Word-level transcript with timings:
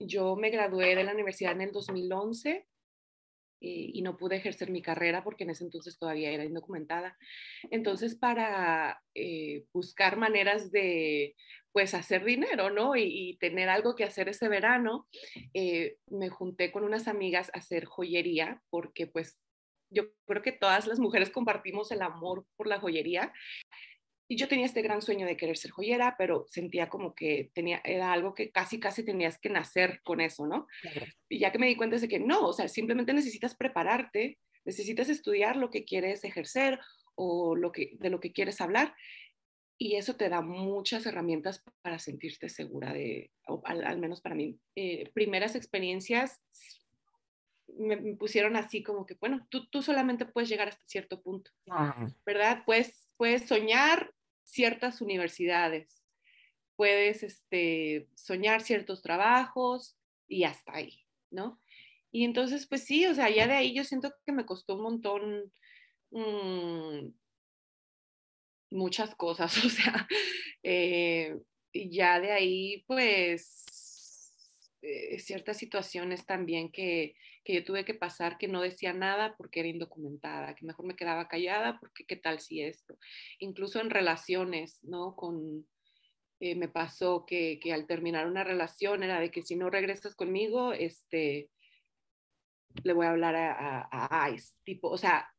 yo 0.00 0.34
me 0.36 0.50
gradué 0.50 0.96
de 0.96 1.04
la 1.04 1.12
universidad 1.12 1.52
en 1.52 1.60
el 1.60 1.72
2011 1.72 2.66
eh, 3.62 3.90
y 3.92 4.00
no 4.02 4.16
pude 4.16 4.36
ejercer 4.36 4.70
mi 4.70 4.80
carrera 4.80 5.22
porque 5.22 5.44
en 5.44 5.50
ese 5.50 5.64
entonces 5.64 5.98
todavía 5.98 6.30
era 6.30 6.44
indocumentada. 6.44 7.16
Entonces, 7.70 8.16
para 8.16 9.02
eh, 9.14 9.66
buscar 9.72 10.16
maneras 10.16 10.72
de, 10.72 11.36
pues, 11.72 11.92
hacer 11.92 12.24
dinero, 12.24 12.70
¿no? 12.70 12.96
Y, 12.96 13.36
tener 13.38 13.68
algo 13.68 13.94
que 13.94 14.04
hacer 14.04 14.28
ese 14.28 14.48
verano, 14.48 15.06
eh, 15.52 15.96
me 16.06 16.30
junté 16.30 16.72
con 16.72 16.84
unas 16.84 17.06
amigas 17.06 17.50
a 17.52 17.58
hacer 17.58 17.84
joyería 17.84 18.62
porque, 18.70 19.06
pues, 19.06 19.38
yo 19.92 20.04
creo 20.26 20.42
que 20.42 20.52
todas 20.52 20.86
las 20.86 20.98
mujeres 21.00 21.30
compartimos 21.30 21.90
el 21.90 22.02
amor 22.02 22.46
por 22.56 22.68
la 22.68 22.80
joyería 22.80 23.32
y 24.30 24.36
yo 24.36 24.46
tenía 24.46 24.66
este 24.66 24.80
gran 24.80 25.02
sueño 25.02 25.26
de 25.26 25.36
querer 25.36 25.56
ser 25.56 25.72
joyera, 25.72 26.14
pero 26.16 26.46
sentía 26.48 26.88
como 26.88 27.16
que 27.16 27.50
tenía, 27.52 27.80
era 27.84 28.12
algo 28.12 28.32
que 28.32 28.52
casi, 28.52 28.78
casi 28.78 29.04
tenías 29.04 29.40
que 29.40 29.48
nacer 29.48 30.02
con 30.04 30.20
eso, 30.20 30.46
¿no? 30.46 30.68
Y 31.28 31.40
ya 31.40 31.50
que 31.50 31.58
me 31.58 31.66
di 31.66 31.74
cuenta 31.74 31.96
de 31.96 32.06
que 32.06 32.20
no, 32.20 32.46
o 32.46 32.52
sea, 32.52 32.68
simplemente 32.68 33.12
necesitas 33.12 33.56
prepararte, 33.56 34.38
necesitas 34.64 35.08
estudiar 35.08 35.56
lo 35.56 35.68
que 35.68 35.84
quieres 35.84 36.22
ejercer 36.22 36.78
o 37.16 37.56
lo 37.56 37.72
que, 37.72 37.96
de 37.98 38.08
lo 38.08 38.20
que 38.20 38.30
quieres 38.30 38.60
hablar. 38.60 38.94
Y 39.76 39.96
eso 39.96 40.14
te 40.14 40.28
da 40.28 40.42
muchas 40.42 41.06
herramientas 41.06 41.64
para 41.82 41.98
sentirte 41.98 42.48
segura 42.48 42.92
de, 42.92 43.32
al, 43.64 43.98
menos 43.98 44.20
para 44.20 44.36
mí. 44.36 44.60
Eh, 44.76 45.10
primeras 45.12 45.56
experiencias 45.56 46.40
me, 47.76 47.96
pusieron 48.14 48.54
así 48.54 48.84
como 48.84 49.06
que, 49.06 49.16
bueno, 49.20 49.44
tú, 49.50 49.68
tú 49.70 49.82
solamente 49.82 50.24
puedes 50.24 50.48
llegar 50.48 50.68
hasta 50.68 50.86
cierto 50.86 51.20
punto, 51.20 51.50
¿verdad? 52.24 52.62
Puedes, 52.64 53.10
puedes 53.16 53.48
soñar 53.48 54.14
ciertas 54.44 55.00
universidades, 55.00 56.02
puedes 56.76 57.22
este, 57.22 58.08
soñar 58.14 58.62
ciertos 58.62 59.02
trabajos 59.02 59.96
y 60.28 60.44
hasta 60.44 60.74
ahí, 60.74 61.04
¿no? 61.30 61.60
Y 62.12 62.24
entonces, 62.24 62.66
pues 62.66 62.84
sí, 62.84 63.06
o 63.06 63.14
sea, 63.14 63.30
ya 63.30 63.46
de 63.46 63.54
ahí 63.54 63.74
yo 63.74 63.84
siento 63.84 64.12
que 64.24 64.32
me 64.32 64.46
costó 64.46 64.74
un 64.74 64.82
montón 64.82 65.52
mm, 66.10 67.12
muchas 68.70 69.14
cosas, 69.14 69.56
o 69.64 69.68
sea, 69.68 70.08
eh, 70.62 71.38
ya 71.72 72.20
de 72.20 72.32
ahí, 72.32 72.84
pues, 72.86 73.64
eh, 74.82 75.18
ciertas 75.18 75.58
situaciones 75.58 76.24
también 76.24 76.72
que, 76.72 77.14
que, 77.44 77.54
yo 77.54 77.64
tuve 77.64 77.84
que 77.84 77.94
pasar 77.94 78.38
que 78.38 78.48
no 78.48 78.62
decía 78.62 78.92
nada 78.94 79.34
porque 79.36 79.60
era 79.60 79.68
indocumentada, 79.68 80.54
que 80.54 80.64
mejor 80.64 80.86
me 80.86 80.96
quedaba 80.96 81.28
callada 81.28 81.78
porque 81.80 82.06
qué 82.06 82.16
tal 82.16 82.40
si 82.40 82.62
esto. 82.62 82.96
Incluso 83.38 83.80
en 83.80 83.90
relaciones, 83.90 84.82
¿no? 84.82 85.14
Con, 85.16 85.66
eh, 86.40 86.54
me 86.54 86.68
pasó 86.68 87.26
que, 87.26 87.60
que, 87.62 87.74
al 87.74 87.86
terminar 87.86 88.26
una 88.26 88.42
relación 88.42 89.02
era 89.02 89.20
de 89.20 89.30
que 89.30 89.42
si 89.42 89.56
no 89.56 89.68
regresas 89.68 90.14
conmigo, 90.14 90.72
este, 90.72 91.50
le 92.82 92.94
voy 92.94 93.04
a 93.04 93.10
hablar 93.10 93.36
a, 93.36 93.88
a, 93.90 94.30
Ice, 94.30 94.56
tipo, 94.64 94.88
o 94.88 94.96
sea... 94.96 95.30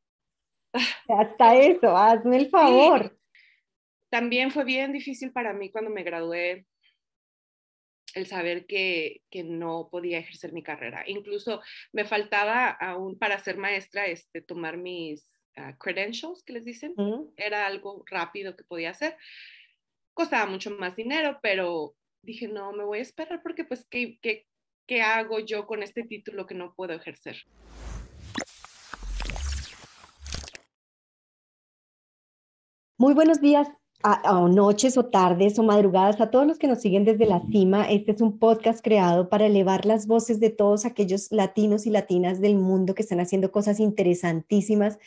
Hasta 1.10 1.56
eso, 1.56 1.98
hazme 1.98 2.38
el 2.38 2.50
favor. 2.50 3.18
También 4.12 4.52
fue 4.52 4.64
bien 4.64 4.94
difícil 4.94 5.32
para 5.32 5.54
mí 5.54 5.72
cuando 5.72 5.90
me 5.90 6.04
gradué 6.04 6.68
el 8.16 8.28
saber 8.28 8.66
que, 8.66 9.22
que, 9.30 9.44
no 9.44 9.90
podía 9.92 10.20
ejercer 10.20 10.54
mi 10.54 10.64
carrera. 10.64 11.04
Incluso 11.08 11.62
me 11.92 12.06
faltaba 12.06 12.70
aún 12.70 13.18
para 13.18 13.40
ser 13.40 13.58
maestra 13.58 14.08
este, 14.08 14.42
tomar 14.42 14.78
mis 14.78 15.34
ah, 15.56 15.76
credentials, 15.78 16.44
que 16.44 16.54
les 16.54 16.66
dicen. 16.66 16.94
Era 17.38 17.66
algo 17.66 18.04
rápido 18.08 18.56
que 18.56 18.64
podía 18.64 18.92
hacer. 18.92 19.18
Costaba 20.14 20.46
mucho 20.50 20.72
más 20.72 20.96
dinero, 20.96 21.40
pero 21.42 21.96
dije, 22.22 22.48
no, 22.48 22.74
me 22.74 22.84
voy 22.84 23.00
a 23.00 23.04
esperar 23.04 23.42
porque 23.42 23.64
pues, 23.64 23.88
¿qué, 23.90 24.20
qué, 24.22 24.46
qué 24.88 25.02
hago 25.02 25.40
yo 25.40 25.66
con 25.66 25.84
este 25.84 26.04
título 26.04 26.46
que 26.46 26.56
no 26.56 26.74
puedo 26.76 26.94
ejercer? 26.94 27.38
Muy 32.98 33.16
buenos 33.16 33.42
días 33.42 33.68
a, 34.04 34.48
noches 34.50 34.98
o 34.98 35.06
tardes 35.06 35.58
o 35.60 35.64
madrugadas, 35.64 36.20
a 36.22 36.32
todos 36.32 36.48
los 36.48 36.58
que 36.58 36.68
nos 36.68 36.82
siguen 36.82 37.06
desde 37.06 37.26
la 37.26 37.42
cima. 37.52 37.90
Este 37.90 38.12
es 38.12 38.22
un 38.22 38.38
podcast 38.38 38.84
creado 38.84 39.30
para 39.30 39.46
elevar 39.46 39.86
las 39.86 40.08
voces 40.08 40.40
de 40.40 40.50
todos 40.50 40.86
aquellos 40.86 41.32
latinos 41.32 41.86
y 41.86 41.90
latinas 41.90 42.42
del 42.42 42.56
mundo 42.56 42.96
que 42.96 43.04
están 43.04 43.20
haciendo 43.20 43.52
cosas 43.52 43.80
interesantísimas, 43.80 45.00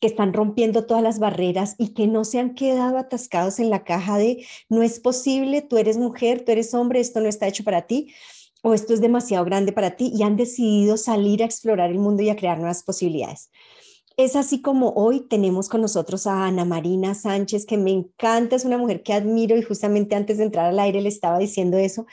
que 0.00 0.06
están 0.06 0.32
rompiendo 0.32 0.86
todas 0.86 1.02
las 1.02 1.18
barreras 1.18 1.76
y 1.78 1.94
que 1.94 2.06
no 2.06 2.24
se 2.24 2.38
han 2.38 2.54
quedado 2.54 2.98
atascados 2.98 3.58
en 3.58 3.70
la 3.70 3.84
caja 3.84 4.18
de 4.18 4.44
no 4.68 4.82
es 4.82 5.00
posible, 5.00 5.62
tú 5.62 5.78
eres 5.78 5.96
mujer, 5.96 6.44
tú 6.44 6.52
eres 6.52 6.74
hombre, 6.74 7.00
esto 7.00 7.20
no 7.20 7.28
está 7.28 7.46
hecho 7.46 7.64
para 7.64 7.82
ti 7.82 8.12
o 8.62 8.72
esto 8.72 8.94
es 8.94 9.00
demasiado 9.00 9.44
grande 9.44 9.72
para 9.72 9.92
ti 9.96 10.10
y 10.14 10.22
han 10.22 10.36
decidido 10.36 10.96
salir 10.96 11.42
a 11.42 11.46
explorar 11.46 11.90
el 11.90 11.98
mundo 11.98 12.22
y 12.22 12.30
a 12.30 12.36
crear 12.36 12.58
nuevas 12.58 12.82
posibilidades. 12.82 13.50
Es 14.16 14.36
así 14.36 14.62
como 14.62 14.90
hoy 14.90 15.20
tenemos 15.20 15.68
con 15.68 15.80
nosotros 15.80 16.28
a 16.28 16.46
Ana 16.46 16.64
Marina 16.64 17.16
Sánchez, 17.16 17.66
que 17.66 17.76
me 17.76 17.90
encanta, 17.90 18.54
es 18.54 18.64
una 18.64 18.78
mujer 18.78 19.02
que 19.02 19.12
admiro 19.12 19.56
y 19.56 19.62
justamente 19.62 20.14
antes 20.14 20.38
de 20.38 20.44
entrar 20.44 20.66
al 20.66 20.78
aire 20.78 21.00
le 21.00 21.08
estaba 21.08 21.36
diciendo 21.36 21.78
eso. 21.78 22.06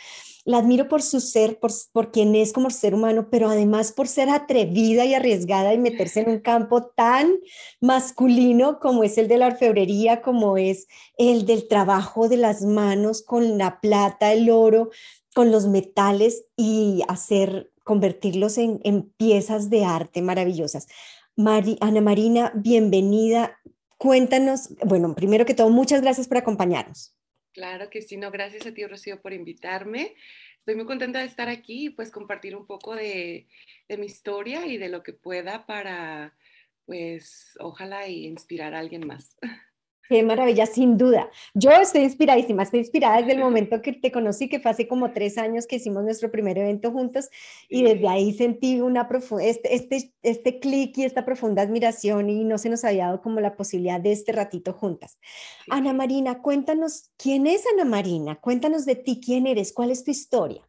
La 0.44 0.58
admiro 0.58 0.88
por 0.88 1.04
su 1.04 1.20
ser, 1.20 1.60
por, 1.60 1.70
por 1.92 2.12
quien 2.12 2.34
es 2.34 2.54
como 2.54 2.72
ser 2.72 2.96
humano, 2.96 3.28
pero 3.30 3.50
además 3.50 3.92
por 3.92 4.08
ser 4.08 4.30
atrevida 4.32 5.06
y 5.06 5.14
arriesgada 5.14 5.76
y 5.76 5.78
meterse 5.78 6.22
en 6.22 6.32
un 6.32 6.40
campo 6.40 6.88
tan 6.88 7.30
masculino 7.80 8.80
como 8.80 9.04
es 9.04 9.20
el 9.20 9.28
de 9.28 9.38
la 9.38 9.46
orfebrería, 9.46 10.24
como 10.24 10.58
es 10.58 10.88
el 11.20 11.46
del 11.46 11.68
trabajo 11.68 12.28
de 12.28 12.38
las 12.38 12.64
manos 12.64 13.22
con 13.22 13.60
la 13.60 13.80
plata, 13.80 14.34
el 14.34 14.50
oro, 14.50 14.90
con 15.36 15.52
los 15.52 15.68
metales 15.68 16.46
y 16.58 17.04
hacer, 17.08 17.72
convertirlos 17.84 18.58
en, 18.58 18.80
en 18.84 19.04
piezas 19.04 19.70
de 19.70 19.86
arte 19.86 20.24
maravillosas. 20.24 20.88
Ana 21.48 22.02
Marina, 22.02 22.52
bienvenida. 22.54 23.60
Cuéntanos, 23.98 24.76
bueno, 24.86 25.16
primero 25.16 25.46
que 25.46 25.54
todo, 25.54 25.70
muchas 25.70 26.02
gracias 26.02 26.28
por 26.28 26.38
acompañarnos. 26.38 27.16
Claro 27.54 27.90
que 27.90 28.02
sí, 28.02 28.18
no, 28.18 28.32
gracias 28.32 28.66
a 28.66 28.74
ti, 28.74 28.86
Rocío, 28.86 29.22
por 29.22 29.34
invitarme. 29.34 30.16
Estoy 30.60 30.76
muy 30.76 30.86
contenta 30.86 31.20
de 31.20 31.26
estar 31.26 31.50
aquí 31.50 31.88
y 31.88 31.90
pues 31.90 32.12
compartir 32.12 32.56
un 32.56 32.66
poco 32.68 32.96
de, 32.96 33.48
mi 33.90 34.06
historia 34.06 34.68
y 34.68 34.78
de 34.78 34.90
lo 34.90 35.04
que 35.04 35.14
pueda 35.14 35.66
para, 35.66 36.36
pues, 36.86 37.58
ojalá 37.60 38.08
inspirar 38.08 38.76
a 38.76 38.80
alguien 38.80 39.08
más. 39.08 39.38
Qué 40.10 40.24
maravilla, 40.24 40.66
sin 40.66 40.98
duda. 40.98 41.30
Yo 41.54 41.72
estoy 41.72 42.02
inspiradísima, 42.02 42.64
estoy 42.64 42.80
inspirada 42.80 43.18
desde 43.18 43.34
el 43.34 43.40
momento 43.44 43.82
que 43.82 43.94
te 43.94 44.12
conocí, 44.12 44.50
que 44.50 44.60
fue 44.60 44.72
hace 44.72 44.88
como 44.88 45.12
tres 45.14 45.38
años 45.38 45.68
que 45.68 45.78
hicimos 45.78 46.04
nuestro 46.04 46.32
primer 46.32 46.58
evento 46.58 46.92
juntos 46.92 47.30
y 47.70 47.84
desde 47.84 48.08
ahí 48.08 48.34
sentí 48.34 48.82
una 48.82 49.08
este, 49.42 49.76
este, 49.76 50.14
este 50.22 50.60
clic 50.60 50.98
y 50.98 51.04
esta 51.04 51.24
profunda 51.26 51.62
admiración 51.62 52.30
y 52.30 52.44
no 52.44 52.58
se 52.58 52.70
nos 52.70 52.84
había 52.84 53.06
dado 53.06 53.22
como 53.22 53.40
la 53.40 53.56
posibilidad 53.56 54.02
de 54.02 54.12
este 54.12 54.32
ratito 54.32 54.74
juntas. 54.74 55.18
Ana 55.70 55.94
Marina, 55.94 56.42
cuéntanos, 56.42 57.12
¿quién 57.18 57.48
es 57.48 57.64
Ana 57.74 57.86
Marina? 57.86 58.36
Cuéntanos 58.36 58.86
de 58.86 58.96
ti, 58.96 59.22
¿quién 59.24 59.48
eres? 59.48 59.72
¿Cuál 59.72 59.92
es 59.92 60.04
tu 60.04 60.12
historia? 60.12 60.68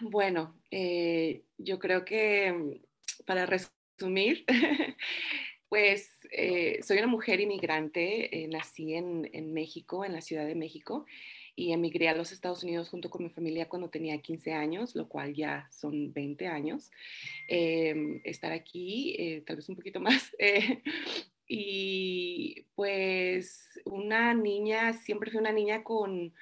Bueno, 0.00 0.60
eh, 0.70 1.44
yo 1.58 1.78
creo 1.78 2.04
que 2.04 2.52
mm, 2.52 3.24
para 3.24 3.46
resumir, 3.46 4.44
Pues 5.68 6.20
eh, 6.30 6.80
soy 6.82 6.98
una 6.98 7.08
mujer 7.08 7.40
inmigrante, 7.40 8.44
eh, 8.44 8.48
nací 8.48 8.94
en, 8.94 9.52
México, 9.52 10.04
en 10.04 10.12
la 10.12 10.20
Ciudad 10.20 10.46
de 10.46 10.54
México, 10.54 11.06
y 11.56 11.72
emigré 11.72 12.08
a 12.08 12.14
los 12.14 12.32
Estados 12.32 12.62
Unidos 12.62 12.90
junto 12.90 13.10
con 13.10 13.24
mi 13.24 13.30
familia 13.30 13.68
cuando 13.68 13.88
tenía 13.88 14.20
15 14.20 14.52
años, 14.52 14.94
lo 14.94 15.08
cual 15.08 15.34
ya 15.34 15.68
son 15.72 16.12
20 16.12 16.46
años. 16.46 16.92
Em, 17.48 18.20
estar 18.24 18.52
aquí, 18.52 19.16
eh, 19.18 19.42
tal 19.46 19.56
vez 19.56 19.68
un 19.68 19.76
poquito 19.76 19.98
más. 19.98 20.36
y 21.48 22.64
pues 22.74 23.80
una 23.84 24.34
niña, 24.34 24.92
siempre 24.92 25.30
fui 25.30 25.40
una 25.40 25.52
niña 25.52 25.82
con 25.82 26.32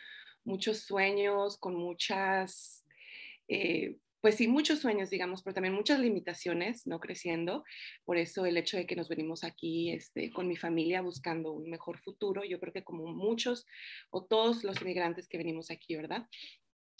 muchos 0.45 0.81
sueños, 0.81 1.57
con 1.57 1.77
muchas 1.77 2.84
pues 4.24 4.36
sí, 4.36 4.48
muchos 4.48 4.78
sueños, 4.78 5.10
digamos, 5.10 5.42
pero 5.42 5.53
también 5.53 5.74
muchas 5.74 6.00
limitaciones, 6.00 6.86
¿no? 6.86 6.98
Creciendo. 6.98 7.62
Por 8.06 8.16
eso 8.16 8.47
el 8.47 8.56
hecho 8.56 8.78
de 8.78 8.86
que 8.86 8.97
nos 8.97 9.10
venimos 9.10 9.44
aquí 9.44 9.92
este, 9.92 10.32
con 10.32 10.48
mi 10.48 10.56
familia 10.56 11.03
buscando 11.03 11.53
un 11.53 11.68
mejor 11.68 11.98
futuro, 11.98 12.42
yo 12.42 12.59
creo 12.59 12.72
que 12.72 12.84
como 12.84 13.04
muchos 13.12 13.66
o 14.09 14.24
todos 14.24 14.65
los 14.65 14.80
inmigrantes 14.80 15.28
que 15.28 15.36
venimos 15.36 15.71
aquí, 15.71 15.94
¿verdad? 15.94 16.26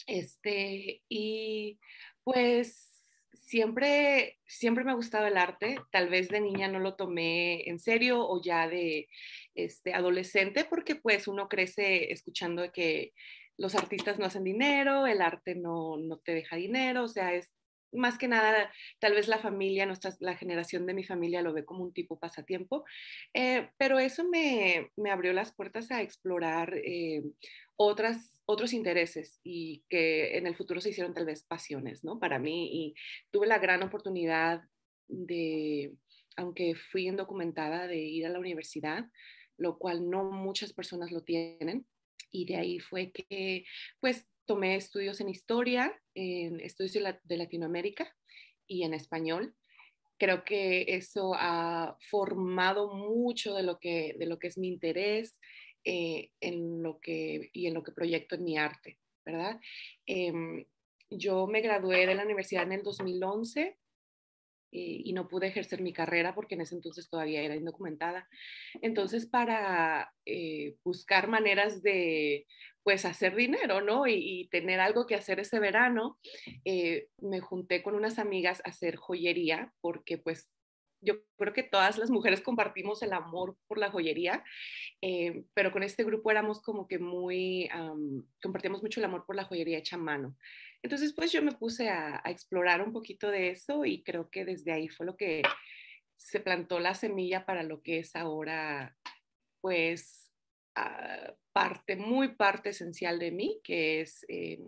Este, 0.05 1.01
y 1.09 1.79
pues 2.23 2.91
siempre, 3.33 4.37
siempre 4.45 4.83
me 4.83 4.91
ha 4.91 4.93
gustado 4.93 5.25
el 5.25 5.37
arte. 5.37 5.77
Tal 5.91 6.09
vez 6.09 6.29
de 6.29 6.41
niña 6.41 6.67
no 6.67 6.79
lo 6.79 6.95
tomé 6.95 7.67
en 7.67 7.79
serio 7.79 8.19
o 8.21 8.39
ya 8.39 8.69
de 8.69 9.09
este, 9.55 9.95
adolescente, 9.95 10.63
porque 10.63 10.95
pues 10.95 11.27
uno 11.27 11.49
crece 11.49 12.11
escuchando 12.11 12.71
que 12.71 13.13
los 13.57 13.75
artistas 13.75 14.19
no 14.19 14.25
hacen 14.25 14.43
dinero, 14.43 15.07
el 15.07 15.21
arte 15.21 15.55
no, 15.55 15.97
no 15.97 16.17
te 16.17 16.33
deja 16.33 16.55
dinero, 16.55 17.03
o 17.03 17.07
sea, 17.07 17.33
es 17.33 17.53
más 17.91 18.17
que 18.17 18.27
nada, 18.27 18.71
tal 18.99 19.13
vez 19.13 19.27
la 19.27 19.39
familia, 19.39 19.85
nuestra, 19.85 20.11
la 20.19 20.35
generación 20.35 20.85
de 20.85 20.93
mi 20.93 21.03
familia 21.03 21.41
lo 21.41 21.53
ve 21.53 21.65
como 21.65 21.83
un 21.83 21.93
tipo 21.93 22.19
pasatiempo, 22.19 22.83
eh, 23.33 23.69
pero 23.77 23.99
eso 23.99 24.27
me, 24.27 24.91
me, 24.97 25.11
abrió 25.11 25.33
las 25.33 25.53
puertas 25.53 25.91
a 25.91 26.01
explorar 26.01 26.73
eh, 26.75 27.23
otras 27.77 28.41
otros 28.45 28.73
intereses 28.73 29.39
y 29.43 29.83
que 29.89 30.37
en 30.37 30.47
el 30.47 30.55
futuro 30.55 30.79
se 30.81 30.89
hicieron 30.89 31.13
tal 31.13 31.25
vez 31.25 31.43
pasiones, 31.43 32.03
¿no? 32.03 32.19
Para 32.19 32.39
mí 32.39 32.69
y 32.71 32.95
tuve 33.31 33.47
la 33.47 33.59
gran 33.59 33.81
oportunidad 33.83 34.61
de, 35.07 35.93
aunque 36.35 36.75
fui 36.75 37.07
indocumentada, 37.07 37.87
de 37.87 37.97
ir 37.97 38.25
a 38.25 38.29
la 38.29 38.39
universidad, 38.39 39.05
lo 39.57 39.77
cual 39.77 40.09
no 40.09 40.31
muchas 40.31 40.73
personas 40.73 41.11
lo 41.11 41.21
tienen. 41.21 41.85
Y 42.35 42.45
de 42.45 42.57
ahí 42.57 42.79
fue 42.79 43.11
que, 43.11 43.63
pues, 43.99 44.27
tomé 44.45 44.75
estudios 44.75 45.21
en 45.21 45.29
historia, 45.29 45.93
en 46.13 46.59
estudios 46.59 46.93
de 47.23 47.37
Latinoamérica 47.37 48.13
y 48.67 48.83
en 48.83 48.93
español 48.93 49.55
creo 50.17 50.43
que 50.43 50.85
eso 50.87 51.33
ha 51.35 51.97
formado 52.09 52.93
mucho 52.93 53.53
de 53.55 53.63
lo 53.63 53.79
que, 53.79 54.15
de 54.17 54.25
lo 54.25 54.39
que 54.39 54.47
es 54.47 54.57
mi 54.57 54.67
interés 54.67 55.39
eh, 55.83 56.31
en 56.39 56.81
lo 56.81 56.99
que, 56.99 57.49
y 57.53 57.67
en 57.67 57.73
lo 57.73 57.83
que 57.83 57.91
proyecto 57.91 58.35
en 58.35 58.43
mi 58.43 58.57
arte, 58.57 58.97
¿verdad? 59.25 59.59
Em, 60.05 60.65
yo 61.09 61.47
me 61.47 61.61
gradué 61.61 62.05
de 62.07 62.15
la 62.15 62.23
universidad 62.23 62.63
en 62.63 62.73
el 62.73 62.83
2011 62.83 63.77
eh, 64.75 65.03
y 65.05 65.13
no 65.13 65.29
pude 65.29 65.47
ejercer 65.47 65.81
mi 65.81 65.93
carrera 65.93 66.35
porque 66.35 66.55
en 66.55 66.61
ese 66.61 66.75
entonces 66.75 67.09
todavía 67.09 67.41
era 67.41 67.55
indocumentada. 67.55 68.27
Entonces, 68.81 69.25
para 69.25 70.11
eh, 70.25 70.75
buscar 70.83 71.29
maneras 71.29 71.81
de 71.81 72.45
pues 72.83 73.05
hacer 73.05 73.35
dinero, 73.35 73.79
¿no? 73.79 74.05
Y, 74.05 74.49
tener 74.51 74.81
algo 74.81 75.07
que 75.07 75.15
hacer 75.15 75.39
ese 75.39 75.59
verano, 75.59 76.19
eh, 76.65 77.07
me 77.21 77.39
junté 77.39 77.81
con 77.81 77.95
unas 77.95 78.19
amigas 78.19 78.61
a 78.65 78.69
hacer 78.69 78.97
joyería, 78.97 79.73
porque 79.79 80.17
pues 80.17 80.51
yo 81.01 81.15
creo 81.37 81.53
que 81.53 81.63
todas 81.63 81.97
las 81.97 82.09
mujeres 82.09 82.41
compartimos 82.41 83.01
el 83.01 83.13
amor 83.13 83.57
por 83.67 83.77
la 83.77 83.91
joyería, 83.91 84.43
eh, 85.01 85.45
pero 85.53 85.71
con 85.71 85.83
este 85.83 86.03
grupo 86.03 86.31
éramos 86.31 86.61
como 86.61 86.87
que 86.87 86.99
muy, 86.99 87.69
compartíamos 88.41 88.83
mucho 88.83 88.99
el 88.99 89.05
amor 89.05 89.25
por 89.25 89.35
la 89.37 89.45
joyería 89.45 89.77
hecha 89.77 89.95
a 89.95 89.99
mano. 89.99 90.35
Entonces, 90.81 91.13
pues 91.13 91.31
yo 91.31 91.41
me 91.41 91.51
puse 91.51 91.89
a, 91.89 92.21
explorar 92.25 92.81
un 92.81 92.93
poquito 92.93 93.29
de 93.29 93.49
eso 93.49 93.85
y 93.85 94.03
creo 94.03 94.29
que 94.29 94.45
desde 94.45 94.71
ahí 94.71 94.87
fue 94.87 95.05
lo 95.05 95.17
que 95.17 95.41
se 96.15 96.39
plantó 96.39 96.79
la 96.79 96.95
semilla 96.95 97.45
para 97.45 97.63
lo 97.63 97.81
que 97.81 97.99
es 97.99 98.15
ahora, 98.15 98.95
pues 99.61 100.31
parte, 101.53 101.95
muy 101.95 102.35
parte 102.35 102.69
esencial 102.69 103.17
de 103.17 103.31
mí, 103.31 103.61
que 103.63 104.01
es 104.01 104.25
eh, 104.27 104.59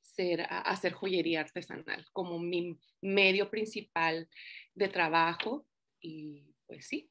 ser, 0.00 0.46
hacer 0.48 0.92
joyería 0.92 1.40
artesanal 1.40 2.06
como 2.12 2.38
mi 2.38 2.78
medio 3.02 3.50
principal 3.50 4.28
de 4.74 4.88
trabajo. 4.88 5.66
Y 6.00 6.54
pues 6.66 6.86
sí. 6.86 7.10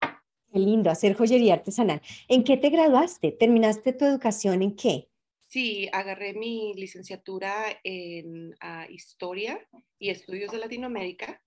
Qué 0.00 0.58
lindo, 0.58 0.90
hacer 0.90 1.14
joyería 1.14 1.54
artesanal. 1.54 2.00
¿En 2.28 2.42
qué 2.44 2.56
te 2.56 2.70
graduaste? 2.70 3.32
¿Terminaste 3.32 3.92
tu 3.92 4.04
educación 4.06 4.62
en 4.62 4.74
qué? 4.74 5.10
Sí, 5.46 5.88
agarré 5.92 6.34
mi 6.34 6.74
licenciatura 6.74 7.80
en 7.84 8.54
Historia 8.88 9.66
y 9.98 10.10
Estudios 10.10 10.50
de 10.50 10.58
Latinoamérica. 10.58 11.40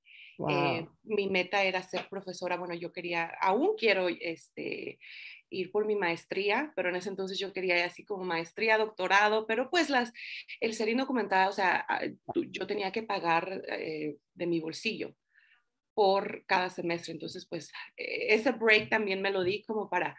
Eh, 0.47 0.87
mi 1.03 1.29
meta 1.29 1.63
era 1.63 1.83
ser 1.83 2.07
profesora. 2.07 2.55
Bueno, 2.55 2.73
yo 2.73 2.93
quería, 2.93 3.25
aún 3.41 3.75
quiero 3.77 4.07
este, 4.07 4.99
ir 5.49 5.71
por 5.71 5.85
mi 5.85 5.95
maestría, 5.95 6.71
pero 6.75 6.89
en 6.89 6.95
ese 6.95 7.09
entonces 7.09 7.39
yo 7.39 7.51
quería 7.51 7.85
así 7.85 8.05
como 8.05 8.23
maestría, 8.23 8.77
doctorado, 8.77 9.45
pero 9.47 9.69
pues 9.69 9.89
las, 9.89 10.13
el 10.61 10.73
ser 10.73 10.89
indocumentada, 10.89 11.49
o 11.49 11.51
sea, 11.51 11.85
ah, 11.89 12.01
yo 12.49 12.67
tenía 12.67 12.91
que 12.91 13.03
pagar 13.03 13.63
eh, 13.67 14.17
de 14.33 14.47
mi 14.47 14.59
bolsillo 14.59 15.15
por 15.93 16.45
cada 16.45 16.69
semestre, 16.69 17.11
entonces 17.11 17.45
pues 17.45 17.71
e, 17.97 18.33
ese 18.33 18.51
break 18.51 18.89
también 18.89 19.21
me 19.21 19.31
lo 19.31 19.43
di 19.43 19.63
como 19.63 19.89
para 19.89 20.17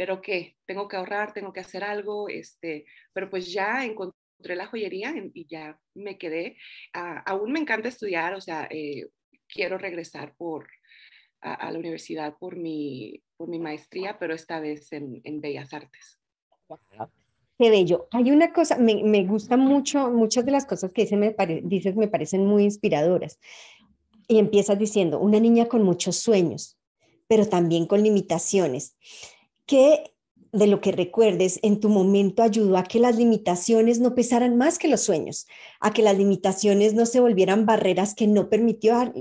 ver, 0.00 0.12
ok, 0.12 0.28
tengo 0.66 0.88
que 0.88 0.96
ahorrar, 0.96 1.32
tengo 1.32 1.52
que 1.52 1.60
hacer 1.60 1.84
algo, 1.84 2.28
este, 2.28 2.86
pero 3.12 3.28
pues 3.28 3.52
ya 3.52 3.84
encontré 3.84 4.56
la 4.56 4.66
joyería 4.66 5.12
y 5.34 5.46
ya 5.46 5.78
me 5.94 6.16
quedé. 6.16 6.56
Ah, 6.94 7.22
aún 7.26 7.52
me 7.52 7.60
encanta 7.60 7.88
estudiar, 7.88 8.34
o 8.34 8.40
sea, 8.40 8.66
eh, 8.70 9.08
quiero 9.46 9.76
regresar 9.76 10.34
por, 10.36 10.68
a, 11.42 11.70
la 11.70 11.78
universidad 11.78 12.36
por 12.38 12.56
mi, 12.56 13.22
por 13.36 13.48
mi 13.48 13.58
maestría, 13.58 14.18
pero 14.18 14.34
esta 14.34 14.58
vez 14.58 14.90
en, 14.92 15.20
en 15.24 15.40
Bellas 15.40 15.72
Artes. 15.74 16.18
Qué 17.58 17.68
bello. 17.68 18.08
Hay 18.12 18.30
una 18.30 18.54
cosa, 18.54 18.78
me, 18.78 19.02
me 19.04 19.26
gusta 19.26 19.58
mucho, 19.58 20.10
muchas 20.10 20.46
de 20.46 20.52
las 20.52 20.64
cosas 20.64 20.92
que 20.92 21.02
dices 21.02 21.18
me, 21.18 21.36
dices 21.62 21.94
me 21.94 22.08
parecen 22.08 22.46
muy 22.46 22.64
inspiradoras. 22.64 23.38
Y 24.28 24.38
empiezas 24.38 24.78
diciendo, 24.78 25.18
una 25.18 25.40
niña 25.40 25.66
con 25.66 25.82
muchos 25.82 26.16
sueños, 26.16 26.78
pero 27.28 27.46
también 27.46 27.86
con 27.86 28.02
limitaciones. 28.02 28.96
¿Qué 29.70 30.02
de 30.50 30.66
lo 30.66 30.80
que 30.80 30.90
recuerdes 30.90 31.60
en 31.62 31.78
tu 31.78 31.90
momento 31.90 32.42
ayudó 32.42 32.76
a 32.76 32.82
que 32.82 32.98
las 32.98 33.16
limitaciones 33.16 34.00
no 34.00 34.16
pesaran 34.16 34.58
más 34.58 34.80
que 34.80 34.88
los 34.88 35.00
sueños, 35.02 35.46
a 35.78 35.92
que 35.92 36.02
las 36.02 36.18
limitaciones 36.18 36.92
no 36.92 37.06
se 37.06 37.20
volvieran 37.20 37.66
barreras 37.66 38.16
que 38.16 38.26
no, 38.26 38.50
permitían 38.50 39.14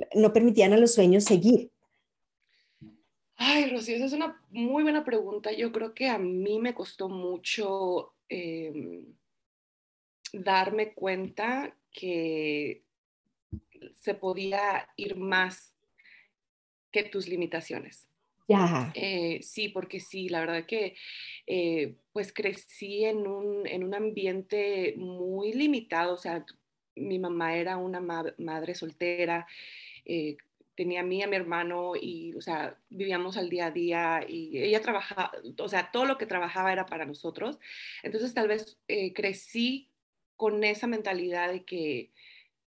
a 0.73 0.77
los 0.77 0.95
sueños 0.95 1.25
seguir? 1.25 1.69
Ay, 3.35 3.69
Rocío, 3.69 3.97
esa 3.97 4.05
es 4.05 4.13
una 4.13 4.41
muy 4.49 4.81
buena 4.81 5.05
pregunta. 5.05 5.51
Yo 5.51 5.71
creo 5.71 5.93
que 5.93 6.09
a 6.09 6.17
mí 6.17 6.57
me 6.57 6.73
costó 6.73 7.09
mucho 7.09 8.15
em, 8.27 9.05
darme 10.33 10.95
cuenta 10.95 11.77
que 11.91 12.81
se 13.93 14.15
podía 14.15 14.89
ir 14.97 15.15
más 15.15 15.75
que 16.91 17.03
tus 17.03 17.27
limitaciones. 17.27 18.08
Eh, 18.95 19.39
sí, 19.43 19.69
porque 19.69 19.99
sí, 19.99 20.29
la 20.29 20.39
verdad 20.39 20.65
que 20.65 20.95
eh, 21.45 21.95
pues 22.13 22.33
crecí 22.33 23.05
en 23.05 23.27
un, 23.27 23.67
en 23.67 23.83
un, 23.83 23.93
ambiente 23.93 24.95
muy 24.97 25.53
limitado, 25.53 26.15
o 26.15 26.17
sea, 26.17 26.45
mi 26.95 27.19
mamá 27.19 27.55
era 27.55 27.77
una 27.77 27.99
madre 27.99 28.75
soltera, 28.75 29.47
eh, 30.05 30.37
tenía 30.75 31.01
a 31.01 31.03
mí, 31.03 31.21
a 31.21 31.27
mi 31.27 31.35
hermano 31.35 31.93
y, 31.95 32.33
o 32.33 32.41
sea, 32.41 32.77
vivíamos 32.89 33.37
al 33.37 33.49
día 33.49 33.67
a 33.67 33.71
día 33.71 34.25
y 34.27 34.57
ella 34.57 34.81
trabajaba, 34.81 35.31
o 35.59 35.69
sea, 35.69 35.91
todo 35.91 36.05
lo 36.05 36.17
que 36.17 36.25
trabajaba 36.25 36.71
era 36.71 36.85
para 36.85 37.05
nosotros. 37.05 37.59
Entonces 38.01 38.33
tal 38.33 38.47
vez 38.47 38.77
crecí 39.13 39.89
con 40.37 40.63
esa 40.63 40.87
mentalidad 40.87 41.51
de 41.51 41.65
que, 41.65 42.11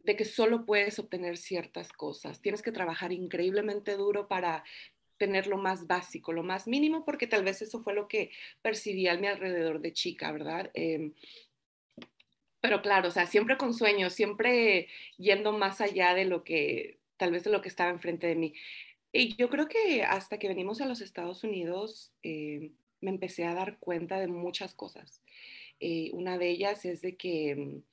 de 0.03 0.15
que 0.17 0.25
solo 0.25 0.65
puedes 0.65 0.99
obtener 0.99 1.37
ciertas 1.37 1.93
cosas. 1.93 2.41
Tienes 2.41 2.61
que 2.61 2.73
trabajar 2.73 3.13
increíblemente 3.13 3.95
duro 3.95 4.27
para 4.27 4.65
tener 5.18 5.48
lo 5.48 5.57
más 5.57 5.88
básico, 5.88 6.33
lo 6.33 6.44
más 6.44 6.68
mínimo, 6.68 7.06
porque 7.06 7.27
tal 7.27 7.44
vez 7.44 7.62
eso 7.62 7.81
fue 7.81 7.94
lo 7.94 8.07
que 8.07 8.31
percibí 8.62 9.07
a 9.07 9.18
mi 9.18 9.27
alrededor 9.27 9.80
de 9.81 9.94
chica, 9.94 10.31
¿verdad? 10.31 10.71
Em, 10.74 11.13
pero 12.62 12.81
claro, 12.81 13.10
o 13.10 13.12
sea, 13.12 13.25
siempre 13.27 13.57
con 13.57 13.74
sueños, 13.74 14.13
siempre 14.13 14.87
yendo 15.18 15.52
más 15.52 15.81
allá 15.81 16.14
de 16.14 16.26
lo 16.26 16.44
que 16.44 16.99
tal 17.18 17.31
vez 17.31 17.44
de 17.44 17.52
lo 17.52 17.61
que 17.61 17.69
estaba 17.69 17.90
enfrente 17.92 18.28
de 18.28 18.35
mí. 18.35 18.54
Y 19.11 19.35
yo 19.35 19.49
creo 19.49 19.68
que 19.68 20.04
hasta 20.04 20.40
que 20.40 20.47
venimos 20.47 20.81
a 20.81 20.85
los 20.85 21.02
Estados 21.02 21.44
Unidos, 21.44 22.14
eh, 22.23 22.71
me 23.02 23.11
empecé 23.11 23.45
a 23.45 23.54
dar 23.54 23.78
cuenta 23.80 24.19
de 24.19 24.28
muchas 24.28 24.73
cosas. 24.73 25.21
Eh, 25.80 26.09
una 26.14 26.37
de 26.37 26.49
ellas 26.49 26.85
es 26.85 27.02
de 27.02 27.16
que, 27.18 27.56
mm, 27.56 27.83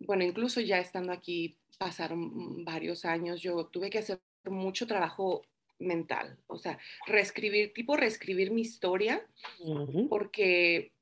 bueno, 0.00 0.24
incluso 0.24 0.60
ya 0.60 0.78
estando 0.78 1.12
aquí, 1.12 1.56
pasaron 1.78 2.64
varios 2.64 3.04
años, 3.04 3.40
yo 3.40 3.66
tuve 3.66 3.90
que 3.90 3.98
hacer 3.98 4.20
mucho 4.44 4.86
trabajo 4.86 5.42
mental, 5.80 6.38
o 6.46 6.58
sea, 6.58 6.78
reescribir, 7.06 7.72
tipo 7.72 7.96
reescribir 7.96 8.50
mi 8.50 8.60
historia, 8.60 9.26
porque 10.08 10.92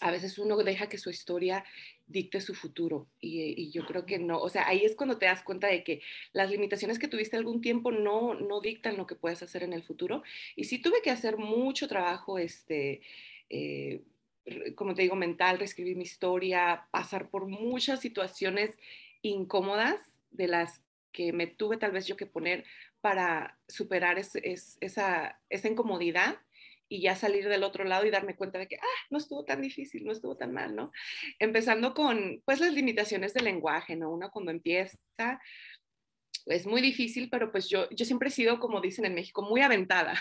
a 0.00 0.10
veces 0.10 0.38
uno 0.38 0.56
deja 0.58 0.88
que 0.88 0.98
su 0.98 1.10
historia 1.10 1.64
dicte 2.06 2.40
su 2.40 2.54
futuro. 2.54 3.08
Y, 3.20 3.70
yo 3.70 3.84
creo 3.86 4.06
que 4.06 4.18
no, 4.18 4.38
o 4.38 4.48
sea, 4.48 4.68
ahí 4.68 4.84
es 4.84 4.94
cuando 4.94 5.18
te 5.18 5.26
das 5.26 5.42
cuenta 5.42 5.68
de 5.68 5.82
que 5.82 6.02
las 6.32 6.50
limitaciones 6.50 6.98
que 6.98 7.08
tuviste 7.08 7.36
algún 7.36 7.60
tiempo 7.60 7.90
no, 7.90 8.34
no 8.34 8.60
dictan 8.60 8.96
lo 8.96 9.06
que 9.06 9.16
puedes 9.16 9.42
hacer 9.42 9.62
en 9.62 9.72
el 9.72 9.82
futuro. 9.82 10.22
Y 10.54 10.64
sí 10.64 10.78
tuve 10.78 11.02
que 11.02 11.10
hacer 11.10 11.38
mucho 11.38 11.88
trabajo, 11.88 12.38
este, 12.38 13.00
eh, 13.50 14.02
como 14.74 14.94
te 14.94 15.02
digo, 15.02 15.16
mental, 15.16 15.58
reescribir 15.58 15.96
mi 15.96 16.04
historia, 16.04 16.86
pasar 16.90 17.28
por 17.30 17.46
muchas 17.46 18.00
situaciones 18.00 18.78
incómodas 19.22 20.00
de 20.30 20.48
las 20.48 20.82
que 21.12 21.32
me 21.32 21.46
tuve 21.46 21.78
tal 21.78 21.92
vez 21.92 22.06
yo 22.06 22.16
que 22.16 22.26
poner 22.26 22.64
para 23.06 23.56
superar 23.68 24.18
esa, 24.18 25.40
esa 25.48 25.68
incomodidad 25.68 26.40
y 26.88 27.02
ya 27.02 27.14
salir 27.14 27.48
del 27.48 27.62
otro 27.62 27.84
lado 27.84 28.04
y 28.04 28.10
darme 28.10 28.34
cuenta 28.34 28.58
de 28.58 28.66
que, 28.66 28.78
ah, 28.82 29.04
no 29.10 29.18
estuvo 29.18 29.44
tan 29.44 29.62
difícil, 29.62 30.04
no 30.04 30.10
estuvo 30.10 30.36
tan 30.36 30.52
mal, 30.52 30.74
¿no? 30.74 30.90
Empezando 31.38 31.94
con, 31.94 32.42
pues, 32.44 32.58
las 32.58 32.72
limitaciones 32.72 33.32
del 33.32 33.44
lenguaje, 33.44 33.94
¿no? 33.94 34.10
Uno 34.10 34.32
cuando 34.32 34.50
empieza 34.50 34.98
es 36.46 36.66
muy 36.66 36.82
difícil, 36.82 37.30
pero 37.30 37.52
pues 37.52 37.68
yo, 37.68 37.88
yo 37.90 38.04
siempre 38.04 38.28
he 38.28 38.32
sido, 38.32 38.58
como 38.58 38.80
dicen 38.80 39.04
en 39.04 39.14
México, 39.14 39.40
muy 39.40 39.60
aventada. 39.60 40.12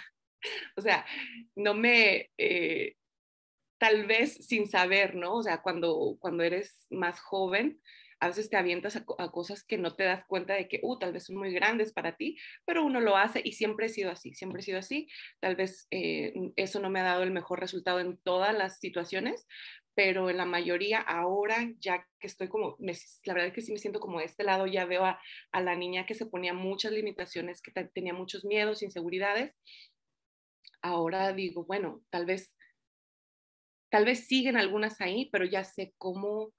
O 0.78 0.82
sea, 0.82 1.08
no 1.56 1.74
me, 1.74 2.30
eh, 2.38 2.98
tal 3.80 4.06
vez 4.06 4.46
sin 4.46 4.68
saber, 4.68 5.16
¿no? 5.16 5.38
O 5.38 5.42
sea, 5.42 5.64
cuando, 5.64 6.18
cuando 6.20 6.44
eres 6.44 6.86
más 6.92 7.20
joven, 7.20 7.82
a 8.20 8.28
veces 8.28 8.50
te 8.50 8.58
avientas 8.58 8.96
a, 8.96 9.32
cosas 9.32 9.64
que 9.64 9.78
no 9.78 9.96
te 9.96 10.04
das 10.04 10.26
cuenta 10.26 10.54
de 10.54 10.68
que, 10.68 10.80
uh, 10.82 10.98
tal 10.98 11.14
vez 11.14 11.26
son 11.26 11.36
muy 11.36 11.54
grandes 11.54 11.94
para 11.94 12.16
ti, 12.16 12.38
pero 12.66 12.86
uno 12.86 13.00
lo 13.02 13.18
hace 13.18 13.42
y 13.44 13.54
siempre 13.54 13.88
he 13.88 13.90
sido 13.90 14.12
así, 14.12 14.34
siempre 14.34 14.62
he 14.62 14.64
sido 14.64 14.80
así. 14.80 15.08
Tal 15.40 15.56
vez 15.56 15.88
eh, 15.92 16.34
eso 16.56 16.80
no 16.80 16.90
me 16.90 17.00
ha 17.02 17.04
dado 17.04 17.24
el 17.24 17.32
mejor 17.32 17.60
resultado 17.60 18.00
en 18.00 18.18
todas 18.18 18.56
las 18.56 18.80
situaciones, 18.80 19.48
pero 19.96 20.30
en 20.30 20.38
la 20.38 20.46
mayoría 20.46 21.00
ahora, 21.00 21.72
ya 21.80 22.06
que 22.20 22.28
estoy 22.28 22.48
como, 22.50 22.78
la 22.80 23.34
verdad 23.34 23.48
es 23.48 23.54
que 23.54 23.62
sí 23.62 23.72
me 23.72 23.80
siento 23.80 24.00
como 24.00 24.20
de 24.20 24.26
este 24.26 24.44
lado, 24.44 24.68
ya 24.68 24.86
veo 24.86 25.06
a, 25.06 25.20
a 25.52 25.62
la 25.62 25.76
niña 25.76 26.06
que 26.06 26.16
se 26.16 26.26
ponía 26.26 26.54
muchas 26.54 26.92
limitaciones, 26.92 27.62
que 27.62 27.72
tenía 27.94 28.14
muchos 28.14 28.46
miedos, 28.46 28.84
inseguridades. 28.84 29.54
Ahora 30.82 31.34
digo, 31.34 31.66
bueno, 31.66 32.04
tal 32.10 32.26
vez, 32.26 32.56
tal 33.90 34.06
vez 34.06 34.28
siguen 34.28 34.58
algunas 34.58 35.02
ahí, 35.02 35.30
pero 35.32 35.46
ya 35.46 35.64
sé 35.64 35.94
cómo 35.98 36.54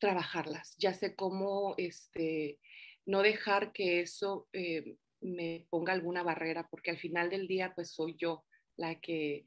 trabajarlas, 0.00 0.74
ya 0.78 0.92
sé 0.94 1.14
cómo 1.14 1.74
este, 1.76 2.58
no 3.06 3.22
dejar 3.22 3.72
que 3.72 4.00
eso 4.00 4.48
eh, 4.52 4.96
me 5.20 5.66
ponga 5.70 5.92
alguna 5.92 6.22
barrera, 6.22 6.66
porque 6.68 6.90
al 6.90 6.98
final 6.98 7.30
del 7.30 7.46
día, 7.46 7.72
pues 7.74 7.92
soy 7.92 8.16
yo 8.18 8.44
la 8.76 8.98
que 8.98 9.44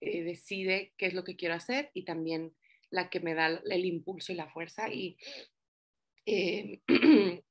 eh, 0.00 0.22
decide 0.22 0.92
qué 0.98 1.06
es 1.06 1.14
lo 1.14 1.24
que 1.24 1.36
quiero 1.36 1.54
hacer 1.54 1.90
y 1.94 2.04
también 2.04 2.54
la 2.90 3.08
que 3.08 3.20
me 3.20 3.34
da 3.34 3.46
el 3.48 3.84
impulso 3.86 4.32
y 4.32 4.36
la 4.36 4.50
fuerza. 4.50 4.88
Y 4.92 5.16
eh, 6.26 6.80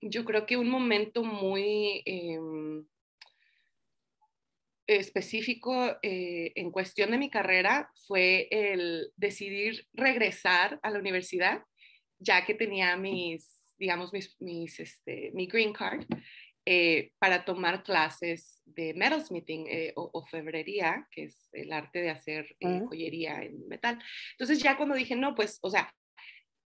yo 0.00 0.24
creo 0.24 0.44
que 0.46 0.56
un 0.56 0.68
momento 0.68 1.22
muy 1.22 2.02
em, 2.04 2.84
específico 4.88 5.96
en 6.02 6.72
cuestión 6.72 7.12
de 7.12 7.18
mi 7.18 7.30
carrera 7.30 7.92
fue 8.08 8.48
el 8.50 9.12
decidir 9.16 9.86
regresar 9.92 10.80
a 10.82 10.90
la 10.90 10.98
universidad 10.98 11.62
ya 12.20 12.44
que 12.44 12.54
tenía 12.54 12.96
mis, 12.96 13.74
digamos, 13.78 14.12
mis, 14.12 14.36
mis 14.40 14.78
este, 14.78 15.32
mi 15.34 15.46
green 15.46 15.72
card, 15.72 16.06
eh, 16.66 17.12
para 17.18 17.44
tomar 17.44 17.82
clases 17.82 18.60
de 18.66 18.92
metalsmithing 18.94 19.66
eh, 19.66 19.92
o, 19.96 20.10
o, 20.12 20.26
febrería, 20.26 21.08
que 21.10 21.24
es 21.24 21.48
el 21.52 21.72
arte 21.72 22.00
de 22.00 22.10
hacer 22.10 22.54
eh, 22.60 22.82
joyería 22.86 23.42
en 23.42 23.66
metal. 23.66 23.98
Entonces 24.32 24.62
ya 24.62 24.76
cuando 24.76 24.94
dije, 24.94 25.16
no, 25.16 25.34
pues, 25.34 25.58
o 25.62 25.70
sea, 25.70 25.92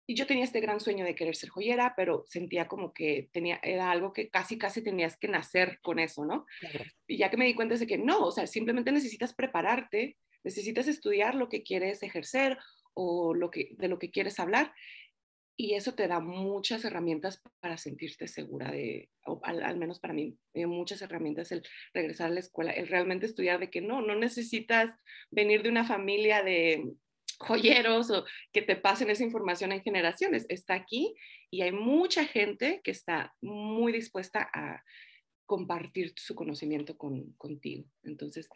yo 0.08 0.26
tenía 0.26 0.44
este 0.44 0.60
gran 0.60 0.80
sueño 0.80 1.06
de 1.06 1.16
querer 1.16 1.36
ser 1.36 1.50
joyera, 1.50 1.94
pero 1.96 2.26
sentía 2.28 2.68
como 2.68 2.92
que 2.92 3.30
tenía, 3.32 3.60
era 3.64 3.92
algo 3.92 4.12
que 4.14 4.30
casi, 4.30 4.58
casi 4.58 4.82
tenías 4.82 5.16
que 5.16 5.28
nacer 5.28 5.80
con 5.82 6.00
eso, 6.00 6.26
¿no? 6.26 6.46
Y 7.08 7.18
ya 7.18 7.30
que 7.30 7.38
me 7.38 7.46
di 7.46 7.54
cuenta 7.54 7.76
de 7.76 7.88
que 7.88 7.98
no, 7.98 8.26
o 8.26 8.32
sea, 8.32 8.48
simplemente 8.48 8.92
necesitas 8.92 9.34
prepararte, 9.34 10.18
necesitas 10.44 10.88
estudiar 10.88 11.36
lo 11.36 11.48
que 11.48 11.64
quieres 11.64 12.04
ejercer 12.04 12.58
o 12.94 13.34
lo 13.34 13.50
que, 13.50 13.70
de 13.78 13.88
lo 13.88 14.00
que 14.00 14.12
quieres 14.12 14.40
hablar 14.40 14.74
y 15.56 15.76
eso 15.76 15.94
te 15.94 16.08
da 16.08 16.20
muchas 16.20 16.84
herramientas 16.84 17.42
para 17.60 17.78
sentirte 17.78 18.28
segura 18.28 18.72
de, 18.72 19.10
o 19.26 19.40
al, 19.44 19.78
menos 19.78 20.00
para 20.00 20.14
mí, 20.14 20.38
muchas 20.56 21.02
herramientas 21.02 21.52
el 21.52 21.64
regresar 21.94 22.28
a 22.28 22.34
la 22.34 22.40
escuela, 22.40 22.72
el 22.72 22.88
realmente 22.88 23.26
estudiar 23.26 23.60
de 23.60 23.70
que 23.70 23.82
no, 23.82 24.02
no 24.02 24.16
necesitas 24.16 24.92
venir 25.30 25.62
de 25.62 25.70
una 25.70 25.84
familia 25.84 26.44
de 26.44 26.96
joyeros 27.40 28.10
o 28.10 28.26
que 28.52 28.62
te 28.62 28.76
pasen 28.76 29.10
esa 29.10 29.24
información 29.24 29.72
en 29.72 29.84
generaciones, 29.84 30.46
está 30.50 30.74
aquí 30.74 31.14
y 31.52 31.62
hay 31.62 31.72
mucha 31.72 32.26
gente 32.26 32.82
que 32.84 32.92
está 32.92 33.36
muy 33.42 33.92
dispuesta 33.92 34.50
a 34.54 34.84
compartir 35.46 36.14
su 36.16 36.36
conocimiento 36.36 36.98
con, 36.98 37.34
contigo. 37.34 37.86
Entonces, 38.04 38.50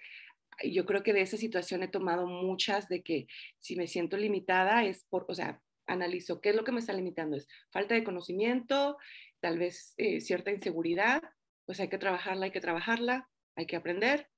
yo 0.63 0.85
creo 0.85 1.03
que 1.03 1.13
de 1.13 1.21
esa 1.21 1.37
situación 1.37 1.83
he 1.83 1.87
tomado 1.87 2.25
muchas 2.25 2.87
de 2.89 3.03
que 3.03 3.27
si 3.59 3.75
me 3.75 3.87
siento 3.87 4.17
limitada 4.17 4.83
es 4.83 5.03
por, 5.09 5.25
o 5.27 5.35
sea, 5.35 5.61
analizo 5.87 6.41
qué 6.41 6.49
es 6.49 6.55
lo 6.55 6.63
que 6.63 6.71
me 6.71 6.79
está 6.79 6.93
limitando. 6.93 7.37
Es 7.37 7.47
falta 7.71 7.95
de 7.95 8.03
conocimiento, 8.03 8.97
tal 9.39 9.57
vez 9.57 9.93
eh, 9.97 10.21
cierta 10.21 10.51
inseguridad, 10.51 11.21
pues 11.65 11.79
hay 11.79 11.89
que 11.89 11.97
trabajarla, 11.97 12.45
hay 12.45 12.51
que 12.51 12.61
trabajarla, 12.61 13.29
hay 13.55 13.65
que 13.65 13.75
aprender. 13.75 14.29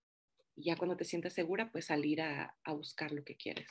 Y 0.56 0.66
ya 0.66 0.78
cuando 0.78 0.98
te 0.98 1.06
sientas 1.06 1.34
segura, 1.34 1.70
pues 1.72 1.86
salir 1.86 2.22
a, 2.22 2.56
buscar 2.68 3.12
lo 3.12 3.24
que 3.24 3.36
quieres. 3.36 3.68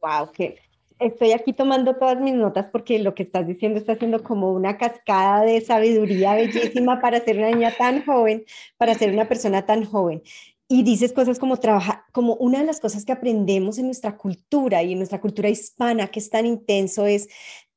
Wow, 0.00 0.32
que 0.32 0.58
estoy 0.98 1.32
aquí 1.32 1.52
tomando 1.52 1.96
todas 1.96 2.20
mis 2.20 2.34
notas 2.34 2.68
porque 2.70 2.98
lo 2.98 3.14
que 3.14 3.24
estás 3.24 3.46
diciendo 3.46 3.78
está 3.78 3.96
siendo 3.96 4.22
como 4.22 4.52
una 4.52 4.78
cascada 4.78 5.44
de 5.44 5.60
sabiduría 5.60 6.34
bellísima 6.34 7.00
para 7.00 7.20
ser 7.20 7.38
una 7.38 7.50
niña 7.50 7.74
tan 7.76 8.04
joven, 8.04 8.44
para 8.76 8.94
ser 8.94 9.12
una 9.12 9.28
persona 9.28 9.64
tan 9.66 9.84
joven 9.84 10.22
y 10.68 10.82
dices 10.82 11.12
cosas 11.12 11.38
como 11.38 11.58
trabajar, 11.58 11.95
como 12.16 12.34
una 12.36 12.60
de 12.60 12.64
las 12.64 12.80
cosas 12.80 13.04
que 13.04 13.12
aprendemos 13.12 13.76
en 13.76 13.84
nuestra 13.84 14.16
cultura 14.16 14.82
y 14.82 14.92
en 14.92 14.96
nuestra 14.96 15.20
cultura 15.20 15.50
hispana 15.50 16.06
que 16.06 16.18
es 16.18 16.30
tan 16.30 16.46
intenso 16.46 17.04
es 17.04 17.28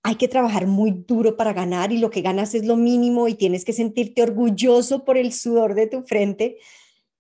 hay 0.01 0.15
que 0.15 0.29
trabajar 0.29 0.65
muy 0.65 0.91
duro 0.91 1.35
para 1.35 1.51
ganar 1.51 1.91
y 1.91 1.97
lo 1.97 2.09
que 2.09 2.21
ganas 2.21 2.55
es 2.55 2.65
lo 2.65 2.77
mínimo 2.77 3.27
y 3.27 3.33
tienes 3.33 3.65
que 3.65 3.73
sentirte 3.73 4.23
orgulloso 4.23 5.03
por 5.03 5.17
el 5.17 5.33
sudor 5.33 5.75
de 5.75 5.87
tu 5.87 6.03
frente 6.03 6.55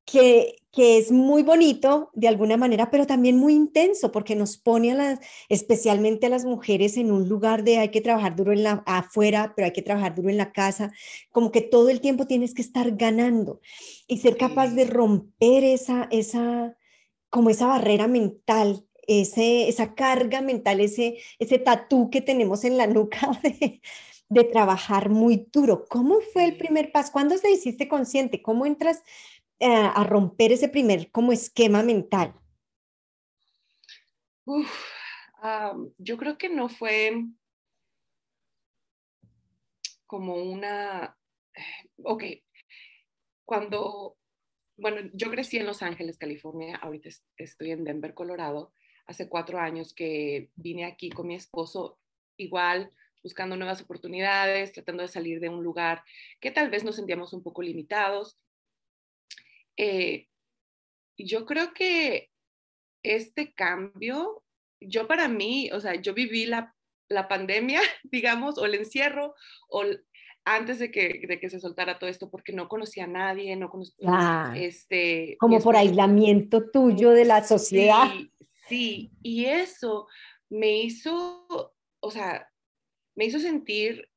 que, 0.05 0.55
es 0.77 1.11
muy 1.11 1.43
bonito 1.43 2.09
de 2.13 2.29
alguna 2.29 2.55
manera, 2.55 2.89
pero 2.89 3.05
también 3.05 3.35
muy 3.35 3.53
intenso 3.53 4.13
porque 4.13 4.33
nos 4.33 4.55
pone 4.57 4.93
a 4.93 4.95
las, 4.95 5.19
especialmente 5.49 6.27
a 6.27 6.29
las 6.29 6.45
mujeres 6.45 6.95
en 6.95 7.11
un 7.11 7.27
lugar 7.27 7.65
de 7.65 7.79
hay 7.79 7.89
que 7.89 7.99
trabajar 7.99 8.37
duro 8.37 8.53
en 8.53 8.63
la, 8.63 8.81
afuera, 8.85 9.51
pero 9.57 9.65
hay 9.65 9.73
que 9.73 9.81
trabajar 9.81 10.15
duro 10.15 10.29
en 10.29 10.37
la 10.37 10.53
casa, 10.53 10.93
como 11.31 11.51
que 11.51 11.59
todo 11.59 11.89
el 11.89 11.99
tiempo 11.99 12.27
tienes 12.27 12.53
que 12.53 12.61
estar 12.61 12.95
ganando 12.95 13.59
y 14.07 14.19
ser 14.19 14.37
capaz 14.37 14.69
de 14.69 14.85
romper 14.85 15.65
esa, 15.65 16.07
esa, 16.11 16.77
como 17.29 17.49
esa 17.49 17.67
barrera 17.67 18.07
mental 18.07 18.85
ese, 19.09 19.67
esa 19.67 19.95
carga 19.95 20.39
mental, 20.41 20.79
ese, 20.81 21.17
ese 21.39 21.57
tatú 21.57 22.11
que 22.11 22.21
tenemos 22.21 22.63
en 22.63 22.77
la 22.77 22.85
nuca 22.85 23.31
de, 23.43 23.81
de, 24.29 24.43
trabajar 24.43 25.09
muy 25.09 25.47
duro. 25.51 25.85
¿Cómo 25.89 26.19
fue 26.31 26.45
el 26.45 26.57
primer 26.57 26.91
paso? 26.91 27.11
¿Cuándo 27.11 27.35
te 27.39 27.51
hiciste 27.51 27.87
consciente? 27.87 28.43
¿Cómo 28.43 28.67
entras 28.67 29.01
eh, 29.59 29.67
a 29.67 30.03
romper 30.03 30.51
ese 30.51 30.69
primer 30.69 31.09
como 31.11 31.31
esquema 31.31 31.81
mental? 31.81 32.35
yo 35.97 36.17
creo 36.17 36.39
que 36.39 36.49
no 36.49 36.69
fue 36.69 37.23
como 40.07 40.35
una, 40.35 41.15
ok, 42.03 42.23
cuando, 43.45 44.17
bueno, 44.79 45.09
yo 45.13 45.29
crecí 45.29 45.57
en 45.57 45.65
Los 45.65 45.81
Ángeles, 45.81 46.17
California, 46.17 46.77
ahorita 46.77 47.09
estoy 47.37 47.71
en 47.71 47.83
Denver, 47.83 48.13
Colorado, 48.13 48.73
hace 49.05 49.27
cuatro 49.27 49.59
años 49.59 49.93
que 49.93 50.51
vine 50.55 50.85
aquí 50.85 51.09
con 51.09 51.27
mi 51.27 51.35
esposo, 51.35 51.99
igual 52.37 52.91
buscando 53.23 53.57
nuevas 53.57 53.81
oportunidades, 53.81 54.71
tratando 54.71 55.03
de 55.03 55.09
salir 55.09 55.39
de 55.39 55.49
un 55.49 55.63
lugar 55.63 56.03
que 56.39 56.51
tal 56.51 56.69
vez 56.69 56.83
nos 56.83 56.95
sentíamos 56.95 57.33
un 57.33 57.43
poco 57.43 57.61
limitados. 57.61 58.37
Eh, 59.77 60.27
yo 61.17 61.45
creo 61.45 61.73
que 61.73 62.29
este 63.03 63.53
cambio, 63.53 64.43
yo 64.79 65.07
para 65.07 65.27
mí, 65.27 65.69
o 65.71 65.79
sea, 65.79 65.95
yo 65.95 66.13
viví 66.13 66.45
la, 66.45 66.75
la 67.09 67.27
pandemia, 67.27 67.81
digamos, 68.03 68.57
o 68.57 68.65
el 68.65 68.75
encierro, 68.75 69.35
o 69.67 69.83
antes 70.55 70.79
de 70.79 70.89
que, 70.89 71.21
de 71.27 71.39
que 71.39 71.49
se 71.49 71.59
soltara 71.59 71.99
todo 71.99 72.09
esto, 72.09 72.29
porque 72.29 72.53
no 72.53 72.67
conocía 72.67 73.03
a 73.03 73.07
nadie, 73.07 73.55
no 73.55 73.69
conocía, 73.69 74.53
este... 74.55 75.37
Como 75.39 75.59
por 75.59 75.75
aislamiento 75.75 76.69
tuyo 76.71 77.11
de 77.11 77.25
la 77.25 77.43
sociedad. 77.43 78.11
Sí, 78.11 78.31
sí, 78.67 79.11
y 79.21 79.45
eso 79.45 80.07
me 80.49 80.81
hizo, 80.81 81.45
o 81.99 82.11
sea, 82.11 82.49
me 83.15 83.25
hizo 83.25 83.39
sentir, 83.39 84.09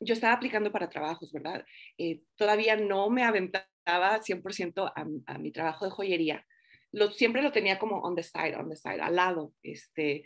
yo 0.00 0.14
estaba 0.14 0.32
aplicando 0.32 0.72
para 0.72 0.88
trabajos, 0.88 1.32
¿verdad? 1.32 1.64
Eh, 1.98 2.22
todavía 2.36 2.76
no 2.76 3.10
me 3.10 3.22
aventaba 3.22 3.66
100% 4.20 4.92
a, 4.94 5.38
mi 5.38 5.52
trabajo 5.52 5.84
de 5.84 5.90
joyería. 5.90 6.46
Lo, 6.92 7.10
siempre 7.10 7.42
lo 7.42 7.52
tenía 7.52 7.78
como 7.78 8.00
on 8.00 8.14
the 8.14 8.22
side, 8.22 8.56
on 8.56 8.70
the 8.70 8.76
side, 8.76 9.00
al 9.02 9.16
lado. 9.16 9.52
Este, 9.62 10.24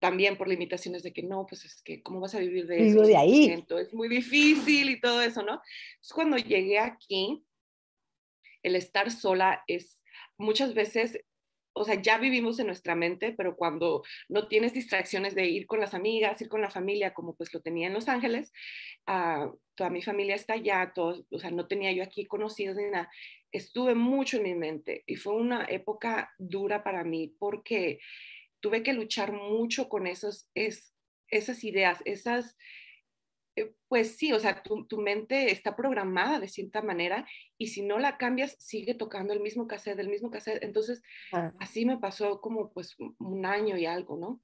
también 0.00 0.36
por 0.36 0.48
limitaciones 0.48 1.02
de 1.02 1.12
que 1.12 1.22
no, 1.22 1.46
pues 1.46 1.64
es 1.64 1.82
que, 1.82 2.02
¿cómo 2.02 2.20
vas 2.20 2.34
a 2.34 2.40
vivir 2.40 2.66
de 2.66 2.88
eso? 2.88 3.02
de 3.02 3.16
ahí. 3.16 3.64
Es 3.78 3.94
muy 3.94 4.08
difícil 4.08 4.90
y 4.90 5.00
todo 5.00 5.22
eso, 5.22 5.42
¿no? 5.42 5.62
Entonces, 5.92 6.12
cuando 6.14 6.36
llegué 6.36 6.78
aquí, 6.78 7.44
el 8.62 8.76
estar 8.76 9.10
sola 9.10 9.62
es 9.66 10.02
muchas 10.36 10.74
veces 10.74 11.20
o 11.72 11.84
sea, 11.84 11.94
ya 11.94 12.18
vivimos 12.18 12.58
en 12.58 12.66
nuestra 12.66 12.94
mente, 12.94 13.32
pero 13.32 13.56
cuando 13.56 14.02
no 14.28 14.48
tienes 14.48 14.72
distracciones 14.72 15.34
de 15.34 15.46
ir 15.46 15.66
con 15.66 15.80
las 15.80 15.94
amigas, 15.94 16.40
ir 16.40 16.48
con 16.48 16.60
la 16.60 16.70
familia, 16.70 17.14
como 17.14 17.34
pues 17.34 17.54
lo 17.54 17.60
tenía 17.60 17.86
en 17.86 17.94
Los 17.94 18.08
Ángeles, 18.08 18.52
uh, 19.06 19.56
toda 19.74 19.88
mi 19.88 20.02
familia 20.02 20.34
está 20.34 20.54
allá, 20.54 20.92
todos, 20.94 21.24
o 21.30 21.38
sea, 21.38 21.50
no 21.50 21.66
tenía 21.68 21.92
yo 21.92 22.02
aquí 22.02 22.26
conocidos 22.26 22.76
ni 22.76 22.84
nada, 22.84 23.10
estuve 23.52 23.94
mucho 23.94 24.38
en 24.38 24.42
mi 24.42 24.54
mente 24.54 25.04
y 25.06 25.16
fue 25.16 25.34
una 25.34 25.64
época 25.64 26.32
dura 26.38 26.82
para 26.82 27.04
mí 27.04 27.34
porque 27.38 28.00
tuve 28.60 28.82
que 28.82 28.92
luchar 28.92 29.32
mucho 29.32 29.88
con 29.88 30.06
esos, 30.06 30.48
es, 30.54 30.94
esas 31.28 31.64
ideas, 31.64 32.00
esas 32.04 32.56
eh, 33.56 33.72
pues 33.88 34.16
sí, 34.16 34.32
o 34.32 34.38
sea, 34.38 34.62
tu, 34.62 34.86
mente 34.98 35.50
está 35.50 35.74
programada 35.74 36.38
de 36.38 36.48
cierta 36.48 36.82
manera 36.82 37.26
y 37.58 37.68
si 37.68 37.82
no 37.82 37.98
la 37.98 38.16
cambias, 38.16 38.56
sigue 38.58 38.94
tocando 38.94 39.32
el 39.32 39.40
mismo 39.40 39.66
cassette, 39.66 39.98
el 39.98 40.08
mismo 40.08 40.30
cassette. 40.30 40.62
Entonces, 40.62 41.02
ah. 41.32 41.52
así 41.58 41.84
me 41.84 41.98
pasó 41.98 42.40
como 42.40 42.72
pues 42.72 42.96
un 43.18 43.44
año 43.44 43.76
y 43.76 43.86
algo, 43.86 44.16
¿no? 44.16 44.40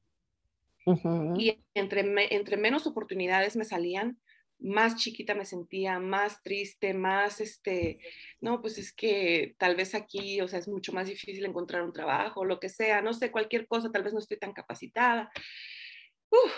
Y 1.37 1.58
entre, 1.75 2.04
entre 2.32 2.56
menos 2.56 2.87
oportunidades 2.87 3.56
me 3.56 3.64
salían, 3.64 4.20
más 4.58 4.96
chiquita 4.96 5.34
me 5.34 5.44
sentía, 5.44 5.98
más 5.98 6.42
triste, 6.42 6.94
más, 6.94 7.40
este, 7.40 7.98
no, 8.40 8.60
pues 8.60 8.78
es 8.78 8.92
que 8.92 9.54
tal 9.58 9.76
vez 9.76 9.94
aquí, 9.94 10.40
o 10.40 10.48
sea, 10.48 10.58
es 10.58 10.68
mucho 10.68 10.92
más 10.92 11.08
difícil 11.08 11.44
encontrar 11.44 11.82
un 11.82 11.92
trabajo, 11.92 12.44
lo 12.44 12.58
que 12.58 12.68
sea, 12.68 13.02
no 13.02 13.12
sé, 13.12 13.30
cualquier 13.30 13.66
cosa, 13.66 13.90
tal 13.90 14.02
vez 14.02 14.12
no 14.12 14.18
estoy 14.18 14.38
tan 14.38 14.52
capacitada. 14.52 15.30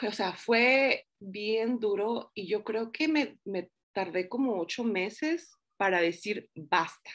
o 0.09 0.13
sea, 0.13 0.33
fue 0.33 1.07
bien 1.19 1.79
duro 1.79 2.31
y 2.35 2.47
yo 2.47 2.65
creo 2.65 2.93
que 2.93 3.09
me, 3.09 3.39
me 3.45 3.71
tardé 3.93 4.29
como 4.29 4.61
ocho 4.61 4.85
meses 4.85 5.57
para 5.77 6.01
decir 6.01 6.51
basta. 6.55 7.11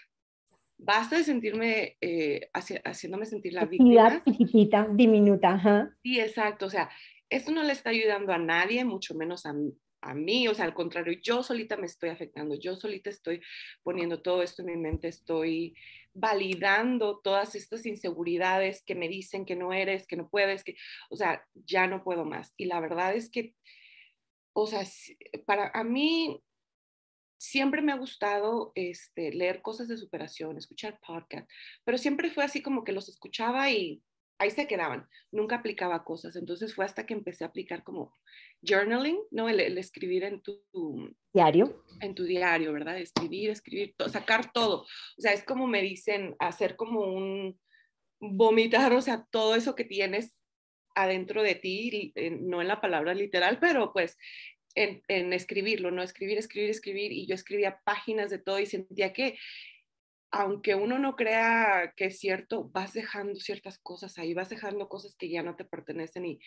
Basta 0.78 1.18
de 1.18 1.24
sentirme, 1.24 1.98
eh, 2.02 2.50
haciéndome 2.54 3.26
sentir 3.26 3.54
la 3.54 3.66
víctima. 3.66 4.22
chiquitita, 4.26 4.88
diminuta, 4.92 5.54
ajá. 5.54 5.96
Sí, 6.04 6.20
exacto. 6.20 6.66
O 6.66 6.70
sea, 6.70 6.90
esto 7.30 7.52
no 7.52 7.64
le 7.64 7.72
está 7.72 7.92
ayudando 7.92 8.34
a 8.34 8.38
nadie, 8.38 8.84
mucho 8.84 9.16
menos 9.16 9.46
a, 9.46 9.54
a 10.04 10.14
mí, 10.14 10.48
o 10.48 10.54
sea, 10.54 10.66
al 10.66 10.74
contrario, 10.74 11.20
yo 11.22 11.44
solita 11.44 11.78
me 11.78 11.86
estoy 11.86 12.10
afectando, 12.10 12.56
yo 12.56 12.76
solita 12.76 13.10
estoy 13.10 13.42
poniendo 13.84 14.22
todo 14.22 14.44
esto 14.44 14.62
en 14.62 14.68
mi 14.68 14.78
mente, 14.78 15.08
estoy 15.08 15.76
validando 16.14 17.20
todas 17.24 17.56
estas 17.56 17.86
inseguridades 17.86 18.84
que 18.84 18.96
me 18.96 19.08
dicen 19.08 19.46
que 19.46 19.56
no 19.56 19.74
eres, 19.74 20.06
que 20.06 20.16
no 20.16 20.30
puedes, 20.30 20.64
que, 20.64 20.76
o 21.10 21.16
sea, 21.16 21.44
ya 21.54 21.88
no 21.88 22.04
puedo 22.04 22.26
más. 22.26 22.54
Y 22.58 22.66
la 22.66 22.80
verdad 22.80 23.16
es 23.16 23.30
que, 23.30 23.56
o 24.54 24.68
sea, 24.68 24.84
para 25.46 25.72
a 25.74 25.84
mí 25.84 26.40
siempre 27.38 27.82
me 27.82 27.92
ha 27.92 27.98
gustado 27.98 28.72
este, 28.76 29.32
leer 29.34 29.62
cosas 29.62 29.88
de 29.88 29.98
superación, 29.98 30.58
escuchar 30.58 31.00
podcast, 31.06 31.50
pero 31.84 31.98
siempre 31.98 32.30
fue 32.30 32.44
así 32.44 32.62
como 32.62 32.84
que 32.84 32.92
los 32.92 33.10
escuchaba 33.10 33.72
y 33.72 34.04
ahí 34.38 34.52
se 34.52 34.68
quedaban, 34.68 35.08
nunca 35.32 35.58
aplicaba 35.58 36.04
cosas. 36.04 36.36
Entonces 36.36 36.76
fue 36.76 36.86
hasta 36.86 37.06
que 37.06 37.14
empecé 37.14 37.44
a 37.44 37.48
aplicar 37.48 37.84
como 37.84 38.14
journaling, 38.64 39.20
¿no? 39.32 39.50
El, 39.50 39.78
escribir 39.78 40.24
en 40.24 40.42
tu, 40.42 40.62
diario. 41.34 41.84
En 42.00 42.16
tu 42.16 42.24
diario, 42.24 42.74
¿verdad? 42.74 42.98
Escribir, 42.98 43.50
escribir, 43.50 43.96
sacar 44.12 44.52
todo. 44.52 44.82
O 44.82 45.22
sea, 45.22 45.34
es 45.34 45.44
como 45.44 45.68
me 45.68 45.82
dicen, 45.82 46.36
hacer 46.40 46.76
como 46.76 47.02
un 47.02 47.60
vomitar, 48.20 48.94
o 48.94 49.02
sea, 49.02 49.26
todo 49.30 49.56
eso 49.56 49.76
que 49.76 49.84
tienes 49.84 50.40
adentro 50.96 51.44
de 51.44 51.56
ti, 51.56 52.14
no 52.40 52.62
en 52.62 52.68
la 52.68 52.80
palabra 52.80 53.14
literal, 53.14 53.60
pero 53.60 53.92
pues 53.92 54.18
en, 54.76 55.02
en, 55.08 55.34
escribirlo, 55.34 55.92
¿no? 55.92 56.04
Escribir, 56.04 56.38
escribir, 56.38 56.70
escribir. 56.70 57.12
Y 57.12 57.28
yo 57.28 57.36
escribía 57.36 57.82
páginas 57.84 58.30
de 58.30 58.40
todo 58.40 58.60
y 58.60 58.66
sentía 58.66 59.12
que 59.14 59.38
aunque 60.36 60.74
uno 60.74 60.98
no 60.98 61.16
crea 61.16 61.94
que 61.96 62.06
es 62.06 62.18
cierto, 62.18 62.68
vas 62.74 62.94
dejando 62.94 63.36
ciertas 63.40 63.78
cosas 63.78 64.18
ahí, 64.18 64.34
vas 64.34 64.50
dejando 64.50 64.90
cosas 64.90 65.16
que 65.16 65.30
ya 65.30 65.44
no 65.44 65.56
te 65.56 65.64
pertenecen. 65.64 66.26
Y 66.26 66.40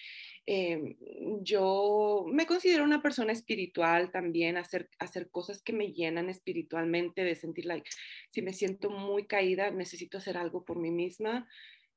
em, 0.44 0.96
yo 1.42 2.24
me 2.28 2.46
considero 2.46 2.82
una 2.82 3.00
persona 3.00 3.32
espiritual 3.32 4.10
también, 4.10 4.56
hacer, 4.56 4.90
hacer 4.98 5.30
cosas 5.30 5.62
que 5.62 5.72
me 5.72 5.92
llenan 5.92 6.28
espiritualmente, 6.28 7.22
de 7.22 7.36
sentir 7.36 7.66
like, 7.66 7.88
si 8.28 8.42
me 8.42 8.52
siento 8.52 8.90
muy 8.90 9.26
caída, 9.28 9.70
necesito 9.70 10.18
hacer 10.18 10.36
algo 10.36 10.64
por 10.64 10.78
mí 10.78 10.90
misma 10.90 11.46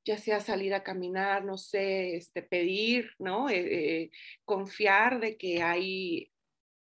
ya 0.04 0.16
sea 0.16 0.40
salir 0.40 0.72
a 0.74 0.82
caminar, 0.82 1.44
no 1.44 1.58
sé, 1.58 2.16
este, 2.16 2.42
pedir, 2.42 3.10
¿no? 3.18 3.50
Eh, 3.50 4.04
eh, 4.04 4.10
confiar 4.46 5.20
de 5.20 5.36
que 5.36 5.62
hay, 5.62 6.32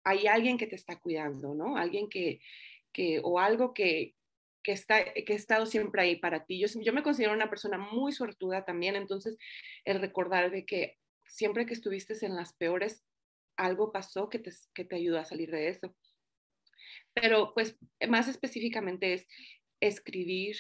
hay 0.05 0.27
alguien 0.27 0.57
que 0.57 0.67
te 0.67 0.77
está 0.77 0.99
cuidando, 1.01 1.55
¿no? 1.55 1.77
Alguien 1.77 2.09
que, 2.09 2.41
que 2.93 3.21
o 3.23 3.39
algo 3.39 3.75
que, 3.75 4.15
que, 4.65 4.73
está, 4.73 5.05
que 5.05 5.33
he 5.33 5.37
estado 5.37 5.67
siempre 5.67 6.03
ahí 6.03 6.17
para 6.17 6.45
ti. 6.45 6.59
Yo, 6.59 6.67
yo 6.83 6.93
me 6.93 7.05
considero 7.05 7.33
una 7.33 7.51
persona 7.51 7.79
muy 7.79 8.13
suertuda 8.13 8.65
también, 8.65 8.97
entonces 8.97 9.37
el 9.85 10.01
recordar 10.01 10.51
de 10.51 10.65
que 10.65 10.99
siempre 11.27 11.67
que 11.67 11.75
estuviste 11.75 12.15
en 12.27 12.35
las 12.35 12.55
peores, 12.55 13.05
algo 13.57 13.93
pasó 13.93 14.29
que 14.29 14.41
te, 14.41 14.51
que 14.75 14.85
te 14.85 14.97
ayudó 14.97 15.21
a 15.21 15.25
salir 15.25 15.51
de 15.51 15.69
eso. 15.69 15.95
Pero 17.13 17.53
pues 17.55 17.79
más 18.09 18.27
específicamente 18.27 19.13
es 19.13 19.29
escribir, 19.81 20.57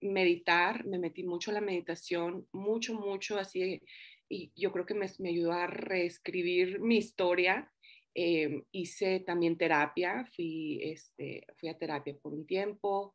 meditar, 0.00 0.86
me 0.86 0.98
metí 0.98 1.24
mucho 1.24 1.50
a 1.50 1.54
la 1.54 1.60
meditación, 1.60 2.46
mucho, 2.52 2.94
mucho 2.94 3.38
así, 3.38 3.82
y 4.28 4.52
yo 4.54 4.72
creo 4.72 4.86
que 4.86 4.94
me, 4.94 5.10
me 5.18 5.30
ayudó 5.30 5.52
a 5.52 5.66
reescribir 5.66 6.80
mi 6.80 6.96
historia 6.96 7.73
Em, 8.14 8.62
hice 8.70 9.20
también 9.20 9.58
terapia, 9.58 10.24
fui, 10.36 10.80
este, 10.82 11.44
fui 11.56 11.68
a 11.68 11.76
terapia 11.76 12.16
por 12.22 12.32
un 12.32 12.46
tiempo 12.46 13.12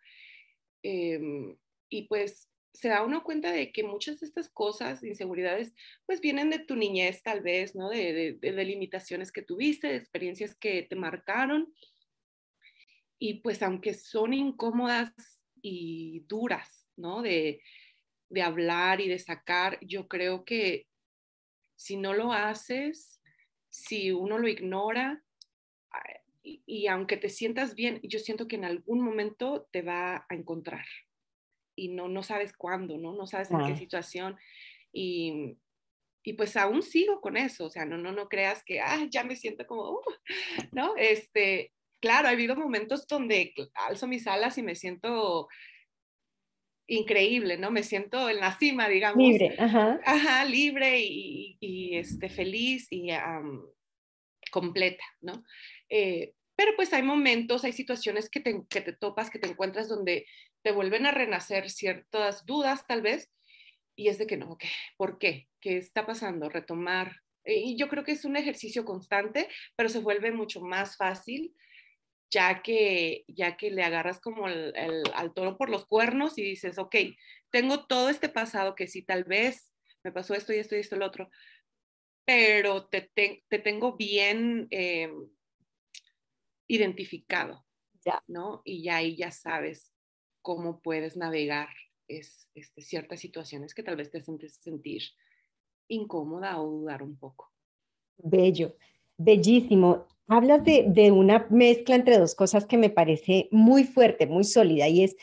em, 0.83 1.55
y 1.89 2.01
pues 2.07 2.49
se 2.73 2.89
da 2.89 3.03
uno 3.03 3.23
cuenta 3.23 3.51
de 3.51 3.71
que 3.71 3.83
muchas 3.83 4.19
de 4.19 4.27
estas 4.27 4.49
cosas, 4.49 5.03
inseguridades, 5.03 5.73
pues 6.05 6.21
vienen 6.21 6.49
de 6.49 6.59
tu 6.59 6.75
niñez 6.75 7.23
tal 7.23 7.41
vez, 7.41 7.75
¿no? 7.75 7.89
De, 7.89 8.37
de, 8.39 8.65
limitaciones 8.65 9.31
que 9.31 9.41
tuviste, 9.41 9.87
de 9.87 9.95
experiencias 9.95 10.55
que 10.55 10.83
te 10.83 10.95
marcaron. 10.95 11.73
Y 13.17 13.35
pues 13.35 13.63
aunque 13.63 13.93
son 13.93 14.33
incómodas 14.33 15.13
y 15.61 16.21
duras, 16.27 16.87
¿no? 16.95 17.21
De, 17.21 17.61
de 18.29 18.41
hablar 18.41 19.01
y 19.01 19.07
de 19.09 19.19
sacar, 19.19 19.79
yo 19.81 20.07
creo 20.07 20.45
que 20.45 20.87
si 21.75 21.97
no 21.97 22.13
lo 22.13 22.33
haces, 22.33 23.18
si 23.69 24.11
uno 24.11 24.37
lo 24.37 24.47
ignora 24.47 25.23
y, 26.41 26.87
aunque 26.87 27.17
te 27.17 27.29
sientas 27.29 27.75
bien, 27.75 27.99
yo 28.03 28.19
siento 28.19 28.47
que 28.47 28.55
en 28.55 28.65
algún 28.65 29.01
momento 29.01 29.67
te 29.71 29.81
va 29.81 30.25
a 30.29 30.35
encontrar 30.35 30.85
y 31.75 31.89
no, 31.89 32.07
no 32.07 32.23
sabes 32.23 32.53
cuándo, 32.53 32.97
¿no? 32.97 33.13
No 33.13 33.27
sabes 33.27 33.51
en 33.51 33.65
qué 33.65 33.75
situación 33.75 34.37
y, 34.91 35.57
y, 36.23 36.33
pues 36.33 36.57
aún 36.57 36.81
sigo 36.81 37.21
con 37.21 37.37
eso, 37.37 37.65
o 37.65 37.69
sea, 37.69 37.85
no, 37.85 37.97
no, 37.97 38.11
no 38.11 38.27
creas 38.29 38.63
que, 38.63 38.79
ah, 38.81 39.05
ya 39.09 39.23
me 39.23 39.35
siento 39.35 39.67
como, 39.67 39.91
uh", 39.91 40.01
¿no? 40.71 40.95
Este, 40.97 41.73
claro, 42.01 42.27
ha 42.27 42.31
habido 42.31 42.55
momentos 42.55 43.05
donde 43.07 43.53
alzo 43.75 44.07
mis 44.07 44.27
alas 44.27 44.57
y 44.57 44.63
me 44.63 44.75
siento 44.75 45.47
increíble, 46.89 47.57
¿no? 47.57 47.71
Me 47.71 47.83
siento 47.83 48.29
en 48.29 48.39
la 48.39 48.57
cima, 48.57 48.89
digamos. 48.89 49.23
Libre, 49.23 49.55
ajá. 49.57 49.99
Ajá, 50.03 50.45
libre 50.45 50.99
y, 50.99 51.95
este, 51.95 52.29
feliz 52.29 52.87
y 52.89 53.09
completa, 54.51 55.03
¿no? 55.21 55.43
Eh, 55.89 56.33
pero 56.55 56.73
pues 56.75 56.91
hay 56.93 57.03
momentos, 57.03 57.63
hay 57.63 57.71
situaciones 57.71 58.29
que 58.29 58.41
te, 58.41 58.63
que 58.69 58.81
te 58.81 58.93
topas, 58.93 59.29
que 59.29 59.39
te 59.39 59.47
encuentras 59.47 59.87
donde 59.87 60.25
te 60.61 60.71
vuelven 60.71 61.05
a 61.05 61.11
renacer 61.11 61.69
ciertas 61.69 62.45
dudas 62.45 62.85
tal 62.85 63.01
vez, 63.01 63.31
y 63.95 64.09
es 64.09 64.17
de 64.17 64.27
que 64.27 64.37
no, 64.37 64.57
¿por 64.97 65.19
qué? 65.19 65.47
¿Qué 65.61 65.77
está 65.77 66.05
pasando? 66.05 66.49
Retomar. 66.49 67.17
Y 67.45 67.77
yo 67.77 67.87
creo 67.87 68.03
que 68.03 68.11
es 68.11 68.25
un 68.25 68.35
ejercicio 68.35 68.83
constante, 68.83 69.47
pero 69.75 69.89
se 69.89 69.99
vuelve 69.99 70.31
mucho 70.31 70.61
más 70.61 70.97
fácil 70.97 71.53
ya 72.31 72.61
que, 72.61 73.25
ya 73.27 73.57
que 73.57 73.71
le 73.71 73.83
agarras 73.83 74.19
como 74.19 74.47
el, 74.47 74.73
al 75.13 75.33
toro 75.33 75.57
por 75.57 75.69
los 75.69 75.85
cuernos 75.85 76.37
y 76.37 76.43
dices, 76.43 76.77
ok, 76.77 76.95
tengo 77.49 77.85
todo 77.85 78.09
este 78.09 78.29
pasado 78.29 78.75
que 78.75 78.87
sí, 78.87 79.01
tal 79.01 79.23
vez 79.23 79.71
me 80.03 80.11
pasó 80.11 80.33
esto 80.33 80.53
y 80.53 80.57
esto 80.57 80.75
y 80.75 80.79
esto 80.79 80.95
y 80.95 80.99
lo 80.99 81.07
otro, 81.07 81.29
pero 82.25 82.87
te, 82.87 83.11
te, 83.13 83.59
tengo 83.59 83.97
bien 83.97 84.67
eh, 84.69 85.11
identificado, 86.67 87.65
ya. 88.05 88.23
¿no? 88.27 88.61
Y 88.63 88.83
ya 88.83 88.97
ahí 88.97 89.15
ya 89.17 89.31
sabes 89.31 89.91
cómo 90.41 90.81
puedes 90.81 91.17
navegar 91.17 91.69
es, 92.07 92.49
este, 92.55 92.81
ciertas 92.81 93.19
situaciones 93.19 93.73
que 93.73 93.83
tal 93.83 93.95
vez 93.95 94.11
te 94.11 94.21
sientes 94.21 94.55
sentir 94.55 95.03
incómoda 95.87 96.61
o 96.61 96.69
dudar 96.69 97.03
un 97.03 97.17
poco. 97.17 97.51
Bello, 98.17 98.75
bellísimo. 99.19 100.07
Hablas 100.27 100.63
de, 100.63 101.11
una 101.11 101.45
mezcla 101.49 101.95
entre 101.95 102.17
dos 102.17 102.33
cosas 102.33 102.65
que 102.65 102.77
me 102.77 102.89
parece 102.89 103.47
muy 103.51 103.83
fuerte, 103.83 104.25
muy 104.25 104.43
sólida, 104.43 104.87
y 104.87 105.03
es 105.03 105.15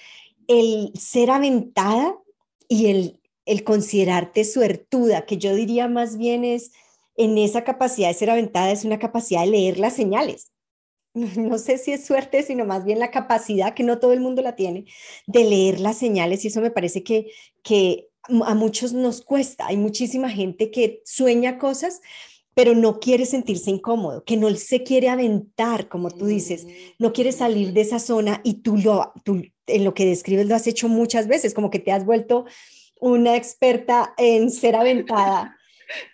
el 0.47 0.93
ser 0.95 1.31
aventada 1.31 2.17
y 2.69 2.87
el, 2.87 3.21
el 3.45 3.65
considerarte 3.65 4.45
suertuda, 4.45 5.27
que 5.27 5.39
yo 5.39 5.55
diría 5.55 5.89
más 5.89 6.17
bien 6.17 6.45
es 6.45 6.73
en 7.17 7.39
esa 7.39 7.65
capacidad 7.65 8.09
de 8.09 8.15
ser 8.15 8.31
aventada, 8.31 8.71
es 8.71 8.85
una 8.85 8.99
capacidad 8.99 9.41
de 9.41 9.51
leer 9.51 9.79
las 9.79 9.95
señales. 9.95 10.53
No 11.37 11.59
sé 11.59 11.79
si 11.79 11.93
es 11.93 12.05
suerte, 12.05 12.43
sino 12.43 12.67
más 12.67 12.85
bien 12.85 12.99
la 12.99 13.11
capacidad, 13.11 13.75
que 13.75 13.83
no 13.83 13.99
todo 13.99 14.13
el 14.13 14.21
mundo 14.21 14.43
la 14.43 14.55
tiene, 14.55 14.85
de 15.27 15.45
leer 15.45 15.81
las 15.81 15.97
señales, 15.97 16.45
y 16.45 16.49
eso 16.49 16.61
me 16.61 16.71
parece 16.71 17.03
que, 17.03 17.31
que 17.63 18.09
a 18.29 18.55
muchos 18.55 18.93
nos 18.93 19.23
cuesta. 19.23 19.67
Hay 19.67 19.79
muchísima 19.79 20.29
gente 20.29 20.71
que 20.71 21.01
sueña 21.05 21.59
cosas, 21.59 22.03
pero 22.57 22.75
no 22.75 23.01
quiere 23.01 23.27
sentirse 23.27 23.71
incómodo, 23.71 24.25
que 24.25 24.38
no 24.38 24.49
se 24.57 24.83
quiere 24.83 25.11
aventar, 25.11 25.88
como 25.88 26.11
tú 26.11 26.25
dices, 26.25 26.64
mm, 26.64 26.71
no 26.99 27.12
quiere 27.12 27.31
salir 27.31 27.75
de 27.75 27.83
esa 27.83 27.99
zona 27.99 28.40
y 28.45 28.62
tú, 28.62 28.79
lo, 28.79 29.12
tú 29.25 29.42
en 29.66 29.85
lo 29.85 29.92
que 29.92 30.07
describes 30.07 30.47
lo 30.47 30.55
has 30.55 30.66
hecho 30.66 30.88
muchas 30.88 31.29
veces, 31.29 31.53
como 31.53 31.69
que 31.69 31.81
te 31.81 31.92
has 31.92 32.07
vuelto 32.07 32.47
una 32.99 33.37
experta 33.37 34.14
en 34.16 34.51
ser 34.51 34.75
aventada. 34.75 35.55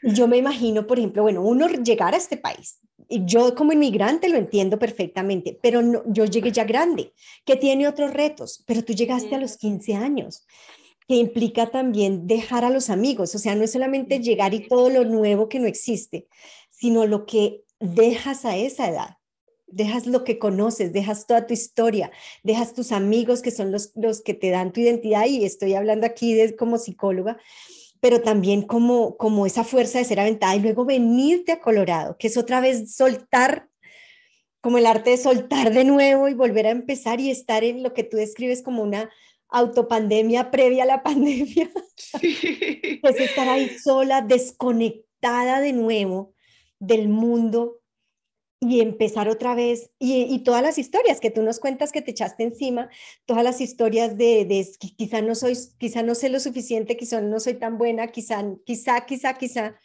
Y 0.03 0.15
yo 0.15 0.27
me 0.27 0.37
imagino, 0.37 0.85
por 0.85 0.99
ejemplo, 0.99 1.23
bueno, 1.23 1.43
uno 1.43 1.69
llegar 1.69 2.13
a 2.13 2.19
este 2.19 2.37
país 2.37 2.81
yo 3.09 3.55
como 3.55 3.75
inmigrante 3.75 4.29
lo 4.31 4.39
entiendo 4.39 4.79
perfectamente, 4.79 5.59
pero 5.63 5.83
no, 5.83 6.03
yo 6.07 6.25
llegué 6.25 6.51
ya 6.51 6.65
grande, 6.65 7.13
que 7.45 7.57
tiene 7.57 7.87
otros 7.87 8.11
retos, 8.11 8.65
pero 8.67 8.83
tú 8.83 8.95
llegaste 8.95 9.35
a 9.35 9.39
los 9.39 9.59
15 9.59 9.95
años 9.95 10.47
que 11.13 11.19
implica 11.19 11.67
también 11.67 12.27
dejar 12.27 12.65
a 12.65 12.71
los 12.71 12.89
amigos, 12.89 13.35
o 13.35 13.39
sea, 13.39 13.55
no 13.55 13.65
es 13.65 13.73
solamente 13.73 14.21
llegar 14.21 14.55
y 14.55 14.67
todo 14.67 14.89
lo 14.89 15.05
nuevo 15.05 15.47
que 15.47 15.59
no 15.59 15.67
existe, 15.67 16.27
sino 16.71 17.05
lo 17.05 17.27
que 17.27 17.65
dejas 17.81 18.47
a 18.47 18.57
esa 18.57 18.89
edad. 18.89 19.19
Dejas 19.67 20.07
lo 20.07 20.25
que 20.25 20.39
conoces, 20.39 20.95
dejas 20.95 21.27
toda 21.27 21.47
tu 21.47 21.53
historia, 21.53 22.11
dejas 22.43 22.73
tus 22.73 22.93
amigos 22.93 23.43
que 23.43 23.51
son 23.51 23.71
los, 23.71 23.93
los 23.95 24.23
que 24.23 24.33
te 24.33 24.49
dan 24.49 24.73
tu 24.73 24.81
identidad 24.81 25.27
y 25.27 25.45
estoy 25.45 25.75
hablando 25.75 26.07
aquí 26.07 26.33
de, 26.33 26.57
como 26.57 26.79
psicóloga, 26.79 27.37
pero 28.01 28.23
también 28.23 28.63
como, 28.63 29.19
como 29.19 29.45
esa 29.45 29.65
fuerza 29.65 29.99
de 29.99 30.07
ser 30.07 30.19
aventada 30.19 30.57
y 30.57 30.61
luego 30.61 30.87
venirte 30.87 31.53
a 31.53 31.61
Colorado, 31.61 32.17
que 32.17 32.29
es 32.29 32.39
otra 32.39 32.63
vez 32.63 32.95
soltar, 32.95 33.69
como 34.63 34.79
el 34.79 34.87
arte 34.87 35.11
de 35.11 35.19
soltar 35.19 35.75
de 35.75 35.85
nuevo 35.85 36.31
y 36.31 36.33
volver 36.33 36.69
a 36.69 36.71
empezar 36.71 37.21
y 37.21 37.31
estar 37.31 37.65
en 37.65 37.83
lo 37.83 37.93
que 37.93 38.03
tú 38.03 38.17
describes 38.17 38.63
como 38.63 38.83
una 38.83 39.11
autopandemia 39.53 40.51
previa 40.51 40.85
a 40.85 40.87
la 40.87 41.03
pandemia. 41.05 41.71
Sí. 41.97 43.01
es 43.03 43.21
estar 43.21 43.49
ahí 43.49 43.69
sola, 43.79 44.23
desconectada 44.23 45.61
de 45.61 45.73
nuevo 45.73 46.35
del 46.79 47.09
mundo 47.09 47.83
y 48.61 48.81
empezar 48.81 49.29
otra 49.29 49.55
vez. 49.55 49.91
Y, 49.99 50.39
todas 50.45 50.63
las 50.63 50.79
historias 50.79 51.21
que 51.21 51.31
tú 51.31 51.43
nos 51.43 51.59
cuentas 51.59 51.91
que 51.91 52.01
te 52.01 52.13
echaste 52.13 52.45
encima, 52.45 52.89
todas 53.27 53.43
las 53.43 53.61
historias 53.61 54.17
de, 54.17 54.45
de 54.45 54.67
quizá 54.97 55.21
no 55.21 55.35
soy, 55.35 55.57
quizá 55.79 56.03
no 56.03 56.15
sé 56.15 56.29
lo 56.29 56.39
suficiente, 56.39 56.97
quizá 56.97 57.21
no 57.21 57.41
soy 57.41 57.55
tan 57.55 57.77
buena, 57.77 58.09
quizá, 58.09 58.45
quizá, 58.65 59.05
quizá, 59.05 59.35
quizá, 59.35 59.77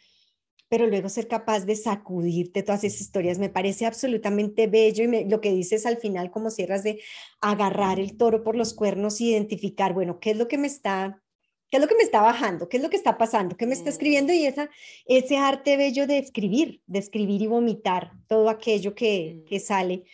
pero 0.68 0.86
luego 0.86 1.08
ser 1.08 1.28
capaz 1.28 1.64
de 1.64 1.76
sacudirte 1.76 2.62
todas 2.62 2.84
esas 2.84 3.00
historias 3.00 3.38
me 3.38 3.48
parece 3.48 3.86
absolutamente 3.86 4.66
bello 4.66 5.04
y 5.04 5.24
lo 5.24 5.40
que 5.40 5.52
dices 5.52 5.86
al 5.86 5.96
final 5.96 6.30
como 6.30 6.50
cierras 6.50 6.82
de 6.82 7.00
agarrar 7.40 7.98
el 7.98 8.16
toro 8.16 8.42
por 8.42 8.56
los 8.56 8.74
cuernos 8.74 9.20
y 9.20 9.30
identificar, 9.30 9.94
bueno, 9.94 10.20
¿qué 10.20 10.32
es 10.32 10.36
lo 10.36 10.48
que 10.48 10.58
me 10.58 10.66
está 10.66 11.22
¿Qué 11.70 11.76
es 11.76 11.82
lo 11.82 11.88
que 11.88 11.96
me 11.96 12.02
está 12.02 12.22
bajando? 12.22 12.68
¿Qué 12.68 12.78
es 12.78 12.82
lo 12.82 12.88
que 12.88 12.96
está 12.96 13.18
pasando? 13.18 13.56
¿Qué 13.56 13.66
me 13.66 13.74
está 13.74 13.90
escribiendo? 13.90 14.32
Y 14.32 14.46
esa, 14.46 14.70
ese 15.04 15.36
arte 15.36 15.76
bello 15.76 16.06
de 16.06 16.18
escribir, 16.18 16.80
de 16.86 16.98
escribir 16.98 17.42
y 17.42 17.46
vomitar 17.46 18.12
todo 18.26 18.48
aquello 18.48 18.94
que, 18.94 19.44
que 19.46 19.60
sale, 19.60 20.04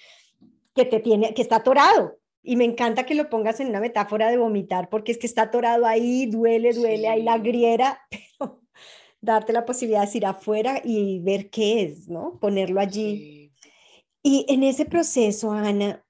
que 0.75 0.85
te 0.85 0.99
tiene, 0.99 1.33
que 1.33 1.43
está 1.43 1.57
atorado. 1.57 2.19
Y 2.43 2.57
me 2.57 2.65
encanta 2.65 3.07
que 3.07 3.15
lo 3.15 3.31
pongas 3.31 3.61
en 3.61 3.69
una 3.69 3.81
metáfora 3.81 4.31
de 4.31 4.37
vomitar, 4.37 4.91
porque 4.91 5.13
es 5.13 5.19
que 5.19 5.29
está 5.29 5.43
atorado 5.43 5.87
ahí, 5.87 6.27
duele, 6.27 6.73
duele, 6.73 7.09
ahí 7.09 7.23
la 7.23 7.39
griera, 7.39 8.01
pero 8.41 8.64
darte 9.25 9.53
la 9.53 9.65
posibilidad 9.65 10.11
de 10.11 10.19
ir 10.19 10.27
afuera 10.27 10.81
y 10.85 11.21
ver 11.21 11.51
qué 11.51 11.83
es, 11.83 12.09
¿no? 12.09 12.39
Ponerlo 12.41 12.81
allí. 12.81 13.53
Y 14.23 14.47
en 14.49 14.63
ese 14.63 14.85
proceso, 14.85 15.53
Ana, 15.53 16.05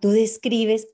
tú 0.00 0.10
describes 0.10 0.88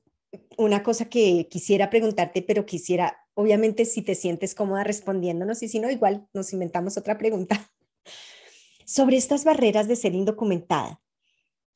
una 0.57 0.83
cosa 0.83 1.09
que 1.09 1.49
quisiera 1.51 1.91
preguntarte, 1.91 2.43
pero 2.43 2.67
quisiera, 2.67 3.19
obviamente, 3.35 3.85
si 3.85 4.03
te 4.03 4.15
sientes 4.15 4.55
cómoda 4.55 4.85
respondiéndonos 4.85 5.63
y 5.63 5.69
si 5.69 5.79
no, 5.79 5.91
igual 5.91 6.27
nos 6.33 6.53
inventamos 6.53 6.97
otra 6.97 7.19
pregunta. 7.19 7.71
Sobre 8.85 9.17
estas 9.17 9.45
barreras 9.45 9.89
de 9.89 9.97
ser 9.97 10.15
indocumentada, 10.15 11.01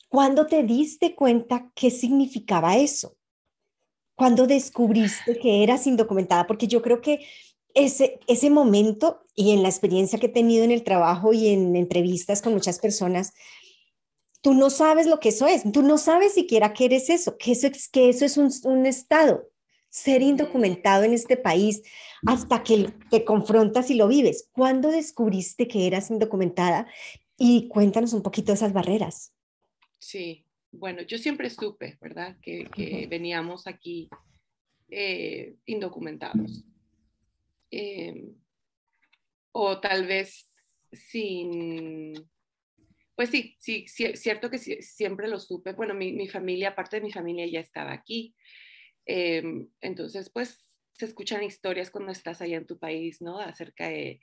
¿cuándo 0.09 0.47
te 0.47 0.62
diste 0.62 1.14
cuenta 1.14 1.71
qué 1.75 1.90
significaba 1.90 2.77
eso? 2.77 3.16
¿Cuándo 4.14 4.47
descubriste 4.47 5.38
que 5.38 5.62
eras 5.62 5.87
indocumentada? 5.87 6.47
Porque 6.47 6.66
yo 6.66 6.81
creo 6.81 7.01
que 7.03 7.27
ese, 7.77 8.19
ese 8.27 8.51
momento 8.51 9.23
y 9.35 9.53
en 9.53 9.62
la 9.62 9.69
experiencia 9.69 10.19
que 10.19 10.27
he 10.27 10.31
tenido 10.31 10.65
en 10.65 10.73
el 10.73 10.83
trabajo 10.83 11.33
y 11.33 11.49
en 11.49 11.77
entrevistas 11.77 12.43
con 12.43 12.55
muchas 12.55 12.81
personas, 12.81 13.35
tú 14.41 14.55
no 14.55 14.71
sabes 14.71 15.07
lo 15.07 15.21
que 15.21 15.29
eso 15.29 15.47
es, 15.47 15.71
tú 15.73 15.83
no 15.83 15.99
sabes 15.99 16.33
siquiera 16.33 16.73
qué 16.73 16.87
eres 16.87 17.11
eso, 17.11 17.37
que 17.37 17.53
eso, 17.53 17.69
que 17.93 18.09
eso 18.09 18.25
es 18.25 18.39
un, 18.39 18.51
un 18.65 18.87
estado, 18.87 19.51
ser 19.91 20.23
indocumentado 20.23 21.05
en 21.05 21.12
este 21.12 21.37
país 21.37 21.83
hasta 22.27 22.62
que 22.62 22.95
te 23.11 23.25
confrontas 23.25 23.91
y 23.91 23.95
lo 23.95 24.09
vives. 24.09 24.49
¿Cuándo 24.53 24.91
descubriste 24.91 25.69
que 25.69 25.87
eras 25.87 26.11
indocumentada? 26.11 26.89
Y 27.37 27.69
cuéntanos 27.69 28.15
un 28.15 28.23
poquito 28.23 28.55
esas 28.55 28.73
barreras. 28.73 29.35
Sí, 29.99 30.47
bueno, 30.73 31.03
yo 31.03 31.19
siempre 31.19 31.51
supe, 31.51 31.99
¿verdad? 32.01 32.37
Que, 32.41 32.65
que 32.75 33.07
veníamos 33.07 33.67
aquí 33.67 34.09
eh, 34.89 35.57
indocumentados. 35.67 36.65
Eh, 37.71 38.33
o 39.53 39.81
tal 39.81 40.07
vez 40.07 40.53
sin, 40.93 42.15
pues 43.15 43.31
sí, 43.31 43.57
sí, 43.59 43.87
cierto 43.89 44.51
que 44.51 44.59
siempre 44.59 45.29
lo 45.29 45.41
supe. 45.41 45.73
Bueno, 45.73 45.95
mi, 45.95 46.29
familia, 46.29 46.75
parte 46.75 46.97
de 46.97 47.03
mi 47.03 47.13
familia 47.13 47.47
ya 47.47 47.61
estaba 47.61 47.93
aquí. 47.93 48.35
Em, 49.07 49.69
entonces, 49.81 50.31
pues 50.31 50.67
se 50.93 51.07
escuchan 51.07 51.43
historias 51.43 51.91
cuando 51.91 52.13
estás 52.13 52.41
allá 52.43 52.59
en 52.59 52.67
tu 52.67 52.79
país, 52.79 53.23
¿no? 53.23 53.39
Acerca 53.41 53.89
de 53.89 54.21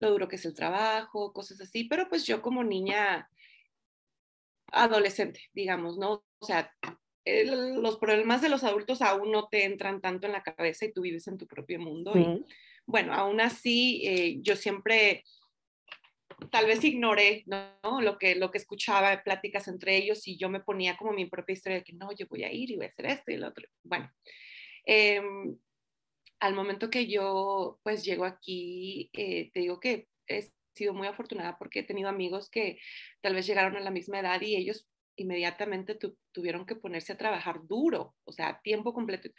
lo 0.00 0.10
duro 0.10 0.28
que 0.28 0.36
es 0.36 0.44
el 0.44 0.54
trabajo, 0.54 1.32
cosas 1.32 1.60
así. 1.60 1.84
Pero 1.84 2.08
pues 2.08 2.26
yo 2.26 2.42
como 2.42 2.64
niña 2.64 3.28
adolescente, 4.72 5.40
digamos, 5.52 5.98
¿no? 5.98 6.24
O 6.38 6.46
sea, 6.46 6.72
los 7.26 7.98
problemas 7.98 8.40
de 8.40 8.48
los 8.48 8.62
adultos 8.62 9.02
aún 9.02 9.32
no 9.32 9.48
te 9.48 9.64
entran 9.64 10.00
tanto 10.00 10.26
en 10.26 10.32
la 10.32 10.42
cabeza 10.42 10.84
y 10.84 10.92
tú 10.92 11.02
vives 11.02 11.26
en 11.26 11.38
tu 11.38 11.46
propio 11.46 11.80
mundo. 11.80 12.12
Y, 12.16 12.44
bueno, 12.86 13.12
aún 13.12 13.40
así, 13.40 14.02
eh, 14.04 14.38
yo 14.40 14.54
siempre 14.54 15.24
tal 16.50 16.66
vez 16.66 16.84
ignoré 16.84 17.44
¿no? 17.46 18.00
lo, 18.00 18.18
que, 18.18 18.34
lo 18.34 18.50
que 18.50 18.58
escuchaba, 18.58 19.22
pláticas 19.22 19.68
entre 19.68 19.96
ellos 19.96 20.26
y 20.28 20.36
yo 20.36 20.48
me 20.48 20.60
ponía 20.60 20.96
como 20.96 21.12
mi 21.12 21.26
propia 21.26 21.54
historia 21.54 21.78
de 21.78 21.84
que 21.84 21.94
no, 21.94 22.12
yo 22.12 22.26
voy 22.28 22.44
a 22.44 22.52
ir 22.52 22.70
y 22.70 22.76
voy 22.76 22.86
a 22.86 22.88
hacer 22.88 23.06
esto 23.06 23.32
y 23.32 23.36
lo 23.38 23.48
otro. 23.48 23.66
Bueno, 23.82 24.12
em, 24.84 25.58
al 26.40 26.54
momento 26.54 26.90
que 26.90 27.06
yo 27.06 27.80
pues 27.82 28.04
llego 28.04 28.24
aquí, 28.24 29.10
eh, 29.14 29.50
te 29.52 29.60
digo 29.60 29.80
que 29.80 30.08
he 30.26 30.46
sido 30.74 30.92
muy 30.94 31.08
afortunada 31.08 31.56
porque 31.58 31.80
he 31.80 31.84
tenido 31.84 32.08
amigos 32.08 32.50
que 32.50 32.78
tal 33.20 33.34
vez 33.34 33.46
llegaron 33.46 33.76
a 33.76 33.80
la 33.80 33.90
misma 33.90 34.20
edad 34.20 34.40
y 34.42 34.56
ellos 34.56 34.86
inmediatamente 35.16 35.98
tuvieron 36.32 36.66
que 36.66 36.76
ponerse 36.76 37.12
a 37.12 37.18
trabajar 37.18 37.60
duro, 37.66 38.14
o 38.24 38.32
sea, 38.32 38.60
tiempo 38.62 38.92
completo. 38.94 39.30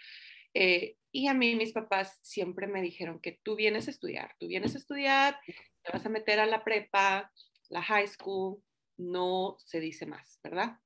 Eh, 0.54 0.98
y 1.12 1.28
a 1.28 1.34
mí 1.34 1.56
mis 1.56 1.72
papás 1.72 2.20
siempre 2.22 2.68
me 2.68 2.82
dijeron 2.82 3.20
que 3.20 3.40
tú 3.44 3.56
vienes 3.56 3.88
a 3.88 3.92
estudiar, 3.92 4.36
tú 4.40 4.48
vienes 4.48 4.76
a 4.76 4.80
estudiar, 4.80 5.40
te 5.46 5.92
vas 5.92 6.06
a 6.06 6.10
meter 6.10 6.40
a 6.40 6.46
la 6.46 6.64
prepa, 6.64 7.32
la 7.70 7.82
high 7.82 8.08
school, 8.08 8.62
no 8.98 9.58
se 9.60 9.80
dice 9.80 10.06
más, 10.06 10.40
¿verdad? 10.44 10.80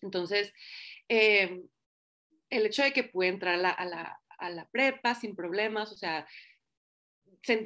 Entonces, 0.00 0.52
eh, 1.08 1.62
el 2.50 2.66
hecho 2.66 2.82
de 2.82 2.92
que 2.92 3.04
pude 3.04 3.28
entrar 3.28 3.54
a 3.54 3.84
la, 3.84 4.20
a 4.38 4.68
prepa 4.70 5.14
sin 5.14 5.36
problemas, 5.36 5.92
o 5.92 5.96
sea, 5.96 6.26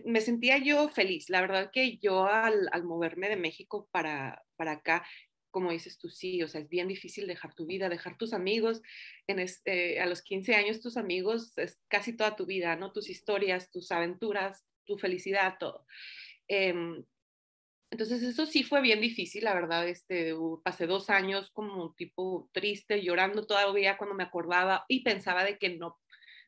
me 0.05 0.21
sentía 0.21 0.59
yo 0.59 0.89
feliz. 0.89 1.31
La 1.31 1.41
verdad 1.41 1.71
que 1.73 1.99
yo 1.99 2.27
al, 2.27 2.69
al 2.73 2.85
moverme 2.85 3.29
de 3.29 3.37
México 3.37 3.89
para, 3.91 4.45
para 4.57 4.73
acá, 4.73 5.07
como 5.53 5.71
dices 5.71 5.99
tú, 5.99 6.11
sí, 6.11 6.43
o 6.43 6.49
sea, 6.49 6.63
es 6.63 6.69
bien 6.69 6.89
difícil 6.89 7.29
dejar 7.29 7.55
tu 7.55 7.67
vida, 7.67 7.89
dejar 7.89 8.19
tus 8.19 8.33
amigos. 8.33 8.83
En 9.29 9.39
este, 9.39 10.01
a 10.01 10.07
los 10.07 10.23
15 10.23 10.57
años, 10.57 10.81
tus 10.81 10.97
amigos 10.97 11.57
es 11.59 11.79
casi 11.89 12.17
toda 12.17 12.35
tu 12.35 12.47
vida, 12.47 12.75
¿no? 12.75 12.93
Tus 12.93 13.09
historias, 13.09 13.71
tus 13.71 13.93
aventuras, 13.93 14.65
tu 14.85 14.99
felicidad, 14.99 15.57
todo. 15.61 15.87
Em, 16.49 17.05
entonces, 17.91 18.23
eso 18.23 18.47
sí 18.47 18.65
fue 18.65 18.81
bien 18.81 19.01
difícil, 19.01 19.45
la 19.45 19.55
verdad. 19.55 19.87
Este, 19.87 20.35
pasé 20.65 20.87
dos 20.87 21.11
años 21.11 21.51
como 21.53 21.85
un 21.85 21.95
tipo 21.95 22.51
triste, 22.53 23.03
llorando 23.03 23.47
todavía 23.47 23.99
cuando 23.99 24.17
me 24.17 24.25
acordaba 24.25 24.87
y 24.89 25.05
pensaba 25.05 25.45
de 25.45 25.59
que 25.59 25.77
no, 25.77 26.01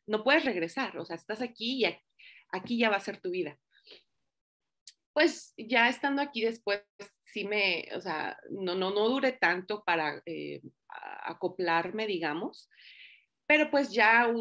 no 0.07 0.25
puedes 0.25 0.45
regresar, 0.45 0.97
o 0.99 1.05
sea, 1.05 1.17
estás 1.17 1.41
aquí 1.43 1.85
y 1.85 1.97
aquí 2.51 2.79
ya 2.79 2.91
va 2.91 2.97
a 2.97 3.01
ser 3.01 3.21
tu 3.21 3.31
vida. 3.31 3.59
Pues 5.13 5.55
ya 5.57 5.89
estando 5.89 6.23
aquí 6.23 6.43
después 6.43 6.83
sí 7.35 7.45
me, 7.45 7.89
o 7.97 8.01
sea, 8.01 8.39
no, 8.49 8.77
no, 8.77 8.93
no 8.93 9.09
duré 9.09 9.33
tanto 9.33 9.83
para 9.83 10.23
eh, 10.25 10.63
acoplarme, 11.25 12.07
digamos, 12.07 12.71
pero 13.45 13.73
pues 13.73 13.91
ya 13.91 14.33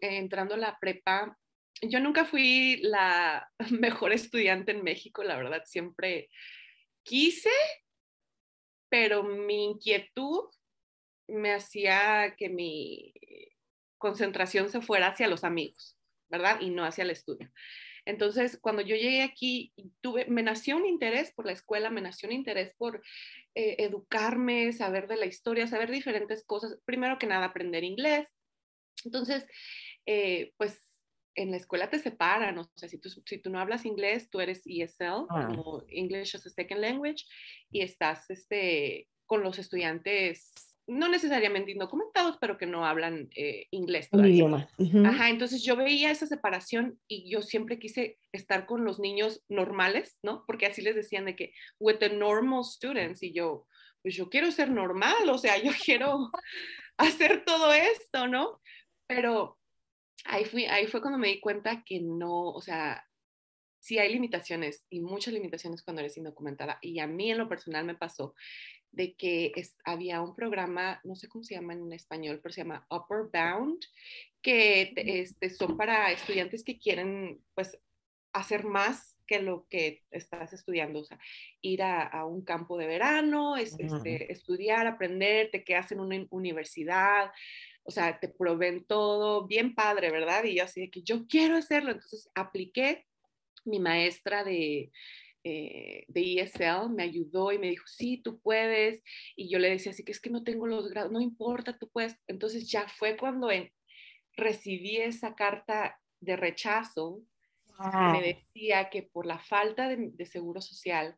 entrando 0.00 0.54
a 0.54 0.58
la 0.58 0.78
prepa, 0.78 1.36
yo 1.82 1.98
nunca 1.98 2.24
fui 2.24 2.76
la 2.76 3.50
mejor 3.72 4.12
estudiante 4.12 4.70
en 4.70 4.84
México, 4.84 5.24
la 5.24 5.36
verdad, 5.36 5.62
siempre 5.64 6.30
quise, 7.02 7.50
pero 8.88 9.24
mi 9.24 9.64
inquietud 9.64 10.44
me 11.26 11.54
hacía 11.54 12.36
que 12.38 12.48
mi 12.48 13.14
concentración 13.98 14.70
se 14.70 14.80
fuera 14.80 15.08
hacia 15.08 15.26
los 15.26 15.42
amigos, 15.42 15.98
¿verdad? 16.28 16.60
Y 16.60 16.70
no 16.70 16.84
hacia 16.84 17.02
el 17.02 17.10
estudio. 17.10 17.50
Entonces, 18.06 18.58
cuando 18.60 18.82
yo 18.82 18.96
llegué 18.96 19.22
aquí, 19.22 19.72
tuve, 20.00 20.26
me 20.26 20.42
nació 20.42 20.76
un 20.76 20.86
interés 20.86 21.32
por 21.32 21.44
la 21.44 21.52
escuela, 21.52 21.90
me 21.90 22.00
nació 22.00 22.28
un 22.28 22.34
interés 22.34 22.72
por 22.78 23.02
eh, 23.54 23.76
educarme, 23.80 24.72
saber 24.72 25.08
de 25.08 25.16
la 25.16 25.26
historia, 25.26 25.66
saber 25.66 25.90
diferentes 25.90 26.44
cosas. 26.44 26.78
Primero 26.84 27.18
que 27.18 27.26
nada, 27.26 27.46
aprender 27.46 27.84
inglés. 27.84 28.28
Entonces, 29.04 29.46
eh, 30.06 30.52
pues 30.56 30.80
en 31.34 31.50
la 31.50 31.58
escuela 31.58 31.90
te 31.90 31.98
separan, 31.98 32.56
o 32.58 32.70
sea, 32.76 32.88
si 32.88 32.98
tú, 32.98 33.10
si 33.10 33.38
tú 33.38 33.50
no 33.50 33.60
hablas 33.60 33.84
inglés, 33.84 34.30
tú 34.30 34.40
eres 34.40 34.62
ESL, 34.64 35.26
ah. 35.28 35.48
como 35.48 35.82
English 35.88 36.34
as 36.34 36.46
a 36.46 36.50
Second 36.50 36.80
Language, 36.80 37.24
y 37.70 37.82
estás 37.82 38.30
este, 38.30 39.08
con 39.26 39.42
los 39.42 39.58
estudiantes 39.58 40.75
no 40.86 41.08
necesariamente 41.08 41.72
indocumentados, 41.72 42.36
pero 42.40 42.58
que 42.58 42.66
no 42.66 42.86
hablan 42.86 43.28
eh, 43.34 43.66
inglés. 43.70 44.08
Un 44.12 44.26
idioma. 44.26 44.68
Ajá, 45.04 45.30
entonces 45.30 45.62
yo 45.64 45.74
veía 45.76 46.10
esa 46.10 46.26
separación 46.26 47.00
y 47.08 47.28
yo 47.30 47.42
siempre 47.42 47.78
quise 47.78 48.18
estar 48.32 48.66
con 48.66 48.84
los 48.84 49.00
niños 49.00 49.42
normales, 49.48 50.18
¿no? 50.22 50.44
Porque 50.46 50.66
así 50.66 50.82
les 50.82 50.94
decían 50.94 51.24
de 51.24 51.34
que, 51.34 51.52
with 51.80 51.96
the 51.96 52.10
normal 52.10 52.64
students, 52.64 53.22
y 53.22 53.32
yo, 53.32 53.66
pues 54.02 54.14
yo 54.14 54.30
quiero 54.30 54.50
ser 54.52 54.70
normal, 54.70 55.28
o 55.28 55.38
sea, 55.38 55.58
yo 55.58 55.72
quiero 55.84 56.30
hacer 56.96 57.44
todo 57.44 57.72
esto, 57.72 58.28
¿no? 58.28 58.60
Pero 59.08 59.58
ahí, 60.24 60.44
fui, 60.44 60.66
ahí 60.66 60.86
fue 60.86 61.00
cuando 61.00 61.18
me 61.18 61.28
di 61.28 61.40
cuenta 61.40 61.82
que 61.84 62.00
no, 62.00 62.50
o 62.50 62.60
sea, 62.60 63.04
sí 63.80 63.98
hay 63.98 64.12
limitaciones 64.12 64.84
y 64.90 65.00
muchas 65.00 65.32
limitaciones 65.32 65.82
cuando 65.82 66.00
eres 66.00 66.16
indocumentada. 66.16 66.78
Y 66.80 66.98
a 66.98 67.06
mí 67.06 67.30
en 67.30 67.38
lo 67.38 67.48
personal 67.48 67.84
me 67.84 67.94
pasó 67.94 68.34
de 68.96 69.14
que 69.14 69.52
había 69.84 70.22
un 70.22 70.34
programa, 70.34 71.00
no 71.04 71.14
sé 71.16 71.28
cómo 71.28 71.44
se 71.44 71.54
llama 71.54 71.74
en 71.74 71.92
español, 71.92 72.40
pero 72.42 72.52
se 72.54 72.62
llama 72.62 72.86
Upper 72.90 73.28
Bound, 73.30 73.84
que 74.40 74.94
este, 74.96 75.50
son 75.50 75.76
para 75.76 76.10
estudiantes 76.12 76.64
que 76.64 76.78
quieren 76.78 77.42
pues 77.54 77.78
hacer 78.32 78.64
más 78.64 79.18
que 79.26 79.42
lo 79.42 79.66
que 79.68 80.04
estás 80.10 80.54
estudiando, 80.54 81.00
o 81.00 81.04
sea, 81.04 81.18
ir 81.60 81.82
a, 81.82 82.24
un 82.24 82.42
campo 82.42 82.78
de 82.78 82.86
verano, 82.86 83.56
este, 83.56 84.32
estudiar, 84.32 84.86
aprender, 84.86 85.50
te 85.50 85.62
quedas 85.62 85.92
en 85.92 86.00
una 86.00 86.24
universidad, 86.30 87.32
o 87.82 87.90
sea, 87.90 88.18
te 88.18 88.28
proveen 88.28 88.84
todo, 88.84 89.46
bien 89.46 89.74
padre, 89.74 90.10
¿verdad? 90.10 90.44
Y 90.44 90.56
yo 90.56 90.64
así 90.64 90.80
de 90.80 90.90
que 90.90 91.02
yo 91.02 91.26
quiero 91.26 91.56
hacerlo, 91.56 91.90
entonces 91.90 92.30
apliqué, 92.34 93.04
mi 93.64 93.80
maestra 93.80 94.44
de, 94.44 94.92
eh, 95.48 96.04
de 96.08 96.40
ESL 96.40 96.90
me 96.90 97.04
ayudó 97.04 97.52
y 97.52 97.58
me 97.60 97.70
dijo, 97.70 97.86
sí, 97.86 98.20
tú 98.20 98.40
puedes. 98.40 99.00
Y 99.36 99.48
yo 99.48 99.60
le 99.60 99.70
decía, 99.70 99.92
así 99.92 100.02
que 100.02 100.10
es 100.10 100.20
que 100.20 100.28
no 100.28 100.42
tengo 100.42 100.66
los 100.66 100.88
grados, 100.88 101.12
no 101.12 101.20
importa, 101.20 101.78
tú 101.78 101.88
puedes. 101.88 102.16
Entonces 102.26 102.68
ya 102.68 102.88
fue 102.88 103.16
cuando 103.16 103.48
recibí 104.32 104.96
esa 104.96 105.36
carta 105.36 106.00
de 106.18 106.34
rechazo, 106.34 107.22
me 108.12 108.22
decía 108.22 108.90
que 108.90 109.04
por 109.04 109.24
la 109.24 109.38
falta 109.38 109.88
de, 109.88 110.10
de 110.14 110.26
seguro 110.26 110.60
social 110.60 111.16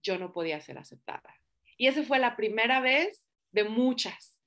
yo 0.00 0.16
no 0.16 0.32
podía 0.32 0.60
ser 0.60 0.78
aceptada. 0.78 1.34
Y 1.76 1.88
esa 1.88 2.04
fue 2.04 2.20
la 2.20 2.36
primera 2.36 2.78
vez 2.78 3.26
de 3.50 3.64
muchas, 3.64 4.40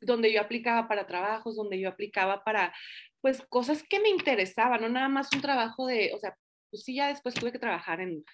donde 0.00 0.32
yo 0.32 0.40
aplicaba 0.40 0.88
para 0.88 1.06
trabajos, 1.06 1.54
donde 1.54 1.78
yo 1.78 1.90
aplicaba 1.90 2.44
para, 2.44 2.72
pues, 3.20 3.44
cosas 3.50 3.82
que 3.82 4.00
me 4.00 4.08
interesaban, 4.08 4.80
no 4.80 4.88
nada 4.88 5.08
más 5.10 5.28
un 5.34 5.42
trabajo 5.42 5.86
de, 5.86 6.12
o 6.14 6.18
sea, 6.18 6.34
pues 6.70 6.84
sí, 6.84 6.94
ya 6.94 7.08
después 7.08 7.34
tuve 7.34 7.52
que 7.52 7.58
trabajar 7.58 8.00
en 8.00 8.24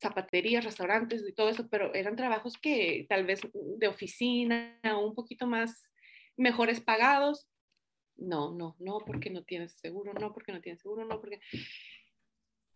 zapaterías, 0.00 0.64
restaurantes 0.64 1.24
y 1.26 1.32
todo 1.32 1.48
eso, 1.48 1.68
pero 1.68 1.94
eran 1.94 2.16
trabajos 2.16 2.58
que 2.58 3.06
tal 3.08 3.24
vez 3.24 3.40
de 3.52 3.88
oficina, 3.88 4.78
un 5.00 5.14
poquito 5.14 5.46
más 5.46 5.90
mejores 6.36 6.80
pagados. 6.80 7.48
No, 8.16 8.52
no, 8.52 8.76
no, 8.78 8.98
porque 9.06 9.30
no 9.30 9.44
tienes 9.44 9.72
seguro, 9.74 10.12
no, 10.12 10.32
porque 10.32 10.52
no 10.52 10.60
tienes 10.60 10.82
seguro, 10.82 11.04
no, 11.04 11.20
porque... 11.20 11.40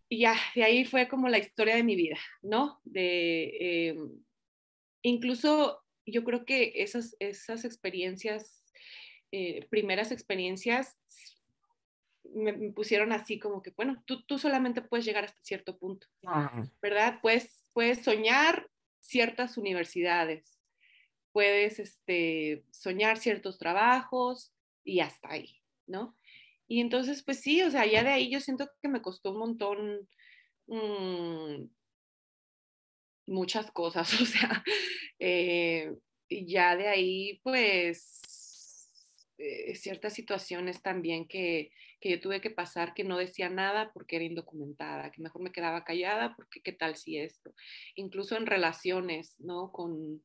Y 0.08 0.20
ya, 0.20 0.36
de 0.54 0.62
ahí 0.62 0.84
fue 0.84 1.08
como 1.08 1.28
la 1.28 1.38
historia 1.38 1.74
de 1.74 1.82
mi 1.82 1.96
vida, 1.96 2.18
¿no? 2.40 2.80
De, 2.84 3.88
em, 3.88 4.24
incluso 5.02 5.82
yo 6.06 6.22
creo 6.22 6.44
que 6.44 6.72
esas, 6.76 7.16
esas 7.18 7.64
experiencias, 7.64 8.72
eh, 9.32 9.66
primeras 9.68 10.12
experiencias, 10.12 10.96
me, 12.36 12.52
pusieron 12.72 13.12
así 13.12 13.38
como 13.38 13.62
que, 13.62 13.70
bueno, 13.70 14.02
tú, 14.06 14.22
tú 14.24 14.38
solamente 14.38 14.82
puedes 14.82 15.04
llegar 15.04 15.24
hasta 15.24 15.42
cierto 15.42 15.78
punto, 15.78 16.06
¿verdad? 16.82 17.18
Puedes, 17.22 17.66
puedes 17.72 18.04
soñar 18.04 18.68
ciertas 19.00 19.56
universidades, 19.56 20.58
puedes 21.32 21.78
este, 21.78 22.64
soñar 22.70 23.18
ciertos 23.18 23.58
trabajos 23.58 24.52
y 24.84 25.00
hasta 25.00 25.30
ahí, 25.32 25.60
¿no? 25.86 26.14
Y 26.68 26.80
entonces, 26.80 27.22
pues 27.22 27.40
sí, 27.40 27.62
o 27.62 27.70
sea, 27.70 27.86
ya 27.86 28.02
de 28.02 28.10
ahí 28.10 28.30
yo 28.30 28.40
siento 28.40 28.68
que 28.82 28.88
me 28.88 29.02
costó 29.02 29.32
un 29.32 29.38
montón 29.38 30.08
mm, 30.66 31.68
muchas 33.26 33.70
cosas, 33.70 34.12
o 34.20 34.26
sea, 34.26 34.64
eh, 35.18 35.94
y 36.28 36.46
ya 36.46 36.76
de 36.76 36.88
ahí, 36.88 37.40
pues, 37.42 38.20
eh, 39.38 39.74
ciertas 39.74 40.14
situaciones 40.14 40.82
también 40.82 41.28
que, 41.28 41.70
que, 42.00 42.10
yo 42.10 42.20
tuve 42.20 42.40
que 42.40 42.50
pasar 42.50 42.94
que 42.94 43.04
no 43.04 43.18
decía 43.18 43.50
nada 43.50 43.90
porque 43.92 44.16
era 44.16 44.24
indocumentada, 44.24 45.10
que 45.10 45.20
mejor 45.20 45.42
me 45.42 45.52
quedaba 45.52 45.84
callada 45.84 46.34
porque 46.36 46.62
qué 46.62 46.72
tal 46.72 46.96
si 46.96 47.18
esto. 47.18 47.52
Incluso 47.96 48.36
en 48.36 48.46
relaciones, 48.46 49.34
¿no? 49.38 49.72
Con, 49.72 50.22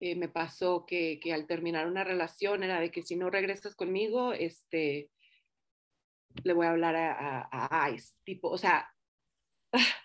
eh, 0.00 0.16
me 0.16 0.28
pasó 0.28 0.86
que, 0.86 1.20
que, 1.22 1.34
al 1.34 1.46
terminar 1.46 1.86
una 1.86 2.02
relación 2.02 2.62
era 2.62 2.80
de 2.80 2.90
que 2.90 3.02
si 3.02 3.16
no 3.16 3.28
regresas 3.28 3.74
conmigo, 3.74 4.32
este, 4.32 5.10
le 6.42 6.54
voy 6.54 6.66
a 6.66 6.70
hablar 6.70 6.96
a, 6.96 7.48
a, 7.52 7.90
Ice, 7.90 8.16
tipo, 8.24 8.48
o 8.48 8.56
sea... 8.56 8.90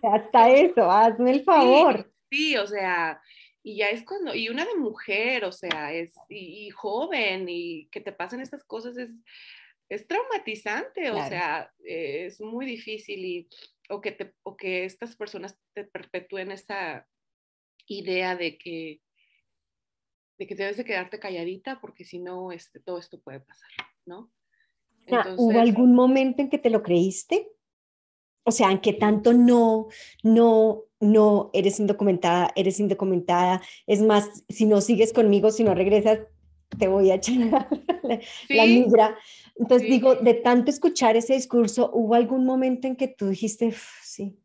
Hasta 0.04 0.50
eso, 0.50 0.92
hazme 0.92 1.32
el 1.32 1.44
favor. 1.44 2.12
sí 2.30 2.58
o 2.58 2.68
sea, 2.68 3.22
y 3.66 3.78
ya 3.78 3.88
es 3.88 4.06
cuando, 4.06 4.36
y 4.36 4.50
una 4.50 4.64
de 4.64 4.76
mujer, 4.76 5.44
o 5.44 5.52
sea, 5.52 5.92
es, 5.92 6.14
y, 6.30 6.70
joven, 6.70 7.48
y 7.50 7.88
que 7.88 8.00
te 8.00 8.12
pasen 8.12 8.40
estas 8.40 8.64
cosas 8.64 8.96
es, 8.96 9.10
es 9.90 10.06
traumatizante, 10.08 11.10
o 11.10 11.16
sea, 11.28 11.74
es 11.84 12.40
muy 12.40 12.68
difícil 12.68 13.26
y, 13.26 13.50
o 13.90 14.02
que, 14.02 14.12
te, 14.12 14.36
o 14.44 14.56
que 14.56 14.86
estas 14.86 15.16
personas 15.16 15.58
te 15.74 15.84
perpetúen 15.84 16.52
esa 16.52 17.08
idea 17.88 18.36
de 18.36 18.56
que, 18.60 19.02
de 20.38 20.46
que 20.46 20.54
debes 20.54 20.78
de 20.78 20.86
quedarte 20.86 21.20
calladita 21.20 21.82
porque 21.82 22.06
si 22.06 22.20
no, 22.20 22.52
este, 22.52 22.80
todo 22.80 23.00
esto 23.00 23.20
puede 23.20 23.40
pasar, 23.40 23.72
¿no? 24.06 24.32
¿Hubo 25.38 25.60
algún 25.60 25.96
momento 25.96 26.44
en 26.44 26.52
que 26.52 26.60
te 26.60 26.70
lo 26.70 26.84
creíste? 26.84 27.50
O 28.46 28.52
sea, 28.52 28.72
en 28.72 28.80
que 28.80 28.94
tanto 28.94 29.34
no, 29.34 29.88
no, 30.24 30.84
no 31.00 31.50
eres 31.54 31.80
indocumentada, 31.80 32.52
eres 32.56 32.80
indocumentada. 32.80 33.62
Es 33.88 34.02
más, 34.02 34.46
si 34.50 34.66
no 34.66 34.82
sigues 34.82 35.14
conmigo, 35.14 35.50
si 35.52 35.64
no 35.64 35.74
regresas, 35.74 36.20
te 36.78 36.88
voy 36.88 37.12
a 37.12 37.16
echar 37.16 37.36
la, 38.50 38.66
migra. 38.66 39.18
Entonces 39.56 39.90
digo, 39.90 40.16
de 40.16 40.36
tanto 40.36 40.70
escuchar 40.70 41.16
ese 41.16 41.34
discurso, 41.34 41.90
¿hubo 41.94 42.14
algún 42.14 42.46
momento 42.46 42.88
en 42.88 42.96
que 42.96 43.08
tú 43.08 43.30
dijiste, 43.30 43.74
sí, 44.04 44.38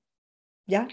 ya? 0.67 0.89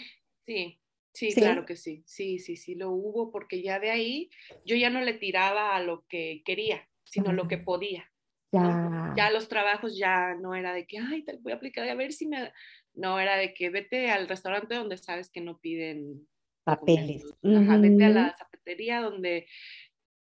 Sí, 0.45 0.79
sí, 1.13 1.33
claro 1.33 1.65
que 1.65 1.75
sí, 1.75 2.03
sí, 2.05 2.39
sí, 2.39 2.55
sí, 2.55 2.75
lo 2.75 2.91
hubo, 2.91 3.31
porque 3.31 3.61
ya 3.61 3.79
de 3.79 3.91
ahí 3.91 4.29
yo 4.65 4.75
ya 4.75 4.89
no 4.89 5.01
le 5.01 5.13
tiraba 5.13 5.75
a 5.75 5.81
lo 5.81 6.05
que 6.07 6.41
quería, 6.45 6.87
sino 7.03 7.31
lo 7.31 7.47
que 7.47 7.57
podía. 7.57 8.11
Ya. 8.49 9.13
ya 9.17 9.29
los 9.29 9.49
trabajos 9.49 9.97
ya 9.97 10.33
no 10.35 10.55
era 10.55 10.73
de 10.73 10.87
que, 10.87 10.97
ay, 10.99 11.23
te 11.23 11.35
voy 11.35 11.51
a 11.51 11.55
aplicar 11.55 11.87
a 11.87 11.95
ver 11.95 12.13
si 12.13 12.27
me, 12.27 12.49
no, 12.97 13.19
era 13.19 13.37
de 13.37 13.53
que 13.53 13.69
vete 13.69 14.09
al 14.09 14.27
restaurante 14.27 14.75
donde 14.75 14.97
sabes 14.97 15.29
que 15.29 15.41
no 15.41 15.59
piden 15.59 16.27
papeles. 16.63 17.23
Ajá, 17.43 17.77
vete 17.77 18.05
a 18.05 18.09
la 18.09 18.35
zapatería 18.35 19.01
donde 19.01 19.47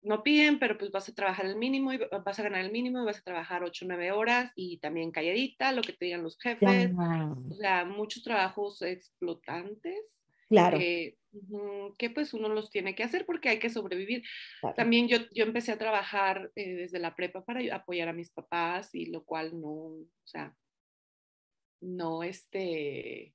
no 0.02 0.24
piden, 0.24 0.60
pero 0.60 0.78
pues 0.78 0.92
vas 0.92 1.08
a 1.10 1.14
trabajar 1.14 1.46
el 1.46 1.56
mínimo 1.56 1.94
y 1.94 2.00
vas 2.26 2.40
a 2.40 2.44
ganar 2.44 2.62
el 2.62 2.72
mínimo 2.72 3.02
y 3.02 3.06
vas 3.06 3.20
a 3.20 3.24
trabajar 3.24 3.64
8 3.64 3.86
o 3.86 3.88
9 3.88 4.12
horas 4.12 4.52
y 4.56 4.78
también 4.80 5.12
calladita, 5.12 5.72
lo 5.72 5.82
que 5.82 5.94
te 5.94 6.06
digan 6.06 6.24
los 6.24 6.38
jefes. 6.40 6.92
O 7.50 7.56
sea, 7.56 7.86
muchos 7.86 8.24
trabajos 8.24 8.82
explotantes. 8.82 10.20
Claro. 10.50 10.80
que 10.80 12.10
pues 12.10 12.34
uno 12.34 12.48
los 12.48 12.72
tiene 12.72 12.96
que 12.96 13.04
hacer 13.04 13.26
porque 13.26 13.50
hay 13.50 13.60
que 13.60 13.70
sobrevivir. 13.70 14.24
También 14.78 15.10
yo, 15.10 15.18
yo 15.34 15.44
empecé 15.44 15.74
a 15.74 15.78
trabajar 15.78 16.52
eh, 16.56 16.74
desde 16.74 17.00
la 17.00 17.16
prepa 17.16 17.44
para 17.44 17.76
apoyar 17.76 18.08
a 18.08 18.14
mis 18.14 18.32
papás 18.32 18.96
y 18.96 19.08
lo 19.08 19.26
cual 19.26 19.60
no, 19.60 19.70
o 19.70 20.08
sea, 20.24 20.56
no, 21.82 22.24
este, 22.24 23.34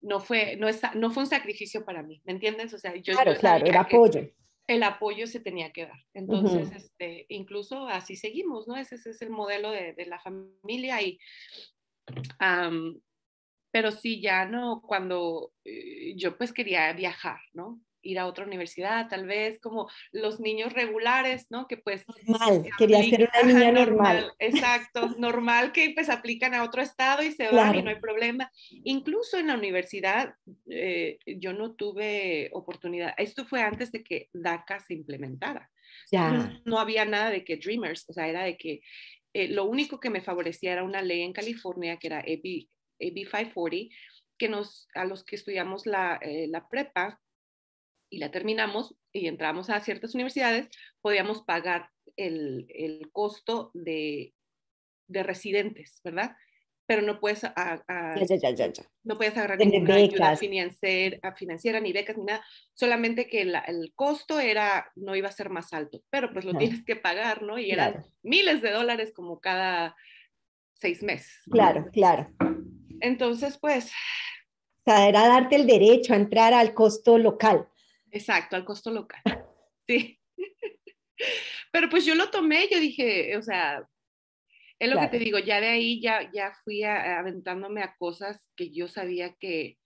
no 0.00 0.20
fue, 0.20 0.56
no, 0.56 0.68
no 0.94 1.10
fue 1.10 1.22
un 1.22 1.28
sacrificio 1.28 1.84
para 1.84 2.02
mí, 2.02 2.20
¿me 2.24 2.32
entiendes? 2.32 2.72
O 2.74 2.78
sea, 2.78 2.94
yo, 2.96 3.14
claro, 3.14 3.34
claro, 3.34 3.66
el 3.66 3.76
apoyo. 3.76 4.30
El 4.66 4.82
apoyo 4.84 5.26
se 5.26 5.40
tenía 5.40 5.72
que 5.72 5.86
dar. 5.86 5.98
Entonces, 6.14 6.70
este, 6.72 7.26
incluso 7.28 7.88
así 7.88 8.14
seguimos, 8.14 8.68
¿no? 8.68 8.76
Ese, 8.76 8.94
es 8.94 9.20
el 9.20 9.30
modelo 9.30 9.72
de, 9.72 10.06
la 10.06 10.20
familia 10.20 11.02
y, 11.02 11.18
pero 13.72 13.90
sí, 13.90 14.20
ya 14.20 14.46
no, 14.46 14.80
cuando 14.80 15.52
eh, 15.64 16.14
yo 16.16 16.38
pues 16.38 16.52
quería 16.52 16.92
viajar, 16.92 17.40
¿no? 17.52 17.80
Ir 18.02 18.18
a 18.18 18.26
otra 18.26 18.44
universidad, 18.44 19.08
tal 19.08 19.26
vez 19.26 19.60
como 19.60 19.88
los 20.12 20.40
niños 20.40 20.72
regulares, 20.72 21.46
¿no? 21.50 21.66
Que 21.66 21.76
pues... 21.76 22.04
Normal, 22.26 22.68
quería 22.78 23.02
ser 23.02 23.30
una 23.32 23.52
niña 23.52 23.72
normal. 23.72 24.32
Exacto, 24.38 25.14
normal 25.18 25.72
que 25.72 25.92
pues 25.94 26.08
aplican 26.08 26.54
a 26.54 26.64
otro 26.64 26.82
estado 26.82 27.22
y 27.22 27.32
se 27.32 27.48
van 27.48 27.74
y 27.74 27.82
no 27.82 27.90
hay 27.90 28.00
problema. 28.00 28.50
Incluso 28.84 29.38
en 29.38 29.48
la 29.48 29.54
universidad 29.54 30.34
eh, 30.68 31.18
yo 31.26 31.52
no 31.52 31.74
tuve 31.74 32.50
oportunidad, 32.52 33.14
esto 33.16 33.44
fue 33.44 33.62
antes 33.62 33.92
de 33.92 34.02
que 34.02 34.28
DACA 34.32 34.80
se 34.80 34.94
implementara. 34.94 35.70
Ya. 36.10 36.60
No 36.64 36.78
había 36.78 37.04
nada 37.04 37.30
de 37.30 37.44
que 37.44 37.56
Dreamers, 37.56 38.04
o 38.08 38.12
sea, 38.12 38.28
era 38.28 38.44
de 38.44 38.56
que 38.56 38.80
eh, 39.32 39.48
lo 39.48 39.64
único 39.64 40.00
que 40.00 40.10
me 40.10 40.22
favorecía 40.22 40.72
era 40.72 40.84
una 40.84 41.02
ley 41.02 41.22
en 41.22 41.32
California 41.32 41.98
que 41.98 42.08
era 42.08 42.18
AB, 42.18 42.68
AB 43.00 43.14
540, 43.14 43.94
que 44.38 44.48
nos, 44.48 44.88
a 44.94 45.04
los 45.04 45.24
que 45.24 45.36
estudiamos 45.36 45.86
la, 45.86 46.18
eh, 46.22 46.46
la 46.48 46.68
prepa 46.68 47.20
y 48.10 48.18
la 48.18 48.30
terminamos 48.30 48.96
y 49.12 49.26
entramos 49.26 49.70
a 49.70 49.80
ciertas 49.80 50.14
universidades, 50.14 50.68
podíamos 51.00 51.42
pagar 51.42 51.88
el, 52.16 52.66
el 52.68 53.10
costo 53.12 53.70
de, 53.72 54.34
de 55.08 55.22
residentes, 55.22 56.00
¿verdad? 56.04 56.36
pero 56.90 57.02
no 57.02 57.20
puedes, 57.20 57.44
a, 57.44 57.84
no 59.04 59.16
puedes 59.16 59.36
agarrar 59.36 59.60
ninguna 59.60 59.94
ayuda 59.94 60.36
financiera, 60.36 61.36
financiera, 61.36 61.78
ni 61.78 61.92
becas, 61.92 62.18
ni 62.18 62.24
nada. 62.24 62.44
Solamente 62.74 63.28
que 63.28 63.42
el 63.42 63.92
costo 63.94 64.40
era, 64.40 64.90
no 64.96 65.14
iba 65.14 65.28
a 65.28 65.32
ser 65.32 65.50
más 65.50 65.72
alto, 65.72 66.02
pero 66.10 66.32
pues 66.32 66.44
lo 66.44 66.52
tienes 66.58 66.84
que 66.84 66.96
pagar, 66.96 67.42
¿no? 67.42 67.60
Y 67.60 67.70
eran 67.70 68.04
miles 68.24 68.60
de 68.60 68.72
dólares 68.72 69.12
como 69.14 69.38
cada 69.38 69.94
seis 70.74 71.00
meses. 71.04 71.32
Claro, 71.48 71.86
claro. 71.92 72.28
Entonces, 72.98 73.56
pues... 73.56 73.92
O 74.84 74.90
sea, 74.90 75.08
era 75.08 75.28
darte 75.28 75.54
el 75.54 75.68
derecho 75.68 76.12
a 76.12 76.16
entrar 76.16 76.52
al 76.54 76.74
costo 76.74 77.18
local. 77.18 77.68
Exacto, 78.12 78.56
al 78.56 78.64
costo 78.64 78.90
local. 78.90 79.22
Sí. 79.88 80.20
Pero 81.72 81.88
pues 81.90 82.04
yo 82.04 82.14
lo 82.14 82.30
tomé, 82.30 82.68
yo 82.70 82.78
dije, 82.78 83.36
o 83.36 83.42
sea, 83.42 83.84
es 84.78 84.88
lo 84.88 85.00
que 85.00 85.08
te 85.08 85.18
digo, 85.18 85.40
ya 85.40 85.60
de 85.60 85.66
ahí 85.66 86.00
ya, 86.00 86.30
ya 86.32 86.52
fui 86.62 86.84
aventándome 86.84 87.82
a 87.82 87.96
cosas 87.98 88.48
que 88.54 88.70
yo 88.70 88.86
sabía 88.86 89.34
que, 89.34 89.78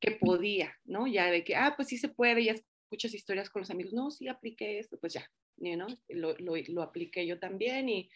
que 0.00 0.12
podía, 0.12 0.76
¿no? 0.84 1.06
Ya 1.06 1.30
de 1.30 1.44
que, 1.44 1.56
ah, 1.56 1.72
pues 1.76 1.88
sí 1.88 1.96
se 1.96 2.10
puede, 2.10 2.44
ya 2.44 2.52
escuchas 2.52 3.14
historias 3.14 3.48
con 3.48 3.60
los 3.60 3.70
amigos, 3.70 3.94
no, 3.94 4.10
sí 4.10 4.28
apliqué 4.28 4.78
esto, 4.78 4.98
pues 5.00 5.14
ya, 5.14 5.30
¿no? 5.56 5.86
Lo, 6.08 6.36
lo, 6.38 6.54
lo 6.68 6.82
apliqué 6.82 7.26
yo 7.26 7.38
también 7.38 7.88
y 7.88 8.10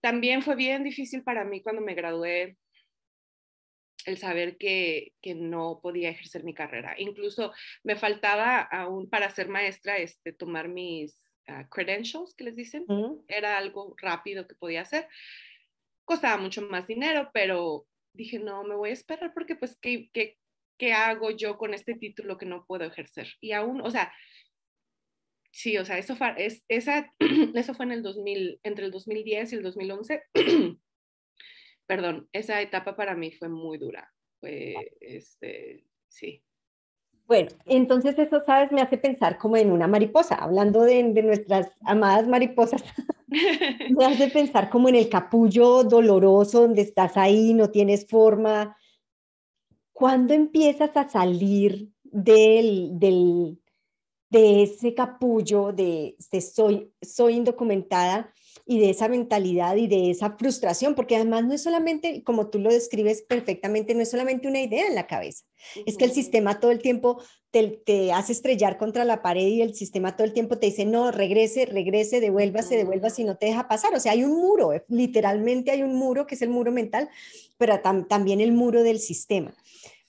también 0.00 0.42
fue 0.42 0.56
bien 0.56 0.84
difícil 0.84 1.22
para 1.22 1.44
mí 1.44 1.62
cuando 1.62 1.80
me 1.80 1.94
gradué 1.94 2.56
el 4.08 4.18
saber 4.18 4.56
que, 4.56 5.12
que, 5.22 5.34
no 5.34 5.80
podía 5.82 6.10
ejercer 6.10 6.44
mi 6.44 6.54
carrera. 6.54 6.94
Incluso 6.98 7.52
me 7.84 7.96
faltaba 7.96 8.60
aún 8.60 9.08
para 9.08 9.30
ser 9.30 9.48
maestra 9.48 9.98
este, 9.98 10.32
tomar 10.32 10.68
mis 10.68 11.28
credentials, 11.70 12.34
que 12.34 12.44
les 12.44 12.56
dicen. 12.56 12.84
Era 13.28 13.58
algo 13.58 13.94
rápido 13.98 14.46
que 14.46 14.54
podía 14.54 14.82
hacer. 14.82 15.08
Costaba 16.04 16.36
mucho 16.40 16.62
más 16.62 16.86
dinero, 16.86 17.30
pero 17.32 17.86
dije, 18.12 18.38
no, 18.38 18.64
me 18.64 18.74
voy 18.74 18.90
a 18.90 18.94
esperar 18.94 19.32
porque 19.34 19.56
pues, 19.56 19.78
¿qué, 19.80 20.10
qué, 20.12 20.36
qué 20.78 20.92
hago 20.92 21.30
yo 21.30 21.58
con 21.58 21.74
este 21.74 21.94
título 21.94 22.38
que 22.38 22.46
no 22.46 22.64
puedo 22.66 22.84
ejercer? 22.84 23.28
Y 23.40 23.52
aún, 23.52 23.80
o 23.80 23.90
sea, 23.90 24.12
sí, 25.52 25.76
o 25.78 25.84
sea, 25.84 25.98
eso 25.98 26.16
fue, 26.16 26.34
es, 26.36 26.64
esa, 26.68 27.12
eso 27.54 27.74
fue 27.74 27.86
en 27.86 27.92
el 27.92 28.02
2000, 28.02 28.60
entre 28.62 28.86
el 28.86 28.90
2010 28.90 29.52
y 29.52 29.56
el 29.56 29.62
2011. 29.62 30.22
Perdón, 31.88 32.28
esa 32.32 32.60
etapa 32.60 32.94
para 32.94 33.16
mí 33.16 33.32
fue 33.32 33.48
muy 33.48 33.78
dura. 33.78 34.08
Fue, 34.40 34.92
este, 35.00 35.84
sí, 36.06 36.44
bueno, 37.28 37.50
entonces 37.66 38.18
eso, 38.18 38.42
¿sabes? 38.46 38.72
Me 38.72 38.80
hace 38.80 38.96
pensar 38.96 39.36
como 39.36 39.58
en 39.58 39.70
una 39.70 39.86
mariposa, 39.86 40.34
hablando 40.36 40.80
de, 40.80 41.02
nuestras 41.02 41.70
amadas 41.82 42.26
mariposas. 42.26 42.82
me 43.94 44.06
hace 44.06 44.28
pensar 44.28 44.70
como 44.70 44.88
en 44.88 44.94
el 44.94 45.10
capullo 45.10 45.84
doloroso 45.84 46.62
donde 46.62 46.80
estás 46.80 47.18
ahí, 47.18 47.52
no 47.52 47.70
tienes 47.70 48.06
forma. 48.06 48.78
¿Cuándo 49.92 50.32
empiezas 50.32 50.96
a 50.96 51.06
salir 51.06 51.90
del, 52.02 52.98
del, 52.98 53.60
de 54.30 54.62
ese 54.62 54.94
capullo 54.94 55.70
de, 55.72 56.16
de 56.32 56.40
soy, 56.40 56.94
soy 57.02 57.34
indocumentada 57.34 58.32
y 58.70 58.78
de 58.78 58.90
esa 58.90 59.08
mentalidad 59.08 59.76
y 59.76 59.86
de 59.86 60.10
esa 60.10 60.36
frustración, 60.36 60.94
porque 60.94 61.16
además 61.16 61.42
no 61.42 61.54
es 61.54 61.62
solamente, 61.62 62.22
como 62.22 62.50
tú 62.50 62.58
lo 62.58 62.70
describes 62.70 63.22
perfectamente, 63.22 63.94
no 63.94 64.02
es 64.02 64.10
solamente 64.10 64.46
una 64.46 64.60
idea 64.60 64.86
en 64.86 64.94
la 64.94 65.06
cabeza, 65.06 65.46
es 65.86 65.96
que 65.96 66.04
el 66.04 66.12
sistema 66.12 66.60
todo 66.60 66.70
el 66.70 66.80
tiempo 66.80 67.18
te, 67.50 67.80
te, 67.86 68.12
hace 68.12 68.32
estrellar 68.32 68.76
contra 68.76 69.06
la 69.06 69.22
pared 69.22 69.46
y 69.46 69.62
el 69.62 69.74
sistema 69.74 70.16
todo 70.16 70.26
el 70.26 70.34
tiempo 70.34 70.58
te 70.58 70.66
dice, 70.66 70.84
no, 70.84 71.10
regrese, 71.10 71.64
regrese, 71.64 72.20
devuélvase, 72.20 72.76
devuélvase 72.76 73.22
y 73.22 73.24
no 73.24 73.38
te 73.38 73.46
deja 73.46 73.68
pasar. 73.68 73.94
O 73.94 74.00
sea, 74.00 74.12
hay 74.12 74.22
un 74.22 74.36
muro, 74.36 74.74
eh, 74.74 74.84
literalmente 74.88 75.70
hay 75.70 75.82
un 75.82 75.94
muro 75.94 76.26
que 76.26 76.34
es 76.34 76.42
el 76.42 76.50
muro 76.50 76.70
mental, 76.70 77.08
pero 77.56 77.80
también 77.80 78.42
el 78.42 78.52
muro 78.52 78.82
del 78.82 79.00
sistema. 79.00 79.54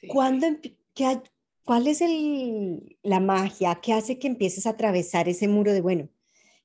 ¿Cuándo, 0.09 0.47
qué, 0.93 1.21
¿Cuál 1.63 1.87
es 1.87 2.01
el, 2.01 2.97
la 3.03 3.21
magia 3.21 3.79
que 3.81 3.93
hace 3.93 4.19
que 4.19 4.27
empieces 4.27 4.65
a 4.65 4.71
atravesar 4.71 5.29
ese 5.29 5.47
muro 5.47 5.71
de, 5.71 5.79
bueno, 5.79 6.09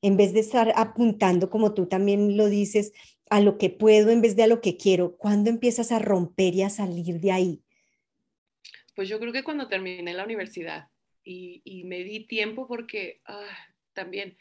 en 0.04 0.18
vez 0.18 0.34
de 0.34 0.40
estar 0.40 0.70
apuntando, 0.76 1.48
como 1.48 1.72
tú 1.72 1.86
también 1.86 2.36
lo 2.36 2.50
dices, 2.50 2.92
a 3.30 3.40
lo 3.40 3.56
que 3.56 3.70
puedo 3.70 4.10
en 4.10 4.20
vez 4.20 4.36
de 4.36 4.42
a 4.42 4.46
lo 4.46 4.60
que 4.60 4.76
quiero, 4.76 5.16
¿cuándo 5.16 5.48
empiezas 5.48 5.92
a 5.92 5.98
romper 5.98 6.52
y 6.54 6.60
a 6.60 6.68
salir 6.68 7.20
de 7.20 7.32
ahí? 7.32 7.62
Pues 8.94 9.08
yo 9.08 9.18
creo 9.18 9.32
que 9.32 9.42
cuando 9.42 9.66
terminé 9.66 10.12
la 10.12 10.24
universidad 10.24 10.88
y, 11.24 11.84
me 11.86 12.04
di 12.04 12.26
tiempo 12.26 12.68
porque 12.68 13.22
ah, 13.24 13.56
también 13.94 14.36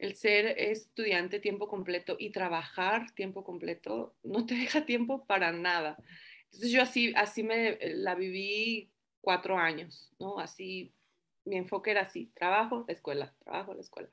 el 0.00 0.16
ser 0.16 0.46
estudiante 0.58 1.38
tiempo 1.38 1.68
completo 1.68 2.16
y 2.18 2.30
trabajar 2.30 3.12
tiempo 3.14 3.44
completo 3.44 4.16
no 4.24 4.46
te 4.46 4.54
deja 4.56 4.84
tiempo 4.84 5.24
para 5.26 5.52
nada. 5.52 5.96
Entonces 6.46 6.72
yo 6.72 6.82
así, 6.82 7.12
así 7.14 7.44
me 7.44 7.78
la 7.94 8.16
viví 8.16 8.90
cuatro 9.20 9.56
años, 9.56 10.12
¿no? 10.18 10.40
Así 10.40 10.92
mi 11.44 11.56
enfoque 11.56 11.90
era 11.90 12.02
así, 12.02 12.30
trabajo, 12.34 12.84
la 12.86 12.94
escuela, 12.94 13.34
trabajo, 13.44 13.74
la 13.74 13.80
escuela. 13.80 14.08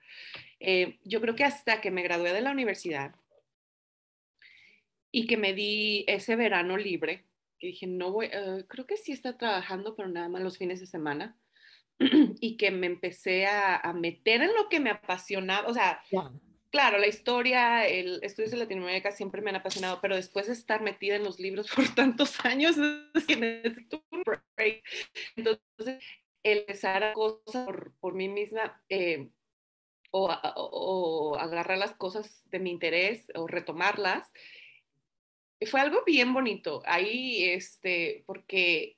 Eh, 0.59 0.99
yo 1.03 1.21
creo 1.21 1.35
que 1.35 1.43
hasta 1.43 1.81
que 1.81 1.91
me 1.91 2.03
gradué 2.03 2.33
de 2.33 2.41
la 2.41 2.51
universidad 2.51 3.15
y 5.11 5.27
que 5.27 5.37
me 5.37 5.53
di 5.53 6.05
ese 6.07 6.35
verano 6.35 6.77
libre, 6.77 7.25
que 7.59 7.67
dije, 7.67 7.87
no 7.87 8.11
voy, 8.11 8.29
eh, 8.31 8.65
creo 8.67 8.85
que 8.85 8.97
sí 8.97 9.11
está 9.11 9.37
trabajando, 9.37 9.95
pero 9.95 10.09
nada 10.09 10.29
más 10.29 10.41
los 10.41 10.57
fines 10.57 10.79
de 10.79 10.87
semana, 10.87 11.37
y 12.39 12.57
que 12.57 12.71
me 12.71 12.87
empecé 12.87 13.45
a, 13.45 13.93
meter 13.93 14.41
en 14.41 14.53
lo 14.55 14.69
que 14.69 14.79
me 14.79 14.89
apasionaba, 14.89 15.67
o 15.67 15.73
sea, 15.73 16.01
claro, 16.71 16.97
la 16.97 17.07
historia, 17.07 17.87
el 17.87 18.19
estudios 18.23 18.51
de 18.51 18.57
Latinoamérica 18.57 19.11
siempre 19.11 19.41
me 19.41 19.51
han 19.51 19.57
apasionado, 19.57 19.99
pero 20.01 20.15
después 20.15 20.47
de 20.47 20.53
estar 20.53 20.81
metida 20.81 21.15
en 21.15 21.23
los 21.23 21.39
libros 21.39 21.67
por 21.75 21.87
tantos 21.93 22.43
años, 22.45 22.75
es 23.13 23.25
que 23.25 23.35
necesito 23.35 24.03
un 24.11 24.23
break. 24.23 24.83
Entonces, 25.35 26.03
el 26.43 26.59
empezar 26.59 27.03
a 27.03 27.13
cosas 27.13 27.67
por, 27.99 28.13
mí 28.13 28.27
misma 28.27 28.81
eh, 28.89 29.29
o, 30.11 31.37
agarrar 31.39 31.77
las 31.77 31.93
cosas 31.93 32.43
de 32.49 32.59
mi 32.59 32.71
interés 32.71 33.31
o 33.35 33.47
retomarlas, 33.47 34.31
fue 35.69 35.79
algo 35.79 36.03
bien 36.05 36.33
bonito. 36.33 36.81
Ahí, 36.85 37.43
este, 37.43 38.23
porque 38.25 38.97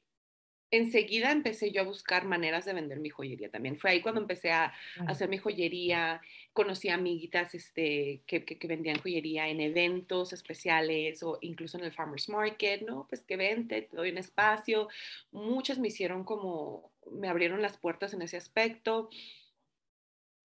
enseguida 0.72 1.32
empecé 1.32 1.72
yo 1.72 1.82
a 1.82 1.86
buscar 1.86 2.26
maneras 2.26 2.66
de 2.66 2.74
vender 2.74 3.00
mi 3.00 3.10
joyería 3.10 3.52
también. 3.52 3.78
Fue 3.78 3.92
ahí 3.92 4.02
cuando 4.02 4.22
empecé 4.22 4.52
a, 4.52 4.74
hacer 5.08 5.30
mi 5.30 5.38
joyería, 5.38 6.22
conocí 6.52 6.90
amiguitas 6.90 7.54
este, 7.54 8.24
que, 8.26 8.44
que, 8.44 8.68
vendían 8.68 9.00
joyería 9.00 9.50
en 9.50 9.62
eventos 9.62 10.34
especiales 10.34 11.22
o 11.22 11.38
incluso 11.42 11.78
en 11.78 11.84
el 11.84 11.94
Farmers 11.94 12.30
Market, 12.30 12.82
¿no? 12.82 13.06
Pues 13.08 13.24
que 13.24 13.38
vente, 13.38 13.84
te 13.84 13.96
doy 13.96 14.10
un 14.12 14.18
espacio. 14.18 14.88
Muchas 15.32 15.78
me 15.78 15.90
hicieron 15.90 16.24
como, 16.24 16.93
me 17.12 17.28
abrieron 17.30 17.62
las 17.62 17.78
puertas 17.78 18.14
en 18.14 18.22
ese 18.22 18.38
aspecto. 18.38 19.10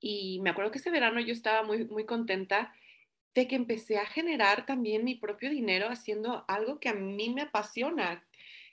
Y 0.00 0.40
me 0.42 0.50
acuerdo 0.50 0.70
que 0.70 0.78
ese 0.78 0.90
verano 0.90 1.20
yo 1.20 1.32
estaba 1.32 1.62
muy, 1.62 1.84
muy 1.84 2.04
contenta 2.06 2.72
de 3.34 3.48
que 3.48 3.56
empecé 3.56 3.98
a 3.98 4.06
generar 4.06 4.66
también 4.66 5.04
mi 5.04 5.14
propio 5.14 5.50
dinero 5.50 5.88
haciendo 5.88 6.44
algo 6.48 6.80
que 6.80 6.88
a 6.88 6.94
mí 6.94 7.30
me 7.30 7.42
apasiona, 7.42 8.26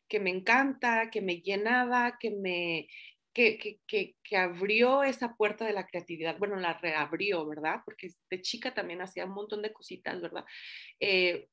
que 0.08 0.20
me 0.20 0.30
encanta, 0.30 1.10
que 1.12 1.22
me 1.22 1.42
llenaba, 1.42 2.18
que 2.20 2.32
me, 2.32 2.88
que, 3.36 3.80
que, 3.86 4.16
que, 4.24 4.38
abrió 4.38 5.04
esa 5.04 5.36
puerta 5.36 5.66
de 5.66 5.74
la 5.74 5.86
creatividad, 5.86 6.38
bueno, 6.38 6.56
la 6.56 6.74
reabrió, 6.74 7.46
¿verdad? 7.46 7.82
Porque 7.84 8.10
de 8.30 8.42
chica 8.42 8.74
también 8.74 9.02
hacía 9.02 9.26
un 9.26 9.34
montón 9.34 9.62
de 9.62 9.74
cositas, 9.74 10.22
¿verdad? 10.22 10.46
Eh, 11.02 11.50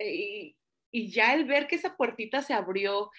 y, 0.00 0.56
y, 0.90 1.12
ya 1.12 1.32
el 1.34 1.44
ver 1.44 1.68
que 1.68 1.76
esa 1.76 1.96
puertita 1.96 2.42
se 2.42 2.54
abrió, 2.54 3.10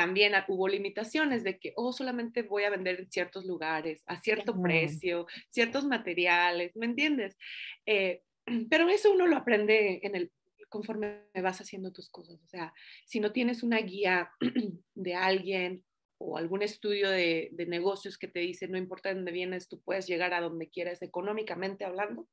también 0.00 0.32
hubo 0.48 0.66
limitaciones 0.66 1.44
de 1.44 1.58
que, 1.58 1.74
oh, 1.76 1.92
solamente 1.92 2.40
voy 2.40 2.64
a 2.64 2.70
vender 2.70 3.00
en 3.00 3.10
ciertos 3.10 3.44
lugares, 3.44 4.02
a 4.06 4.16
cierto 4.16 4.58
precio, 4.58 5.26
ciertos 5.50 5.84
materiales, 5.84 6.74
¿me 6.74 6.86
entiendes? 6.86 7.36
Eh, 7.84 8.22
pero 8.70 8.88
eso 8.88 9.12
uno 9.12 9.26
lo 9.26 9.36
aprende 9.36 10.00
en 10.02 10.16
el 10.16 10.32
conforme 10.70 11.24
vas 11.34 11.60
haciendo 11.60 11.92
tus 11.92 12.08
cosas. 12.08 12.40
O 12.42 12.48
sea, 12.48 12.72
si 13.04 13.20
no 13.20 13.30
tienes 13.30 13.62
una 13.62 13.76
guía 13.76 14.30
de 14.94 15.14
alguien 15.14 15.84
o 16.16 16.38
algún 16.38 16.62
estudio 16.62 17.10
de, 17.10 17.50
negocios 17.68 18.16
que 18.16 18.28
te 18.28 18.40
dice, 18.40 18.66
no 18.66 18.78
importa 18.78 19.12
dónde 19.12 19.32
vienes, 19.32 19.68
tú 19.68 19.82
puedes 19.82 20.06
llegar 20.06 20.32
a 20.32 20.40
donde 20.40 20.70
quieras 20.70 21.02
económicamente 21.02 21.84
hablando, 21.84 22.26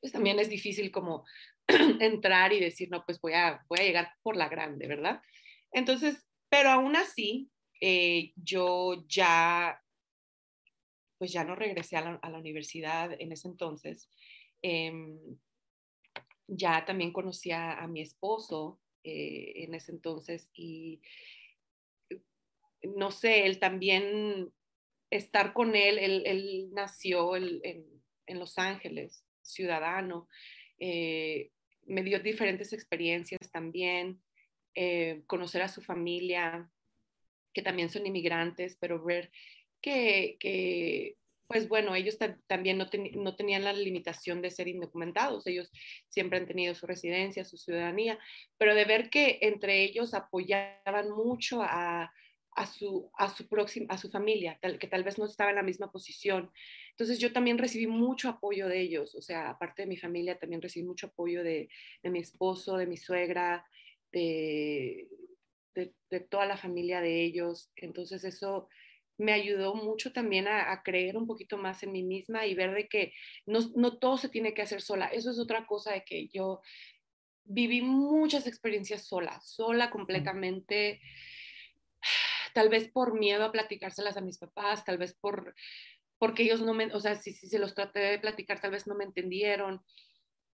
pues 0.00 0.12
también 0.12 0.40
es 0.40 0.48
difícil 0.48 0.90
como 0.90 1.24
entrar 2.00 2.52
y 2.52 2.58
decir, 2.58 2.88
no, 2.90 3.04
pues 3.06 3.20
voy 3.20 3.34
a, 3.34 3.64
voy 3.68 3.78
a 3.78 3.84
llegar 3.84 4.08
por 4.24 4.36
la 4.36 4.48
grande, 4.48 4.88
¿verdad? 4.88 5.20
Entonces, 5.70 6.26
pero 6.48 6.70
aún 6.70 6.96
así, 6.96 7.50
eh, 7.80 8.32
yo 8.36 9.04
ya, 9.08 9.82
pues 11.18 11.32
ya 11.32 11.44
no 11.44 11.54
regresé 11.54 11.96
a 11.96 12.18
la, 12.22 12.38
universidad 12.38 13.10
en 13.18 13.32
ese 13.32 13.48
entonces. 13.48 14.10
Em, 14.62 15.18
ya 16.48 16.84
también 16.84 17.12
conocía 17.12 17.72
a 17.72 17.88
mi 17.88 18.00
esposo 18.00 18.80
eh, 19.02 19.64
en 19.64 19.74
ese 19.74 19.92
entonces 19.92 20.50
y 20.54 21.00
no 22.94 23.10
sé, 23.10 23.46
él 23.46 23.58
también, 23.58 24.52
estar 25.10 25.52
con 25.52 25.74
él, 25.74 25.98
él, 25.98 26.70
nació 26.72 27.36
en, 27.36 27.86
Los 28.28 28.58
Ángeles, 28.58 29.24
ciudadano, 29.42 30.28
eh, 30.78 31.50
me 31.84 32.02
dio 32.02 32.18
diferentes 32.20 32.72
experiencias 32.72 33.50
también, 33.50 34.20
eh, 34.76 35.22
conocer 35.26 35.62
a 35.62 35.68
su 35.68 35.80
familia, 35.80 36.70
que 37.54 37.62
también 37.62 37.88
son 37.88 38.04
inmigrantes, 38.06 38.76
pero 38.78 39.02
ver 39.02 39.30
que, 39.80 41.16
pues 41.46 41.66
bueno, 41.66 41.94
ellos 41.94 42.18
también 42.46 42.76
no, 42.76 43.36
tenían 43.36 43.64
la 43.64 43.72
limitación 43.72 44.42
de 44.42 44.50
ser 44.50 44.68
indocumentados, 44.68 45.46
ellos 45.46 45.72
siempre 46.08 46.38
han 46.38 46.46
tenido 46.46 46.74
su 46.74 46.86
residencia, 46.86 47.46
su 47.46 47.56
ciudadanía, 47.56 48.18
pero 48.58 48.74
de 48.74 48.84
ver 48.84 49.08
que 49.08 49.38
entre 49.40 49.82
ellos 49.82 50.12
apoyaban 50.12 51.10
mucho 51.10 51.62
a, 51.62 52.12
a 52.56 52.66
su, 52.66 53.10
a 53.16 53.30
su, 53.34 53.48
próxima, 53.48 53.86
a 53.88 53.96
su 53.96 54.10
familia, 54.10 54.58
tal, 54.60 54.78
que 54.78 54.88
tal 54.88 55.04
vez 55.04 55.18
no 55.18 55.24
estaba 55.24 55.50
en 55.50 55.56
la 55.56 55.62
misma 55.62 55.90
posición. 55.90 56.50
Entonces 56.90 57.18
yo 57.18 57.32
también 57.32 57.56
recibí 57.56 57.86
mucho 57.86 58.28
apoyo 58.28 58.68
de 58.68 58.80
ellos, 58.82 59.14
o 59.14 59.22
sea, 59.22 59.48
aparte 59.48 59.82
de 59.82 59.88
mi 59.88 59.96
familia, 59.96 60.38
también 60.38 60.60
recibí 60.60 60.84
mucho 60.84 61.06
apoyo 61.06 61.42
de, 61.42 61.70
de 62.02 62.10
mi 62.10 62.18
esposo, 62.18 62.76
de 62.76 62.86
mi 62.86 62.98
suegra, 62.98 63.64
de, 64.12 65.08
de, 65.74 66.20
toda 66.20 66.46
la 66.46 66.56
familia 66.56 67.00
de 67.00 67.22
ellos. 67.22 67.70
Entonces 67.76 68.24
eso 68.24 68.68
me 69.18 69.32
ayudó 69.32 69.74
mucho 69.74 70.12
también 70.12 70.46
a, 70.48 70.82
creer 70.82 71.16
un 71.16 71.26
poquito 71.26 71.56
más 71.56 71.82
en 71.82 71.92
mí 71.92 72.02
misma 72.02 72.46
y 72.46 72.54
ver 72.54 72.74
de 72.74 72.88
que 72.88 73.12
no, 73.46 73.60
no 73.74 73.98
todo 73.98 74.18
se 74.18 74.28
tiene 74.28 74.54
que 74.54 74.62
hacer 74.62 74.82
sola. 74.82 75.06
Eso 75.06 75.30
es 75.30 75.38
otra 75.38 75.66
cosa 75.66 75.92
de 75.92 76.04
que 76.04 76.28
yo 76.28 76.60
viví 77.44 77.80
muchas 77.82 78.46
experiencias 78.46 79.02
sola, 79.06 79.40
sola 79.40 79.90
completamente 79.90 81.00
tal 82.56 82.70
vez 82.70 82.88
por 82.88 83.18
miedo 83.18 83.44
a 83.44 83.52
platicárselas 83.52 84.16
a 84.16 84.22
mis 84.22 84.38
papás, 84.38 84.82
tal 84.82 84.96
vez 84.96 85.12
por, 85.12 85.54
porque 86.18 86.42
ellos 86.42 86.62
no 86.62 86.72
me, 86.72 86.86
o 86.86 87.00
sea, 87.00 87.14
si, 87.14 87.34
si 87.34 87.48
se 87.48 87.58
los 87.58 87.74
traté 87.74 88.00
de 88.00 88.18
platicar, 88.18 88.60
tal 88.62 88.70
vez 88.70 88.86
no 88.86 88.94
me 88.94 89.04
entendieron. 89.04 89.82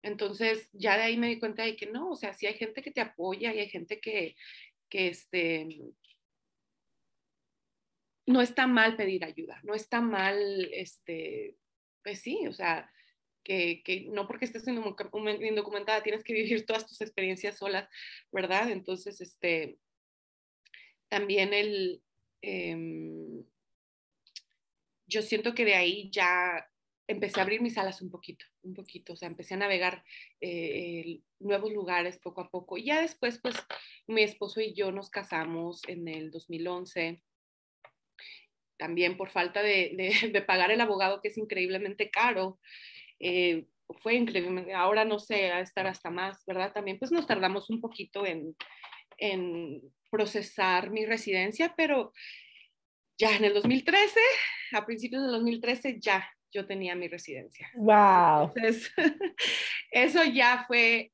Entonces, 0.03 0.69
ya 0.73 0.97
de 0.97 1.03
ahí 1.03 1.17
me 1.17 1.29
di 1.29 1.39
cuenta 1.39 1.65
de 1.65 1.77
que 1.77 1.87
no, 1.87 2.11
o 2.11 2.17
sea, 2.17 2.33
sí 2.33 2.47
hay 2.47 2.55
gente 2.55 2.83
que 2.83 2.91
te 2.91 3.01
apoya 3.01 3.53
y 3.53 3.59
hay 3.59 3.69
gente 3.69 4.01
que, 4.01 4.37
que 4.89 5.09
este, 5.09 5.69
no 8.27 8.41
está 8.41 8.67
mal 8.67 8.97
pedir 8.97 9.25
ayuda, 9.25 9.61
no 9.63 9.75
está 9.75 10.01
mal, 10.01 10.71
este, 10.73 11.57
pues 12.03 12.21
sí, 12.21 12.47
o 12.47 12.53
sea, 12.53 12.91
que, 13.43 13.83
que, 13.85 14.07
no 14.11 14.27
porque 14.27 14.45
estés 14.45 14.67
indocumentada 14.67 16.03
tienes 16.03 16.25
que 16.25 16.35
vivir 16.35 16.67
todas 16.67 16.87
tus 16.87 17.01
experiencias 17.01 17.59
solas, 17.59 17.89
¿verdad? 18.33 18.71
Entonces, 18.71 19.21
este, 19.21 19.79
también 21.09 21.53
el, 21.53 22.03
em, 22.43 23.45
yo 25.07 25.23
siento 25.23 25.55
que 25.55 25.65
de 25.65 25.75
ahí 25.75 26.11
ya 26.11 26.67
empecé 27.11 27.41
a 27.41 27.43
abrir 27.43 27.61
mis 27.61 27.77
alas 27.77 28.01
un 28.03 28.11
poquito, 28.11 28.47
un 28.63 28.73
poquito, 28.73 29.15
o 29.15 29.17
sea, 29.17 29.29
empecé 29.29 29.55
a 29.55 29.59
navegar 29.59 30.05
eh, 30.41 31.21
nuevos 31.41 31.73
lugares 31.73 32.19
poco 32.19 32.41
a 32.41 32.51
poco. 32.51 32.79
Y 32.79 32.85
ya 32.85 33.01
después, 33.01 33.41
pues, 33.43 33.57
mi 34.07 34.23
esposo 34.23 34.61
y 34.61 34.75
yo 34.75 34.93
nos 34.93 35.11
casamos 35.11 35.83
en 35.89 36.07
el 36.07 36.31
2011, 36.31 37.21
también 38.77 39.17
por 39.17 39.31
falta 39.31 39.61
de, 39.63 40.15
de, 40.33 40.43
pagar 40.43 40.71
el 40.71 40.81
abogado, 40.81 41.21
que 41.21 41.29
es 41.29 41.37
increíblemente 41.37 42.11
caro. 42.11 42.61
Eh, 43.19 43.67
fue 43.99 44.15
increíble, 44.15 44.73
ahora 44.73 45.05
no 45.05 45.19
sé, 45.19 45.51
a 45.51 45.61
estar 45.61 45.89
hasta 45.89 46.11
más, 46.11 46.45
¿verdad? 46.47 46.73
También 46.73 46.99
pues 46.99 47.11
nos 47.11 47.27
tardamos 47.27 47.71
un 47.71 47.81
poquito 47.81 48.25
en, 48.25 48.55
en 49.19 49.83
procesar 50.11 50.91
mi 50.91 51.05
residencia, 51.07 51.75
pero 51.77 52.13
ya 53.19 53.37
en 53.37 53.45
el 53.45 53.53
2013, 53.53 54.21
a 54.73 54.87
principios 54.87 55.23
del 55.23 55.33
2013, 55.33 55.99
ya 56.01 56.25
yo 56.53 56.67
tenía 56.67 56.95
mi 56.95 57.09
residencia. 57.09 57.71
¡Wow! 57.75 58.53
Entonces, 58.55 58.93
eso 59.91 60.25
ya 60.25 60.65
fue 60.67 61.13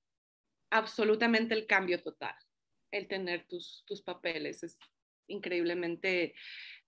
absolutamente 0.71 1.55
el 1.55 1.67
cambio 1.67 2.03
total, 2.03 2.35
el 2.91 3.07
tener 3.09 3.47
tus, 3.47 3.85
tus 3.87 4.03
papeles. 4.03 4.63
Es 4.63 4.79
increíblemente 5.29 6.35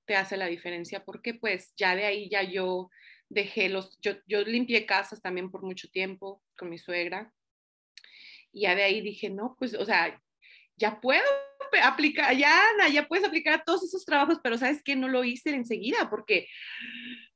te 0.05 0.17
hace 0.17 0.37
la 0.37 0.47
diferencia 0.47 1.05
porque 1.05 1.35
pues 1.35 1.75
ya 1.77 1.95
de 1.95 2.07
ahí 2.07 2.31
ya 2.31 2.43
yo 2.43 2.91
dejé 3.29 3.69
los, 3.69 3.99
yo, 4.01 4.13
yo 4.27 4.43
limpié 4.43 4.87
casas 4.87 5.21
también 5.21 5.51
por 5.51 5.63
mucho 5.63 5.89
tiempo 5.91 6.43
con 6.57 6.71
mi 6.71 6.79
suegra. 6.79 7.33
Y 8.51 8.63
ya 8.63 8.75
de 8.75 8.83
ahí 8.83 9.03
dije, 9.03 9.29
no, 9.29 9.55
pues, 9.59 9.75
o 9.75 9.85
sea, 9.85 10.23
ya 10.79 11.01
puedo 11.01 11.25
aplicar, 11.83 12.35
ya 12.37 12.51
Ana, 12.71 12.89
ya 12.89 13.07
puedes 13.07 13.27
aplicar 13.27 13.55
a 13.55 13.65
todos 13.65 13.85
esos 13.85 14.05
trabajos, 14.05 14.39
pero 14.43 14.57
sabes 14.57 14.83
que 14.83 14.97
no 14.97 15.09
lo 15.09 15.25
hice 15.25 15.51
enseguida 15.51 16.09
porque 16.09 16.49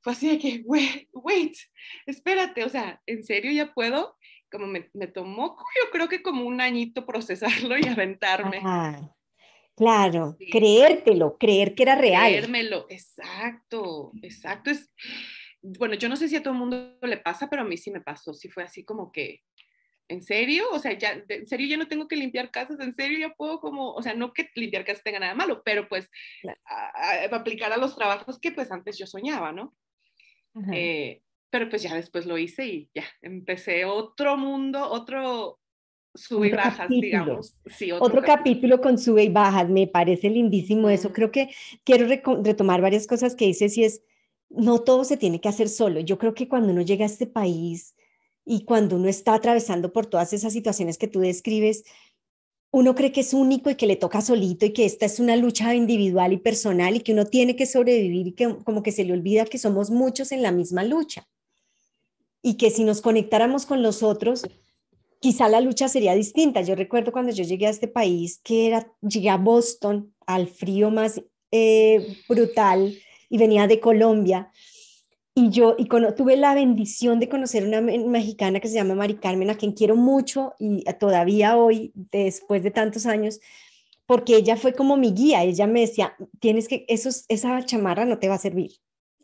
fue 0.01 0.13
así 0.13 0.29
de 0.29 0.39
que, 0.39 0.61
wait, 0.65 1.07
wait, 1.11 1.55
espérate, 2.05 2.63
o 2.63 2.69
sea, 2.69 3.01
¿en 3.05 3.23
serio 3.23 3.51
ya 3.51 3.73
puedo? 3.73 4.17
Como 4.51 4.67
me, 4.67 4.89
me 4.93 5.07
tomó, 5.07 5.57
yo 5.83 5.91
creo 5.91 6.07
que 6.09 6.21
como 6.21 6.45
un 6.45 6.61
añito 6.61 7.05
procesarlo 7.05 7.77
y 7.77 7.87
aventarme. 7.87 8.61
claro, 9.75 10.37
creértelo, 10.51 11.37
creer 11.37 11.75
que 11.75 11.83
era 11.83 11.95
real. 11.95 12.31
Creérmelo, 12.31 12.85
exacto, 12.89 14.11
exacto. 14.21 14.69
Es, 14.69 14.91
bueno, 15.61 15.95
yo 15.95 16.09
no 16.09 16.15
sé 16.15 16.27
si 16.27 16.35
a 16.35 16.43
todo 16.43 16.53
el 16.53 16.59
mundo 16.59 16.97
le 17.01 17.17
pasa, 17.17 17.49
pero 17.49 17.61
a 17.61 17.65
mí 17.65 17.77
sí 17.77 17.89
me 17.89 18.01
pasó, 18.01 18.33
sí 18.33 18.49
fue 18.49 18.63
así 18.63 18.83
como 18.83 19.11
que, 19.11 19.41
¿en 20.13 20.23
serio? 20.23 20.65
O 20.71 20.79
sea, 20.79 20.97
ya, 20.97 21.23
en 21.27 21.47
serio 21.47 21.67
ya 21.67 21.77
no 21.77 21.87
tengo 21.87 22.07
que 22.07 22.15
limpiar 22.15 22.51
casas, 22.51 22.79
en 22.79 22.95
serio 22.95 23.19
ya 23.19 23.33
puedo 23.33 23.59
como, 23.59 23.93
o 23.93 24.01
sea, 24.01 24.13
no 24.13 24.31
que 24.31 24.49
limpiar 24.55 24.85
casas 24.85 25.03
tenga 25.03 25.19
nada 25.19 25.35
malo, 25.35 25.61
pero 25.63 25.87
pues 25.89 26.09
aplicar 27.31 27.73
a 27.73 27.77
los 27.77 27.95
trabajos 27.95 28.39
que 28.39 28.51
pues 28.51 28.71
antes 28.71 28.97
yo 28.97 29.07
soñaba, 29.07 29.51
¿no? 29.51 29.75
Eh, 30.71 31.21
pero 31.49 31.67
pues 31.69 31.81
ya 31.81 31.95
después 31.95 32.25
lo 32.25 32.37
hice 32.37 32.65
y 32.65 32.89
ya, 32.93 33.03
empecé 33.21 33.85
otro 33.85 34.37
mundo, 34.37 34.89
otro 34.89 35.59
sube 36.15 36.47
y 36.47 36.51
bajas, 36.51 36.89
digamos. 36.89 37.59
Sí, 37.65 37.91
otro, 37.91 38.21
capítulo. 38.21 38.81
con 38.81 38.97
sube 38.97 39.23
y 39.23 39.29
bajas, 39.29 39.69
me 39.69 39.87
parece 39.87 40.29
lindísimo 40.29 40.89
eso. 40.89 41.11
Creo 41.11 41.31
que 41.31 41.49
quiero 41.83 42.07
retomar 42.07 42.81
varias 42.81 43.07
cosas 43.07 43.35
que 43.35 43.45
dices 43.45 43.77
y 43.77 43.83
es, 43.83 44.03
no 44.49 44.79
todo 44.79 45.03
se 45.03 45.17
tiene 45.17 45.41
que 45.41 45.49
hacer 45.49 45.69
solo. 45.69 45.99
Yo 45.99 46.17
creo 46.17 46.35
que 46.35 46.47
cuando 46.47 46.71
uno 46.71 46.81
llega 46.83 47.05
a 47.05 47.07
este 47.07 47.25
país, 47.25 47.95
y 48.45 48.65
cuando 48.65 48.95
uno 48.97 49.07
está 49.07 49.33
atravesando 49.33 49.93
por 49.93 50.05
todas 50.05 50.33
esas 50.33 50.53
situaciones 50.53 50.97
que 50.97 51.07
tú 51.07 51.19
describes, 51.19 51.83
uno 52.71 52.95
cree 52.95 53.11
que 53.11 53.21
es 53.21 53.33
único 53.33 53.69
y 53.69 53.75
que 53.75 53.85
le 53.85 53.95
toca 53.95 54.21
solito 54.21 54.65
y 54.65 54.73
que 54.73 54.85
esta 54.85 55.05
es 55.05 55.19
una 55.19 55.35
lucha 55.35 55.75
individual 55.75 56.33
y 56.33 56.37
personal 56.37 56.95
y 56.95 57.01
que 57.01 57.13
uno 57.13 57.25
tiene 57.25 57.55
que 57.55 57.67
sobrevivir 57.67 58.27
y 58.27 58.31
que 58.31 58.57
como 58.63 58.81
que 58.81 58.91
se 58.91 59.03
le 59.03 59.13
olvida 59.13 59.45
que 59.45 59.59
somos 59.59 59.91
muchos 59.91 60.31
en 60.31 60.41
la 60.41 60.51
misma 60.51 60.83
lucha. 60.83 61.27
Y 62.41 62.55
que 62.55 62.71
si 62.71 62.83
nos 62.83 63.01
conectáramos 63.01 63.67
con 63.67 63.83
los 63.83 64.01
otros, 64.01 64.43
quizá 65.19 65.47
la 65.49 65.61
lucha 65.61 65.87
sería 65.87 66.15
distinta. 66.15 66.61
Yo 66.61 66.75
recuerdo 66.75 67.11
cuando 67.11 67.31
yo 67.31 67.43
llegué 67.43 67.67
a 67.67 67.69
este 67.69 67.87
país, 67.87 68.41
que 68.43 68.67
era, 68.67 68.91
llegué 69.01 69.29
a 69.29 69.37
Boston, 69.37 70.13
al 70.25 70.47
frío 70.47 70.89
más 70.89 71.21
eh, 71.51 72.17
brutal, 72.27 72.97
y 73.29 73.37
venía 73.37 73.67
de 73.67 73.79
Colombia, 73.79 74.51
y 75.35 75.49
yo 75.49 75.75
y 75.77 75.87
tuve 76.15 76.37
la 76.37 76.53
bendición 76.53 77.19
de 77.19 77.29
conocer 77.29 77.65
una 77.65 77.81
mexicana 77.81 78.59
que 78.59 78.67
se 78.67 78.75
llama 78.75 78.95
Mari 78.95 79.15
Carmen, 79.15 79.49
a 79.49 79.57
quien 79.57 79.71
quiero 79.71 79.95
mucho 79.95 80.53
y 80.59 80.83
todavía 80.99 81.57
hoy, 81.57 81.91
después 81.95 82.61
de 82.63 82.71
tantos 82.71 83.05
años, 83.05 83.39
porque 84.05 84.35
ella 84.35 84.57
fue 84.57 84.73
como 84.73 84.95
mi 84.95 85.11
guía. 85.11 85.43
Ella 85.43 85.65
me 85.65 85.81
decía, 85.81 86.15
tienes 86.39 86.67
que, 86.67 86.85
esos, 86.87 87.25
esa 87.29 87.65
chamarra 87.65 88.05
no 88.05 88.19
te 88.19 88.27
va 88.27 88.35
a 88.35 88.39
servir. 88.39 88.73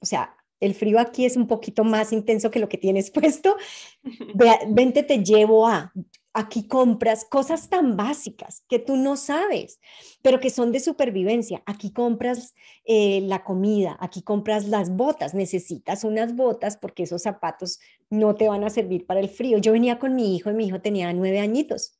O 0.01 0.05
sea, 0.05 0.35
el 0.59 0.73
frío 0.73 0.99
aquí 0.99 1.25
es 1.25 1.37
un 1.37 1.47
poquito 1.47 1.83
más 1.83 2.11
intenso 2.11 2.49
que 2.49 2.59
lo 2.59 2.69
que 2.69 2.77
tienes 2.77 3.11
puesto. 3.11 3.55
Vente, 4.69 5.03
te 5.03 5.23
llevo 5.23 5.67
a, 5.67 5.93
aquí 6.33 6.67
compras 6.67 7.25
cosas 7.25 7.69
tan 7.69 7.97
básicas 7.97 8.63
que 8.69 8.79
tú 8.79 8.95
no 8.95 9.17
sabes, 9.17 9.79
pero 10.21 10.39
que 10.39 10.49
son 10.49 10.71
de 10.71 10.79
supervivencia. 10.79 11.63
Aquí 11.65 11.91
compras 11.91 12.53
eh, 12.85 13.21
la 13.21 13.43
comida, 13.43 13.97
aquí 13.99 14.21
compras 14.21 14.67
las 14.67 14.95
botas, 14.95 15.33
necesitas 15.33 16.03
unas 16.03 16.35
botas 16.35 16.77
porque 16.77 17.03
esos 17.03 17.23
zapatos 17.23 17.79
no 18.09 18.35
te 18.35 18.47
van 18.47 18.63
a 18.63 18.69
servir 18.69 19.05
para 19.05 19.19
el 19.19 19.29
frío. 19.29 19.57
Yo 19.57 19.71
venía 19.71 19.99
con 19.99 20.15
mi 20.15 20.35
hijo 20.35 20.49
y 20.49 20.53
mi 20.53 20.67
hijo 20.67 20.81
tenía 20.81 21.11
nueve 21.13 21.39
añitos. 21.39 21.99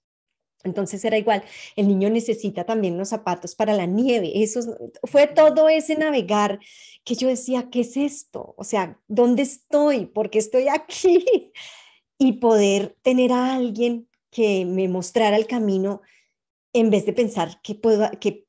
Entonces 0.64 1.04
era 1.06 1.18
igual, 1.18 1.44
el 1.78 1.88
niño 1.88 2.10
necesita 2.10 2.66
también 2.66 2.98
los 2.98 3.10
zapatos 3.10 3.56
para 3.56 3.74
la 3.74 3.86
nieve. 3.86 4.44
Eso 4.44 4.60
fue 5.04 5.28
todo 5.28 5.70
ese 5.70 5.96
navegar 5.96 6.60
que 7.06 7.16
yo 7.16 7.30
decía, 7.30 7.70
¿qué 7.72 7.82
es 7.82 7.96
esto? 7.96 8.56
O 8.58 8.66
sea, 8.66 9.00
¿dónde 9.08 9.44
estoy? 9.44 10.06
¿Por 10.06 10.30
qué 10.30 10.40
estoy 10.40 10.68
aquí? 10.68 11.52
Y 12.22 12.34
poder 12.34 12.98
tener 13.02 13.32
a 13.32 13.56
alguien 13.56 14.09
que 14.32 14.66
me 14.66 14.88
mostrara 14.88 15.38
el 15.38 15.48
camino 15.48 16.02
en 16.74 16.90
vez 16.90 17.06
de 17.06 17.14
pensar 17.14 17.62
que 17.62 17.76
puedo, 17.76 18.10
que 18.20 18.46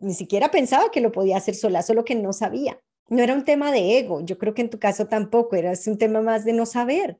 ni 0.00 0.14
siquiera 0.14 0.50
pensaba 0.50 0.90
que 0.90 1.00
lo 1.00 1.12
podía 1.12 1.36
hacer 1.36 1.54
sola, 1.54 1.82
solo 1.82 2.04
que 2.04 2.14
no 2.14 2.32
sabía. 2.32 2.80
No 3.08 3.22
era 3.22 3.34
un 3.34 3.44
tema 3.44 3.72
de 3.72 3.98
ego, 3.98 4.20
yo 4.24 4.38
creo 4.38 4.54
que 4.54 4.62
en 4.62 4.70
tu 4.70 4.78
caso 4.78 5.06
tampoco, 5.06 5.56
era 5.56 5.72
un 5.86 5.98
tema 5.98 6.20
más 6.20 6.44
de 6.44 6.52
no 6.52 6.66
saber. 6.66 7.18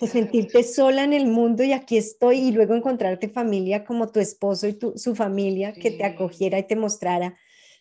de 0.00 0.06
sentirte 0.06 0.62
sola 0.62 1.04
en 1.04 1.14
el 1.14 1.26
mundo 1.26 1.62
y 1.62 1.72
aquí 1.72 1.96
estoy 1.96 2.38
y 2.38 2.52
luego 2.52 2.74
encontrarte 2.74 3.28
familia 3.28 3.84
como 3.84 4.10
tu 4.10 4.20
esposo 4.20 4.66
y 4.66 4.74
tu, 4.74 4.92
su 4.96 5.14
familia 5.14 5.72
que 5.72 5.90
te 5.90 6.04
acogiera 6.04 6.58
y 6.58 6.66
te 6.66 6.76
mostrara. 6.76 7.36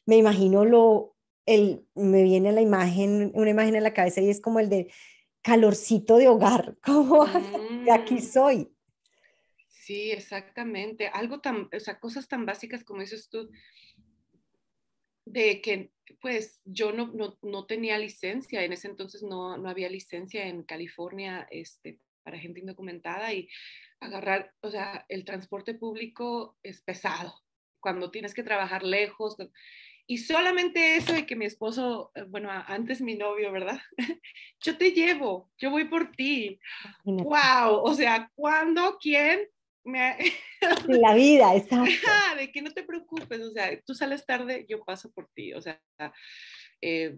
Me 0.05 0.15
imagino 0.17 0.63
lo, 0.63 1.15
el, 1.45 1.85
me 1.93 2.23
viene 2.23 2.51
la 2.51 2.61
imagen, 2.61 3.31
una 3.35 3.49
imagen 3.49 3.75
en 3.75 3.83
la 3.83 3.93
cabeza 3.93 4.21
y 4.21 4.29
es 4.29 4.39
como 4.39 4.59
el 4.59 4.69
de 4.69 4.87
calorcito 5.41 6.17
de 6.17 6.27
hogar, 6.27 6.77
como 6.85 7.25
de 7.25 7.91
aquí 7.91 8.15
mm. 8.15 8.21
soy. 8.21 8.74
Sí, 9.85 10.09
exactamente. 10.11 11.09
Algo 11.09 11.41
tan, 11.41 11.69
o 11.71 11.79
sea, 11.79 11.99
cosas 11.99 12.27
tan 12.27 12.43
básicas 12.43 12.83
como 12.83 13.01
dices 13.01 13.29
tú, 13.29 13.51
de 15.25 15.61
que 15.61 15.91
pues 16.19 16.59
yo 16.65 16.91
no, 16.91 17.11
no, 17.13 17.37
no, 17.43 17.67
tenía 17.67 17.99
licencia, 17.99 18.63
en 18.63 18.73
ese 18.73 18.87
entonces 18.87 19.21
no, 19.21 19.57
no, 19.57 19.69
había 19.69 19.87
licencia 19.87 20.47
en 20.47 20.63
California 20.63 21.47
este, 21.51 21.99
para 22.23 22.39
gente 22.39 22.61
indocumentada 22.61 23.31
y 23.31 23.47
agarrar, 23.99 24.55
o 24.61 24.71
sea, 24.71 25.05
el 25.07 25.23
transporte 25.23 25.75
público 25.75 26.57
es 26.63 26.81
pesado 26.81 27.43
cuando 27.79 28.09
tienes 28.09 28.33
que 28.33 28.41
trabajar 28.41 28.81
lejos. 28.81 29.37
Y 30.07 30.17
solamente 30.17 30.95
eso 30.95 31.13
de 31.13 31.27
que 31.27 31.35
mi 31.35 31.45
esposo, 31.45 32.11
eh, 32.15 32.23
bueno, 32.23 32.49
antes 32.49 33.01
mi 33.01 33.13
novio, 33.13 33.51
¿verdad? 33.51 33.79
yo 34.61 34.79
te 34.79 34.93
llevo, 34.93 35.51
yo 35.59 35.69
voy 35.69 35.83
por 35.83 36.11
ti. 36.11 36.59
¡Wow! 37.03 37.83
O 37.83 37.93
sea, 37.93 38.31
¿cuándo? 38.33 38.97
¿Quién? 38.99 39.47
Me... 39.85 40.17
la 40.87 41.13
vida, 41.13 41.55
está. 41.55 41.83
de 42.37 42.51
que 42.51 42.61
no 42.61 42.71
te 42.71 42.83
preocupes, 42.83 43.39
o 43.41 43.51
sea, 43.51 43.79
tú 43.85 43.93
sales 43.93 44.25
tarde, 44.25 44.65
yo 44.67 44.83
paso 44.83 45.11
por 45.11 45.29
ti, 45.33 45.53
o 45.53 45.61
sea, 45.61 45.79
eh, 46.81 47.17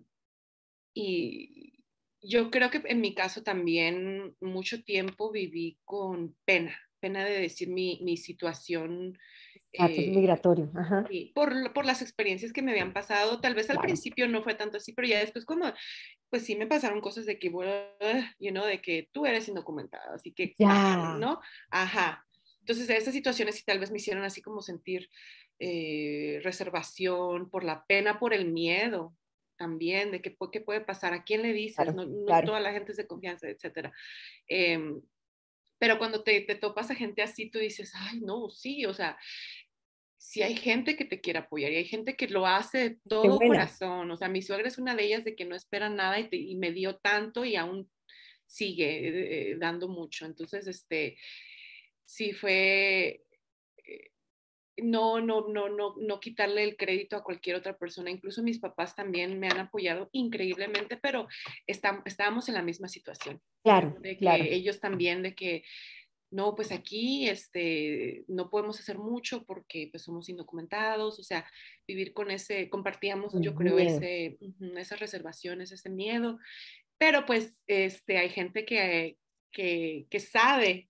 y 0.94 1.78
yo 2.22 2.52
creo 2.52 2.70
que 2.70 2.82
en 2.86 3.02
mi 3.02 3.14
caso 3.14 3.44
también 3.44 4.36
mucho 4.42 4.84
tiempo 4.84 5.32
viví 5.32 5.80
con 5.86 6.36
pena, 6.46 6.76
pena 7.00 7.24
de 7.24 7.40
decir 7.40 7.70
mi, 7.70 8.00
mi 8.04 8.18
situación. 8.18 9.18
Eh, 9.74 10.10
migratorio, 10.10 10.72
Ajá. 10.76 11.08
por, 11.36 11.74
por, 11.74 11.86
las 11.86 12.02
experiencias 12.02 12.52
que 12.52 12.62
me 12.62 12.72
habían 12.72 12.94
pasado, 12.94 13.40
tal 13.40 13.54
vez 13.54 13.70
al 13.70 13.80
principio 13.80 14.28
no 14.28 14.42
fue 14.42 14.56
tanto 14.56 14.78
así, 14.78 14.94
pero 14.94 15.08
ya 15.08 15.20
después 15.20 15.46
como, 15.46 15.72
pues 16.30 16.44
sí 16.44 16.56
me 16.56 16.68
pasaron 16.68 17.02
cosas 17.02 17.26
de 17.26 17.38
que, 17.38 17.50
bueno, 17.50 17.72
you 18.40 18.52
know, 18.52 18.66
de 18.66 18.82
que 18.82 19.10
tú 19.12 19.26
eres 19.26 19.48
indocumentado, 19.48 20.16
así 20.16 20.34
que, 20.34 20.56
ya. 20.58 21.18
¿no? 21.20 21.40
Ajá, 21.70 22.27
entonces, 22.68 22.90
esas 22.90 23.14
situaciones 23.14 23.56
sí 23.56 23.64
tal 23.64 23.80
vez 23.80 23.92
me 23.92 23.98
hicieron 23.98 24.26
así 24.26 24.42
como 24.42 24.62
sentir 24.62 25.10
eh, 25.58 26.42
reservación 26.44 27.50
por 27.50 27.64
la 27.64 27.86
pena, 27.86 28.20
por 28.20 28.34
el 28.34 28.52
miedo 28.52 29.16
también, 29.56 30.12
de 30.12 30.22
qué, 30.22 30.36
qué 30.52 30.60
puede 30.60 30.82
pasar, 30.82 31.14
a 31.14 31.24
quién 31.24 31.44
le 31.44 31.54
dices, 31.54 31.96
no, 31.96 32.06
toda 32.44 32.60
la 32.60 32.74
gente 32.74 32.92
es 32.92 32.98
de 32.98 33.08
confianza, 33.08 33.48
etc. 33.48 33.90
Em, 34.50 35.02
pero 35.80 35.98
cuando 35.98 36.26
te, 36.26 36.42
te 36.42 36.56
topas 36.56 36.92
a 36.92 36.96
gente 36.96 37.22
así, 37.22 37.50
tú 37.50 37.58
dices, 37.58 37.94
ay, 37.96 38.20
no, 38.20 38.50
sí, 38.50 38.86
o 38.86 38.94
sea, 38.94 39.18
si 40.18 40.44
hay 40.44 40.58
gente 40.58 40.98
que 40.98 41.06
te 41.06 41.22
quiere 41.22 41.40
apoyar 41.40 41.72
y 41.72 41.78
hay 41.78 41.86
gente 41.86 42.18
que 42.18 42.28
lo 42.28 42.46
hace 42.46 42.78
de 42.80 42.98
todo 43.08 43.38
corazón. 43.38 44.12
O 44.12 44.18
sea, 44.18 44.28
mi 44.28 44.42
suegra 44.42 44.68
es 44.68 44.78
una 44.78 44.94
de 44.94 45.06
ellas 45.06 45.24
de 45.24 45.38
que 45.38 45.46
no 45.46 45.56
espera 45.56 45.88
nada 45.88 46.20
y, 46.20 46.28
y 46.32 46.56
me 46.58 46.74
dio 46.74 46.98
tanto 46.98 47.46
y 47.46 47.56
aún 47.56 47.90
sigue 48.46 49.52
eh, 49.52 49.56
dando 49.58 49.88
mucho. 49.88 50.26
Entonces, 50.26 50.68
este, 50.68 51.18
sí 52.08 52.32
fue 52.32 53.26
eh, 53.86 54.12
no, 54.78 55.20
no, 55.20 55.48
no, 55.48 55.70
no, 55.70 55.96
no 55.98 56.20
quitarle 56.20 56.64
el 56.64 56.78
crédito 56.78 57.16
a 57.16 57.24
cualquier 57.24 57.56
otra 57.56 57.78
persona. 57.78 58.12
Incluso 58.12 58.44
mis 58.44 58.60
papás 58.60 58.96
también 58.96 59.40
me 59.40 59.48
han 59.48 59.60
apoyado 59.60 60.10
increíblemente, 60.12 60.98
pero 60.98 61.28
estábamos 61.66 62.48
en 62.48 62.56
la 62.56 62.62
misma 62.62 62.88
situación. 62.88 63.42
Claro, 63.64 63.96
de 64.00 64.18
que 64.18 64.54
ellos 64.54 64.80
también, 64.80 65.24
de 65.24 65.36
que 65.36 65.64
no, 66.30 66.56
pues 66.56 66.72
aquí 66.72 67.28
este, 67.28 68.24
no 68.28 68.50
podemos 68.50 68.80
hacer 68.80 68.98
mucho 68.98 69.46
porque 69.46 69.88
pues 69.92 70.04
somos 70.04 70.30
indocumentados, 70.30 71.20
o 71.20 71.24
sea, 71.24 71.50
vivir 71.88 72.14
con 72.14 72.32
ese, 72.32 72.70
compartíamos 72.70 73.34
yo 73.40 73.56
creo 73.56 73.80
ese, 73.80 74.38
esas 74.76 75.00
reservaciones, 75.00 75.72
ese 75.72 75.90
miedo, 75.90 76.38
pero 76.98 77.26
pues 77.26 77.64
este, 77.68 78.18
hay 78.18 78.30
gente 78.30 78.66
que, 78.66 79.18
que, 79.52 80.06
que 80.10 80.20
sabe 80.20 80.90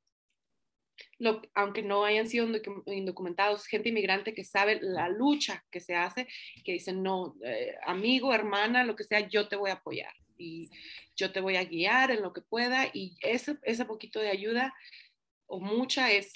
aunque 1.53 1.81
no 1.81 2.05
hayan 2.05 2.27
sido 2.27 2.47
indocumentados, 2.87 3.65
gente 3.65 3.89
inmigrante 3.89 4.33
que 4.33 4.43
sabe 4.43 4.79
la 4.81 5.09
lucha 5.09 5.65
que 5.71 5.79
se 5.79 5.95
hace, 5.95 6.27
que 6.63 6.73
dicen, 6.73 7.03
no, 7.03 7.35
eh, 7.43 7.75
amigo, 7.85 8.33
hermana, 8.33 8.83
lo 8.83 8.95
que 8.95 9.03
sea, 9.03 9.27
yo 9.27 9.47
te 9.47 9.55
voy 9.55 9.71
a 9.71 9.75
apoyar 9.75 10.13
y 10.37 10.69
yo 11.15 11.31
te 11.31 11.41
voy 11.41 11.55
a 11.55 11.65
guiar 11.65 12.11
en 12.11 12.21
lo 12.21 12.33
que 12.33 12.41
pueda 12.41 12.87
y 12.93 13.17
ese, 13.21 13.57
ese 13.63 13.85
poquito 13.85 14.19
de 14.19 14.29
ayuda 14.29 14.73
o 15.47 15.59
mucha 15.59 16.11
es, 16.11 16.33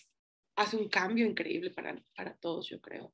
hace 0.56 0.78
un 0.78 0.90
cambio 0.90 1.26
increíble 1.26 1.70
para, 1.72 2.02
para 2.16 2.34
todos, 2.36 2.68
yo 2.70 2.82
creo. 2.82 3.14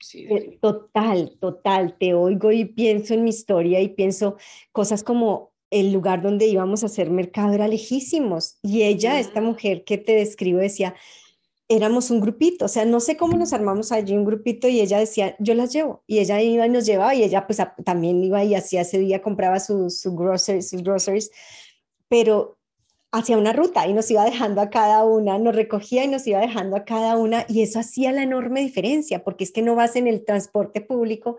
Sí, 0.00 0.26
eh, 0.30 0.58
total, 0.60 1.36
total, 1.40 1.98
te 1.98 2.14
oigo 2.14 2.52
y 2.52 2.64
pienso 2.66 3.14
en 3.14 3.24
mi 3.24 3.30
historia 3.30 3.80
y 3.80 3.88
pienso 3.88 4.36
cosas 4.70 5.02
como 5.02 5.52
el 5.70 5.92
lugar 5.92 6.22
donde 6.22 6.46
íbamos 6.46 6.82
a 6.82 6.86
hacer 6.86 7.10
mercado 7.10 7.52
era 7.52 7.68
lejísimos. 7.68 8.58
Y 8.62 8.82
ella, 8.82 9.20
esta 9.20 9.40
mujer 9.40 9.84
que 9.84 9.98
te 9.98 10.12
describo, 10.12 10.58
decía, 10.58 10.94
éramos 11.68 12.10
un 12.10 12.20
grupito, 12.20 12.64
o 12.64 12.68
sea, 12.68 12.86
no 12.86 12.98
sé 12.98 13.16
cómo 13.18 13.36
nos 13.36 13.52
armamos 13.52 13.92
allí 13.92 14.16
un 14.16 14.24
grupito 14.24 14.68
y 14.68 14.80
ella 14.80 14.98
decía, 14.98 15.36
yo 15.38 15.54
las 15.54 15.72
llevo. 15.72 16.02
Y 16.06 16.18
ella 16.18 16.40
iba 16.40 16.66
y 16.66 16.70
nos 16.70 16.86
llevaba 16.86 17.14
y 17.14 17.22
ella 17.22 17.46
pues 17.46 17.58
también 17.84 18.24
iba 18.24 18.42
y 18.42 18.54
hacía 18.54 18.80
ese 18.80 18.98
día, 18.98 19.20
compraba 19.20 19.60
sus 19.60 20.00
su 20.00 20.14
groceries, 20.16 20.70
sus 20.70 20.82
groceries, 20.82 21.30
pero 22.08 22.58
hacía 23.12 23.36
una 23.36 23.52
ruta 23.52 23.86
y 23.86 23.92
nos 23.92 24.10
iba 24.10 24.24
dejando 24.24 24.60
a 24.60 24.70
cada 24.70 25.04
una, 25.04 25.38
nos 25.38 25.54
recogía 25.54 26.04
y 26.04 26.08
nos 26.08 26.26
iba 26.26 26.40
dejando 26.40 26.76
a 26.76 26.84
cada 26.84 27.16
una 27.16 27.44
y 27.48 27.62
eso 27.62 27.80
hacía 27.80 28.12
la 28.12 28.22
enorme 28.22 28.60
diferencia, 28.60 29.22
porque 29.22 29.44
es 29.44 29.52
que 29.52 29.62
no 29.62 29.74
vas 29.74 29.96
en 29.96 30.06
el 30.06 30.24
transporte 30.24 30.80
público 30.80 31.38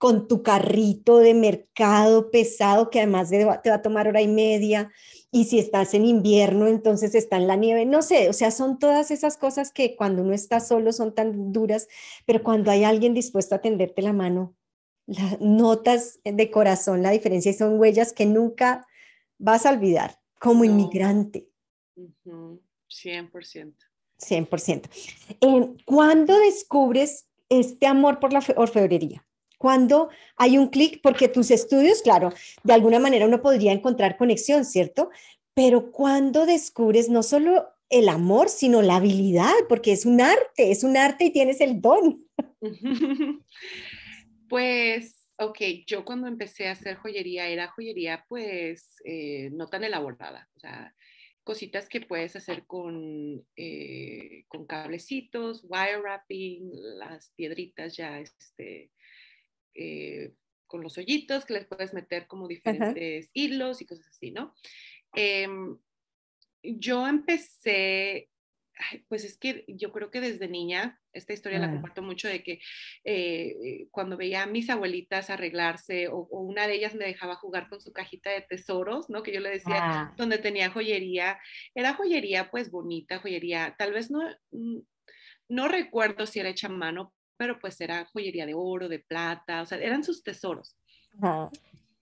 con 0.00 0.28
tu 0.28 0.42
carrito 0.42 1.18
de 1.18 1.34
mercado 1.34 2.30
pesado 2.30 2.88
que 2.88 3.00
además 3.00 3.28
te 3.28 3.44
va 3.44 3.74
a 3.74 3.82
tomar 3.82 4.08
hora 4.08 4.22
y 4.22 4.28
media. 4.28 4.90
Y 5.30 5.44
si 5.44 5.58
estás 5.58 5.92
en 5.92 6.06
invierno, 6.06 6.68
entonces 6.68 7.14
está 7.14 7.36
en 7.36 7.46
la 7.46 7.56
nieve. 7.56 7.84
No 7.84 8.00
sé, 8.00 8.30
o 8.30 8.32
sea, 8.32 8.50
son 8.50 8.78
todas 8.78 9.10
esas 9.10 9.36
cosas 9.36 9.72
que 9.72 9.96
cuando 9.96 10.22
uno 10.22 10.32
está 10.32 10.58
solo 10.60 10.94
son 10.94 11.14
tan 11.14 11.52
duras, 11.52 11.86
pero 12.24 12.42
cuando 12.42 12.70
hay 12.70 12.82
alguien 12.82 13.12
dispuesto 13.12 13.54
a 13.54 13.60
tenderte 13.60 14.00
la 14.00 14.14
mano, 14.14 14.56
las 15.04 15.38
notas 15.38 16.18
de 16.24 16.50
corazón 16.50 17.02
la 17.02 17.10
diferencia 17.10 17.50
y 17.50 17.54
son 17.54 17.78
huellas 17.78 18.14
que 18.14 18.24
nunca 18.24 18.86
vas 19.36 19.66
a 19.66 19.70
olvidar 19.70 20.18
como 20.40 20.64
inmigrante. 20.64 21.46
100%. 22.88 23.74
100%. 24.18 24.88
Eh, 25.42 25.76
¿Cuándo 25.84 26.38
descubres 26.38 27.28
este 27.50 27.86
amor 27.86 28.18
por 28.18 28.32
la 28.32 28.42
orfebrería? 28.56 29.26
Cuando 29.60 30.08
hay 30.36 30.56
un 30.56 30.68
clic, 30.68 31.02
porque 31.02 31.28
tus 31.28 31.50
estudios, 31.50 32.00
claro, 32.00 32.32
de 32.62 32.72
alguna 32.72 32.98
manera 32.98 33.26
uno 33.26 33.42
podría 33.42 33.72
encontrar 33.72 34.16
conexión, 34.16 34.64
¿cierto? 34.64 35.10
Pero 35.52 35.92
cuando 35.92 36.46
descubres 36.46 37.10
no 37.10 37.22
solo 37.22 37.68
el 37.90 38.08
amor, 38.08 38.48
sino 38.48 38.80
la 38.80 38.96
habilidad, 38.96 39.52
porque 39.68 39.92
es 39.92 40.06
un 40.06 40.22
arte, 40.22 40.70
es 40.70 40.82
un 40.82 40.96
arte 40.96 41.26
y 41.26 41.30
tienes 41.30 41.60
el 41.60 41.80
don. 41.80 42.24
Pues, 44.48 45.28
ok, 45.38 45.58
yo 45.86 46.04
cuando 46.04 46.26
empecé 46.26 46.66
a 46.66 46.72
hacer 46.72 46.96
joyería, 46.96 47.46
era 47.46 47.68
joyería 47.68 48.24
pues 48.28 48.96
eh, 49.04 49.48
no 49.52 49.68
tan 49.68 49.84
elaborada, 49.84 50.48
o 50.56 50.58
sea, 50.58 50.92
cositas 51.44 51.88
que 51.88 52.00
puedes 52.00 52.34
hacer 52.34 52.66
con, 52.66 53.46
eh, 53.54 54.42
con 54.48 54.66
cablecitos, 54.66 55.62
wire 55.68 56.00
wrapping, 56.00 56.68
las 56.98 57.30
piedritas 57.36 57.96
ya, 57.96 58.18
este, 58.18 58.90
eh, 59.74 60.32
con 60.66 60.82
los 60.82 60.96
hoyitos 60.98 61.44
que 61.44 61.54
les 61.54 61.66
puedes 61.66 61.92
meter 61.92 62.26
como 62.26 62.46
diferentes 62.46 63.30
hilos 63.34 63.82
y 63.82 63.86
cosas 63.86 64.06
así, 64.08 64.30
¿no? 64.30 64.54
Em, 65.14 65.76
yo 66.62 67.06
empecé, 67.06 68.30
pues 69.08 69.24
es 69.24 69.36
que 69.36 69.64
yo 69.66 69.92
creo 69.92 70.10
que 70.10 70.20
desde 70.20 70.48
niña, 70.48 71.00
esta 71.12 71.32
historia 71.32 71.58
la 71.58 71.70
comparto 71.70 72.02
mucho 72.02 72.28
de 72.28 72.44
que 72.44 72.60
eh, 73.04 73.88
cuando 73.90 74.16
veía 74.16 74.44
a 74.44 74.46
mis 74.46 74.70
abuelitas 74.70 75.28
arreglarse 75.28 76.06
o, 76.08 76.28
una 76.30 76.68
de 76.68 76.74
ellas 76.74 76.94
me 76.94 77.04
dejaba 77.04 77.34
jugar 77.34 77.68
con 77.68 77.80
su 77.80 77.92
cajita 77.92 78.30
de 78.30 78.42
tesoros, 78.42 79.10
¿no? 79.10 79.22
Que 79.22 79.32
yo 79.32 79.40
le 79.40 79.50
decía, 79.50 79.78
ah. 79.80 80.14
donde 80.16 80.38
tenía 80.38 80.70
joyería, 80.70 81.40
era 81.74 81.94
joyería 81.94 82.50
pues 82.50 82.70
bonita, 82.70 83.18
joyería, 83.18 83.74
tal 83.76 83.92
vez 83.92 84.10
no, 84.10 84.20
mm, 84.52 84.78
no 85.48 85.66
recuerdo 85.66 86.26
si 86.26 86.38
era 86.38 86.48
hecha 86.48 86.68
a 86.68 86.70
mano, 86.70 87.12
pero 87.40 87.58
pues 87.58 87.80
era 87.80 88.04
joyería 88.04 88.44
de 88.44 88.52
oro, 88.52 88.86
de 88.86 88.98
plata, 88.98 89.62
o 89.62 89.66
sea, 89.66 89.78
eran 89.78 90.04
sus 90.04 90.22
tesoros. 90.22 90.76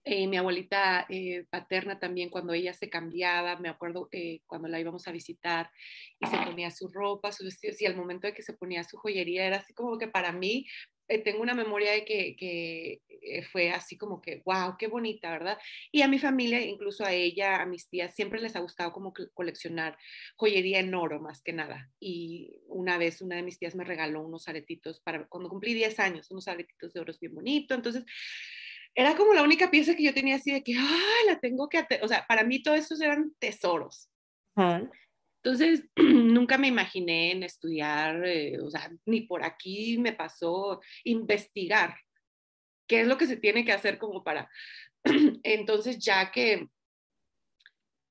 Eh, 0.03 0.27
mi 0.27 0.35
abuelita 0.35 1.05
eh, 1.07 1.45
paterna 1.49 1.97
también, 1.97 2.29
cuando 2.29 2.51
ella 2.51 2.73
se 2.73 2.89
cambiaba, 2.89 3.55
me 3.55 3.69
acuerdo 3.69 4.09
eh, 4.11 4.41
cuando 4.47 4.67
la 4.67 4.81
íbamos 4.81 5.07
a 5.07 5.13
visitar 5.13 5.71
y 6.19 6.27
se 6.27 6.35
ponía 6.39 6.69
su 6.71 6.89
ropa, 6.89 7.31
sus 7.31 7.45
vestidos, 7.45 7.81
y 7.81 7.85
al 7.85 7.95
momento 7.95 8.27
de 8.27 8.33
que 8.33 8.41
se 8.41 8.51
ponía 8.51 8.83
su 8.83 8.97
joyería, 8.97 9.45
era 9.45 9.57
así 9.59 9.73
como 9.73 9.97
que 9.97 10.09
para 10.09 10.33
mí, 10.33 10.67
eh, 11.09 11.17
tengo 11.23 11.41
una 11.41 11.55
memoria 11.55 11.91
de 11.91 12.05
que, 12.05 12.35
que, 12.35 13.01
eh, 13.09 13.43
fue 13.43 13.71
así 13.71 13.97
como 13.97 14.21
que, 14.21 14.41
wow, 14.45 14.75
qué 14.77 14.87
bonita, 14.87 15.31
¿verdad? 15.31 15.57
Y 15.91 16.03
a 16.03 16.07
mi 16.07 16.19
familia, 16.19 16.61
incluso 16.61 17.03
a 17.03 17.11
ella, 17.11 17.61
a 17.61 17.65
mis 17.65 17.89
tías, 17.89 18.15
siempre 18.15 18.39
les 18.39 18.55
ha 18.55 18.59
gustado 18.59 18.93
como 18.93 19.11
coleccionar 19.33 19.97
joyería 20.35 20.79
en 20.79 20.93
oro 20.93 21.19
más 21.19 21.41
que 21.41 21.51
nada. 21.51 21.91
Y 21.99 22.61
una 22.67 22.97
vez 22.97 23.21
una 23.21 23.35
de 23.35 23.43
mis 23.43 23.57
tías 23.57 23.75
me 23.75 23.83
regaló 23.83 24.21
unos 24.21 24.47
aretitos 24.47 25.01
para 25.01 25.27
cuando 25.27 25.49
cumplí 25.49 25.73
10 25.73 25.99
años, 25.99 26.29
unos 26.31 26.47
aretitos 26.47 26.93
de 26.93 26.99
oro 26.99 27.13
bien 27.19 27.33
bonito. 27.33 27.73
Entonces, 27.73 28.05
era 28.95 29.15
como 29.15 29.33
la 29.33 29.43
única 29.43 29.71
pieza 29.71 29.95
que 29.95 30.03
yo 30.03 30.13
tenía 30.13 30.35
así 30.35 30.51
de 30.51 30.63
que, 30.63 30.75
ay, 30.77 31.27
la 31.27 31.39
tengo 31.39 31.67
que, 31.69 31.85
o 32.01 32.07
sea, 32.07 32.25
para 32.27 32.43
mí 32.43 32.61
todos 32.61 32.77
esos 32.77 33.01
eran 33.01 33.33
tesoros. 33.39 34.09
Entonces, 35.43 35.87
nunca 35.95 36.57
me 36.57 36.67
imaginé 36.67 37.31
en 37.31 37.43
estudiar, 37.43 38.25
eh, 38.25 38.59
o 38.61 38.69
sea, 38.69 38.91
ni 39.05 39.21
por 39.21 39.43
aquí 39.43 39.97
me 39.97 40.13
pasó 40.13 40.81
investigar 41.03 41.95
qué 42.87 43.01
es 43.01 43.07
lo 43.07 43.17
que 43.17 43.27
se 43.27 43.37
tiene 43.37 43.63
que 43.65 43.71
hacer 43.71 43.97
como 43.97 44.23
para... 44.23 44.49
Entonces, 45.43 45.99
ya 45.99 46.31
que, 46.31 46.67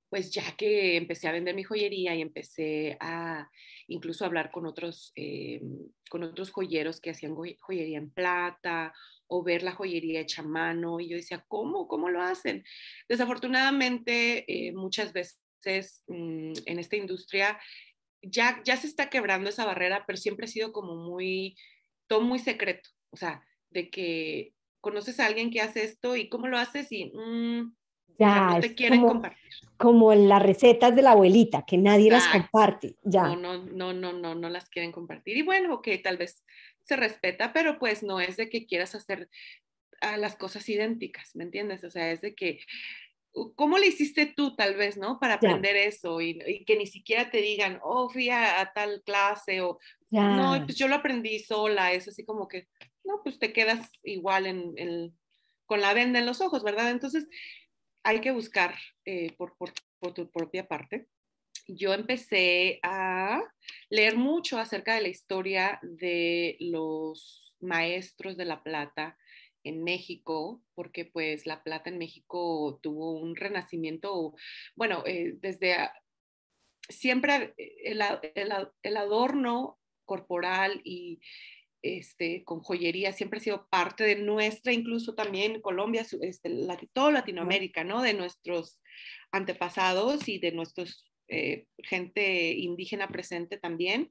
pues 0.08 0.30
ya 0.32 0.56
que 0.56 0.96
empecé 0.96 1.28
a 1.28 1.32
vender 1.32 1.54
mi 1.54 1.64
joyería 1.64 2.14
y 2.14 2.22
empecé 2.22 2.96
a 3.00 3.48
incluso 3.88 4.24
hablar 4.24 4.50
con 4.50 4.64
otros, 4.64 5.12
eh, 5.16 5.60
con 6.08 6.22
otros 6.22 6.50
joyeros 6.50 7.00
que 7.00 7.10
hacían 7.10 7.34
joyería 7.34 7.98
en 7.98 8.10
plata 8.10 8.94
o 9.26 9.42
ver 9.42 9.62
la 9.62 9.72
joyería 9.72 10.20
hecha 10.20 10.40
a 10.40 10.46
mano, 10.46 11.00
y 11.00 11.10
yo 11.10 11.16
decía, 11.16 11.44
¿cómo? 11.48 11.86
¿Cómo 11.86 12.08
lo 12.08 12.22
hacen? 12.22 12.64
Desafortunadamente, 13.08 14.44
eh, 14.48 14.72
muchas 14.72 15.12
veces 15.12 15.38
Mm, 16.06 16.52
en 16.66 16.78
esta 16.78 16.96
industria 16.96 17.58
ya, 18.22 18.60
ya 18.64 18.76
se 18.76 18.86
está 18.86 19.10
quebrando 19.10 19.50
esa 19.50 19.64
barrera, 19.64 20.04
pero 20.06 20.16
siempre 20.16 20.46
ha 20.46 20.48
sido 20.48 20.72
como 20.72 20.96
muy, 20.96 21.56
todo 22.06 22.20
muy 22.20 22.38
secreto, 22.38 22.90
o 23.10 23.16
sea, 23.16 23.42
de 23.70 23.90
que 23.90 24.54
conoces 24.80 25.20
a 25.20 25.26
alguien 25.26 25.50
que 25.50 25.60
hace 25.60 25.84
esto 25.84 26.16
y 26.16 26.28
cómo 26.28 26.48
lo 26.48 26.58
haces 26.58 26.90
y 26.90 27.12
mm, 27.14 27.74
ya, 28.18 28.50
no 28.50 28.60
te 28.60 28.74
quieren 28.74 29.00
como, 29.00 29.12
compartir. 29.12 29.52
Como 29.76 30.14
las 30.14 30.42
recetas 30.42 30.96
de 30.96 31.02
la 31.02 31.12
abuelita, 31.12 31.64
que 31.66 31.78
nadie 31.78 32.10
las 32.10 32.26
comparte, 32.28 32.96
ya. 33.02 33.22
No, 33.22 33.36
no, 33.36 33.58
no, 33.58 33.92
no, 33.92 34.12
no, 34.12 34.34
no 34.34 34.48
las 34.48 34.68
quieren 34.68 34.90
compartir. 34.90 35.36
Y 35.36 35.42
bueno, 35.42 35.82
que 35.82 35.98
tal 35.98 36.16
vez 36.16 36.44
se 36.82 36.96
respeta, 36.96 37.52
pero 37.52 37.78
pues 37.78 38.02
no 38.02 38.18
es 38.20 38.36
de 38.36 38.48
que 38.48 38.66
quieras 38.66 38.94
hacer 38.94 39.28
a 40.00 40.16
las 40.16 40.36
cosas 40.36 40.68
idénticas, 40.68 41.34
¿me 41.34 41.44
entiendes? 41.44 41.84
O 41.84 41.90
sea, 41.90 42.10
es 42.10 42.20
de 42.20 42.34
que 42.34 42.60
¿cómo 43.54 43.78
le 43.78 43.86
hiciste 43.86 44.26
tú 44.26 44.54
tal 44.54 44.74
vez, 44.74 44.96
no? 44.96 45.18
Para 45.18 45.34
aprender 45.34 45.76
eso 45.76 46.20
y, 46.20 46.64
que 46.64 46.76
ni 46.76 46.86
siquiera 46.86 47.30
te 47.30 47.38
digan, 47.38 47.80
oh, 47.82 48.08
fui 48.08 48.30
a, 48.30 48.70
tal 48.74 49.02
clase 49.04 49.60
o, 49.60 49.78
no, 50.10 50.62
pues 50.64 50.76
yo 50.76 50.88
lo 50.88 50.96
aprendí 50.96 51.38
sola, 51.38 51.92
es 51.92 52.08
así 52.08 52.24
como 52.24 52.48
que, 52.48 52.68
no, 53.04 53.20
pues 53.22 53.38
te 53.38 53.52
quedas 53.52 53.90
igual 54.02 54.46
en, 54.46 55.16
con 55.66 55.80
la 55.80 55.94
venda 55.94 56.18
en 56.18 56.26
los 56.26 56.40
ojos, 56.40 56.62
¿verdad? 56.62 56.90
Entonces, 56.90 57.28
hay 58.02 58.20
que 58.20 58.32
buscar 58.32 58.74
eh, 59.04 59.34
por, 59.36 59.56
por, 59.56 59.72
por 59.98 60.14
tu 60.14 60.30
propia 60.30 60.66
parte. 60.66 61.08
Yo 61.66 61.92
empecé 61.92 62.80
a 62.82 63.42
leer 63.90 64.16
mucho 64.16 64.58
acerca 64.58 64.94
de 64.94 65.02
la 65.02 65.08
historia 65.08 65.78
de 65.82 66.56
los 66.60 67.56
maestros 67.60 68.36
de 68.36 68.44
la 68.44 68.62
plata, 68.62 69.18
en 69.68 69.84
México, 69.84 70.62
porque 70.74 71.04
pues 71.04 71.46
la 71.46 71.62
plata 71.62 71.90
en 71.90 71.98
México 71.98 72.78
tuvo 72.82 73.12
un 73.12 73.36
renacimiento, 73.36 74.34
bueno, 74.74 75.02
eh, 75.06 75.34
desde 75.40 75.76
siempre 76.88 77.54
el, 77.56 78.02
el, 78.82 78.96
adorno 78.96 79.78
corporal 80.04 80.80
y 80.84 81.20
este, 81.82 82.44
con 82.44 82.60
joyería 82.60 83.12
siempre 83.12 83.38
ha 83.38 83.42
sido 83.42 83.68
parte 83.68 84.04
de 84.04 84.16
nuestra, 84.16 84.72
incluso 84.72 85.14
también 85.14 85.60
Colombia, 85.60 86.06
este, 86.20 86.50
todo 86.92 87.10
Latinoamérica, 87.10 87.84
¿no? 87.84 88.02
De 88.02 88.14
nuestros 88.14 88.80
antepasados 89.30 90.28
y 90.28 90.38
de 90.38 90.52
nuestros 90.52 91.04
eh, 91.28 91.66
gente 91.78 92.52
indígena 92.52 93.08
presente 93.08 93.58
también 93.58 94.10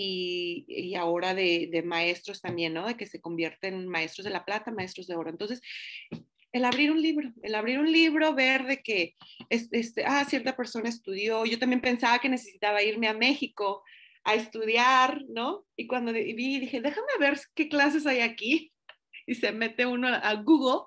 y, 0.00 0.94
ahora 0.94 1.34
de, 1.34 1.82
maestros 1.84 2.40
también, 2.40 2.74
¿no? 2.74 2.86
De 2.86 2.96
que 2.96 3.06
se 3.06 3.20
convierten 3.20 3.74
en 3.74 3.88
maestros 3.88 4.24
de 4.24 4.30
la 4.30 4.44
plata, 4.44 4.70
maestros 4.70 5.06
de 5.06 5.16
oro. 5.16 5.30
Entonces, 5.30 5.60
el 6.52 6.64
abrir 6.64 6.92
un 6.92 7.02
libro, 7.02 7.32
el 7.42 7.54
abrir 7.54 7.78
un 7.78 7.90
libro, 7.90 8.34
ver 8.34 8.64
de 8.64 8.82
que 8.82 9.16
este, 9.50 10.04
ah, 10.06 10.24
cierta 10.24 10.56
persona 10.56 10.88
estudió, 10.88 11.44
yo 11.44 11.58
también 11.58 11.80
pensaba 11.80 12.18
que 12.20 12.28
necesitaba 12.28 12.82
irme 12.82 13.08
a 13.08 13.14
México 13.14 13.82
a 14.24 14.34
estudiar, 14.34 15.24
¿no? 15.28 15.66
Y 15.76 15.86
cuando 15.86 16.12
vi, 16.12 16.60
dije, 16.60 16.80
déjame 16.80 17.12
ver 17.18 17.38
qué 17.54 17.68
clases 17.68 18.06
hay 18.06 18.20
aquí. 18.20 18.72
Y 19.26 19.34
se 19.34 19.52
mete 19.52 19.84
uno 19.84 20.08
a 20.08 20.34
Google 20.36 20.86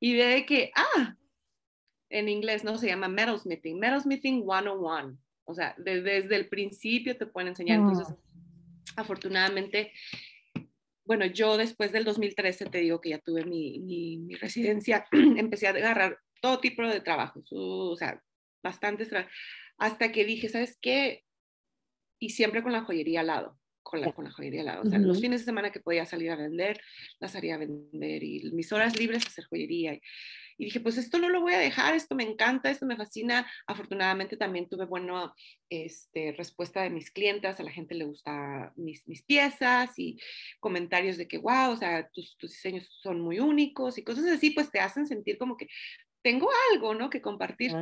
y 0.00 0.16
ve 0.16 0.46
que, 0.46 0.70
ah, 0.74 1.14
en 2.08 2.30
inglés, 2.30 2.64
¿no? 2.64 2.78
Se 2.78 2.86
llama 2.86 3.08
Metalsmithing, 3.08 3.78
Metalsmithing 3.78 4.44
101. 4.44 5.18
O 5.44 5.54
sea, 5.54 5.74
desde 5.76 6.36
el 6.36 6.48
principio 6.48 7.18
te 7.18 7.26
pueden 7.26 7.48
enseñar. 7.48 7.80
Entonces, 7.80 8.08
mm 8.08 8.25
afortunadamente, 8.94 9.92
bueno, 11.04 11.26
yo 11.26 11.56
después 11.56 11.92
del 11.92 12.04
2013 12.04 12.66
te 12.66 12.78
digo 12.78 13.00
que 13.00 13.10
ya 13.10 13.18
tuve 13.18 13.44
mi, 13.44 13.78
mi, 13.80 14.34
residencia, 14.34 15.06
empecé 15.12 15.66
a 15.66 15.70
agarrar 15.70 16.18
todo 16.40 16.60
tipo 16.60 16.82
de 16.82 17.00
trabajos, 17.00 17.48
o 17.52 17.96
sea, 17.96 18.20
bastantes 18.62 19.10
hasta 19.78 20.12
que 20.12 20.24
dije, 20.24 20.48
¿sabes 20.48 20.76
qué? 20.80 21.22
Y 22.18 22.30
siempre 22.30 22.62
con 22.62 22.72
la 22.72 22.82
joyería 22.82 23.20
al 23.20 23.28
lado, 23.28 23.58
con 23.82 24.00
la, 24.00 24.12
con 24.12 24.24
la 24.24 24.30
joyería 24.30 24.60
al 24.60 24.66
lado. 24.66 24.82
O 24.82 24.86
sea, 24.86 24.98
los 24.98 25.20
fines 25.20 25.40
de 25.40 25.44
semana 25.44 25.70
que 25.70 25.80
podía 25.80 26.06
salir 26.06 26.30
a 26.30 26.36
vender, 26.36 26.80
las 27.20 27.36
haría 27.36 27.58
vender 27.58 28.22
y 28.22 28.50
mis 28.52 28.72
horas 28.72 28.98
libres 28.98 29.26
hacer 29.26 29.44
joyería. 29.46 29.94
Y, 29.94 30.00
y 30.58 30.64
dije, 30.66 30.80
pues 30.80 30.96
esto 30.96 31.18
no 31.18 31.28
lo 31.28 31.40
voy 31.40 31.52
a 31.52 31.58
dejar, 31.58 31.94
esto 31.94 32.14
me 32.14 32.22
encanta, 32.22 32.70
esto 32.70 32.86
me 32.86 32.96
fascina. 32.96 33.50
Afortunadamente 33.66 34.36
también 34.36 34.68
tuve 34.68 34.86
buena 34.86 35.34
este, 35.68 36.32
respuesta 36.32 36.82
de 36.82 36.90
mis 36.90 37.10
clientes, 37.10 37.60
a 37.60 37.62
la 37.62 37.70
gente 37.70 37.94
le 37.94 38.06
gusta 38.06 38.72
mis, 38.76 39.06
mis 39.06 39.22
piezas 39.22 39.98
y 39.98 40.18
comentarios 40.60 41.16
de 41.18 41.28
que, 41.28 41.38
wow, 41.38 41.70
o 41.72 41.76
sea, 41.76 42.08
tus, 42.10 42.36
tus 42.38 42.52
diseños 42.52 42.88
son 43.02 43.20
muy 43.20 43.38
únicos 43.38 43.98
y 43.98 44.04
cosas 44.04 44.26
así, 44.26 44.50
pues 44.50 44.70
te 44.70 44.80
hacen 44.80 45.06
sentir 45.06 45.36
como 45.36 45.56
que 45.56 45.68
tengo 46.22 46.48
algo, 46.72 46.94
¿no? 46.94 47.10
Que 47.10 47.20
compartir. 47.20 47.72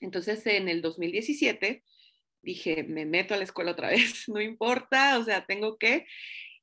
Entonces, 0.00 0.46
en 0.46 0.68
el 0.68 0.82
2017 0.82 1.84
dije, 2.42 2.84
me 2.84 3.06
meto 3.06 3.34
a 3.34 3.36
la 3.36 3.44
escuela 3.44 3.72
otra 3.72 3.88
vez, 3.90 4.28
no 4.28 4.40
importa, 4.40 5.18
o 5.18 5.24
sea, 5.24 5.44
tengo 5.44 5.76
que. 5.76 6.06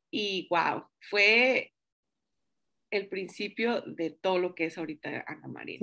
Y 0.10 0.48
wow, 0.50 0.86
fue 1.10 1.72
el 2.92 3.08
principio 3.08 3.82
de 3.82 4.12
todo 4.12 4.38
lo 4.38 4.54
que 4.54 4.66
es 4.66 4.78
ahorita 4.78 5.24
Ana 5.26 5.48
María. 5.48 5.80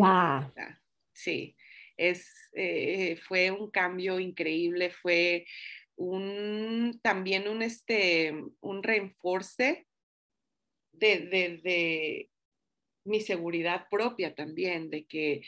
Sí, 1.13 1.57
es, 1.97 2.51
eh, 2.53 3.19
fue 3.27 3.51
un 3.51 3.71
cambio 3.71 4.21
increíble, 4.21 4.91
fue 4.91 5.47
un, 5.97 7.01
también 7.03 7.49
un, 7.49 7.63
este, 7.63 8.33
un 8.61 8.83
reenforce 8.83 9.87
de, 10.93 11.19
de, 11.19 11.61
de 11.65 12.31
mi 13.05 13.21
seguridad 13.21 13.87
propia 13.91 14.35
también, 14.35 14.91
de 14.91 15.07
que 15.07 15.43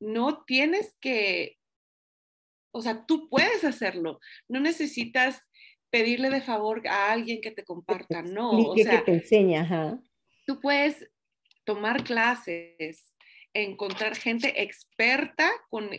no 0.00 0.44
tienes 0.44 0.96
que, 1.00 1.56
o 2.72 2.82
sea, 2.82 3.06
tú 3.06 3.30
puedes 3.30 3.64
hacerlo, 3.64 4.20
no 4.48 4.60
necesitas 4.60 5.48
pedirle 5.90 6.28
de 6.28 6.42
favor 6.42 6.86
a 6.86 7.12
alguien 7.12 7.40
que 7.40 7.50
te 7.50 7.64
comparta, 7.64 8.20
no. 8.20 8.50
O 8.50 8.76
sea, 8.76 8.98
que 8.98 9.12
te 9.12 9.12
enseña, 9.12 9.62
ajá 9.62 10.02
tú 10.48 10.60
puedes 10.60 11.06
tomar 11.64 12.04
clases, 12.04 13.14
encontrar 13.52 14.16
gente 14.16 14.62
experta 14.62 15.50
con 15.68 15.90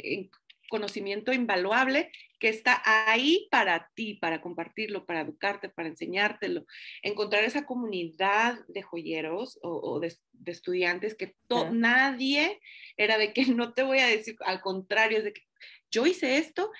conocimiento 0.71 1.31
invaluable 1.31 2.11
que 2.39 2.49
está 2.49 2.81
ahí 2.83 3.47
para 3.51 3.91
ti, 3.93 4.15
para 4.15 4.41
compartirlo, 4.41 5.05
para 5.05 5.21
educarte, 5.21 5.69
para 5.69 5.89
enseñártelo. 5.89 6.65
Encontrar 7.03 7.43
esa 7.43 7.67
comunidad 7.67 8.57
de 8.67 8.81
joyeros 8.81 9.59
o, 9.61 9.99
de, 9.99 10.15
estudiantes 10.47 11.13
que 11.13 11.35
nadie 11.71 12.59
era 12.97 13.19
de 13.19 13.33
que 13.33 13.45
no 13.53 13.73
te 13.75 13.83
voy 13.83 13.99
a 13.99 14.07
decir, 14.07 14.35
al 14.45 14.61
contrario, 14.61 15.19
es 15.19 15.25
de 15.25 15.33
que 15.33 15.43
yo 15.91 16.07
hice 16.07 16.39
esto, 16.39 16.71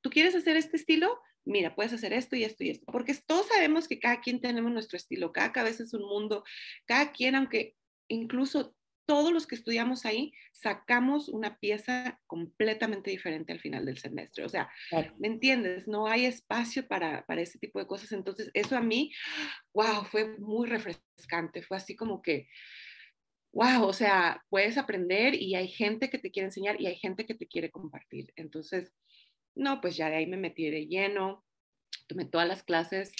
¿tú 0.00 0.10
quieres 0.10 0.36
hacer 0.36 0.56
este 0.56 0.76
estilo? 0.76 1.18
Mira, 1.46 1.74
puedes 1.74 1.92
hacer 1.92 2.12
esto 2.12 2.36
y 2.36 2.44
esto 2.44 2.64
y 2.64 2.70
esto, 2.70 2.84
porque 2.92 3.14
todos 3.26 3.46
sabemos 3.46 3.88
que 3.88 3.98
cada 3.98 4.20
quien 4.20 4.40
tenemos 4.40 4.72
nuestro 4.72 4.96
estilo, 4.96 5.32
cada 5.32 5.52
cabeza 5.52 5.84
es 5.84 5.94
un 5.94 6.02
mundo, 6.02 6.44
cada 6.86 7.12
quien, 7.12 7.34
aunque 7.36 7.76
incluso 8.08 8.76
todos 9.06 9.32
los 9.32 9.46
que 9.46 9.54
estudiamos 9.54 10.04
ahí 10.04 10.32
sacamos 10.52 11.28
una 11.28 11.58
pieza 11.58 12.20
completamente 12.26 13.10
diferente 13.10 13.52
al 13.52 13.60
final 13.60 13.86
del 13.86 13.98
semestre. 13.98 14.44
O 14.44 14.48
sea, 14.48 14.68
¿me 15.18 15.28
entiendes? 15.28 15.86
No 15.86 16.08
hay 16.08 16.26
espacio 16.26 16.86
para, 16.86 17.24
para 17.24 17.40
ese 17.40 17.58
tipo 17.58 17.78
de 17.78 17.86
cosas. 17.86 18.10
Entonces, 18.12 18.50
eso 18.52 18.76
a 18.76 18.80
mí, 18.80 19.12
wow, 19.72 20.04
fue 20.10 20.36
muy 20.38 20.68
refrescante. 20.68 21.62
Fue 21.62 21.76
así 21.76 21.94
como 21.94 22.20
que, 22.20 22.48
wow, 23.52 23.84
o 23.84 23.92
sea, 23.92 24.44
puedes 24.50 24.76
aprender 24.76 25.34
y 25.34 25.54
hay 25.54 25.68
gente 25.68 26.10
que 26.10 26.18
te 26.18 26.32
quiere 26.32 26.46
enseñar 26.46 26.80
y 26.80 26.88
hay 26.88 26.96
gente 26.96 27.26
que 27.26 27.34
te 27.34 27.46
quiere 27.46 27.70
compartir. 27.70 28.32
Entonces, 28.34 28.92
no, 29.56 29.80
pues 29.80 29.96
ya 29.96 30.08
de 30.08 30.16
ahí 30.16 30.26
me 30.26 30.36
metí 30.36 30.70
de 30.70 30.86
lleno, 30.86 31.44
tomé 32.06 32.24
todas 32.24 32.46
las 32.46 32.62
clases 32.62 33.12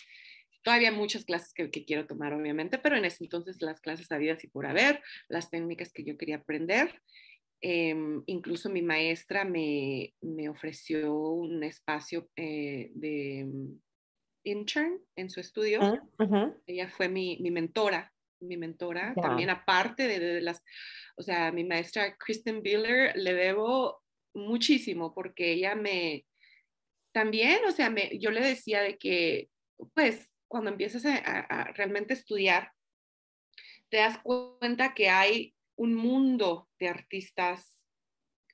Todavía 0.67 0.91
muchas 0.91 1.25
clases 1.25 1.55
que, 1.55 1.71
quiero 1.71 2.09
tomar, 2.09 2.35
obviamente, 2.35 2.77
pero 2.79 2.97
en 2.97 3.05
ese 3.05 3.23
entonces 3.23 3.63
las 3.63 3.81
clases 3.81 4.11
había 4.11 4.37
y 4.43 4.49
por 4.49 4.67
haber, 4.67 5.01
las 5.29 5.49
técnicas 5.49 5.93
que 5.93 6.03
yo 6.03 6.19
quería 6.19 6.39
aprender. 6.39 7.01
Em, 7.61 8.25
incluso 8.27 8.69
mi 8.69 8.83
maestra 8.83 9.45
me, 9.45 10.13
me 10.21 10.49
ofreció 10.49 11.15
un 11.15 11.63
espacio 11.63 12.29
eh, 12.35 12.91
de 12.97 13.45
mm, 13.45 13.81
intern 14.43 14.99
en 15.15 15.31
su 15.31 15.39
estudio. 15.39 15.79
Ah, 15.81 16.53
Ella 16.67 16.89
fue 16.89 17.09
mi, 17.09 17.39
mi 17.41 17.53
mentora 17.53 18.13
mi 18.41 18.57
mentora, 18.57 19.15
también 19.15 19.51
aparte 19.51 20.07
de, 20.09 20.41
las, 20.41 20.63
o 21.17 21.23
sea, 21.23 21.53
mi 21.53 21.65
maestra 21.65 22.17
Kristen 22.19 22.63
Biller, 22.63 23.17
le 23.17 23.33
debo 23.33 24.03
muchísimo 24.37 25.15
porque 25.15 25.53
ella 25.53 25.75
me, 25.75 26.27
también, 27.13 27.65
o 27.67 27.73
sea, 27.73 27.91
me, 27.91 28.19
yo 28.19 28.31
le 28.31 28.41
decía 28.41 28.83
de 28.83 28.99
que, 28.99 29.51
pues, 29.95 30.31
cuando 30.49 30.71
empiezas 30.71 31.05
a, 31.07 31.65
realmente 31.75 32.15
estudiar, 32.15 32.73
te 33.89 33.99
das 33.99 34.19
cuenta 34.19 34.95
que 34.95 35.09
hay 35.09 35.55
un 35.77 35.95
mundo 35.95 36.69
de 36.79 36.89
artistas 36.89 37.83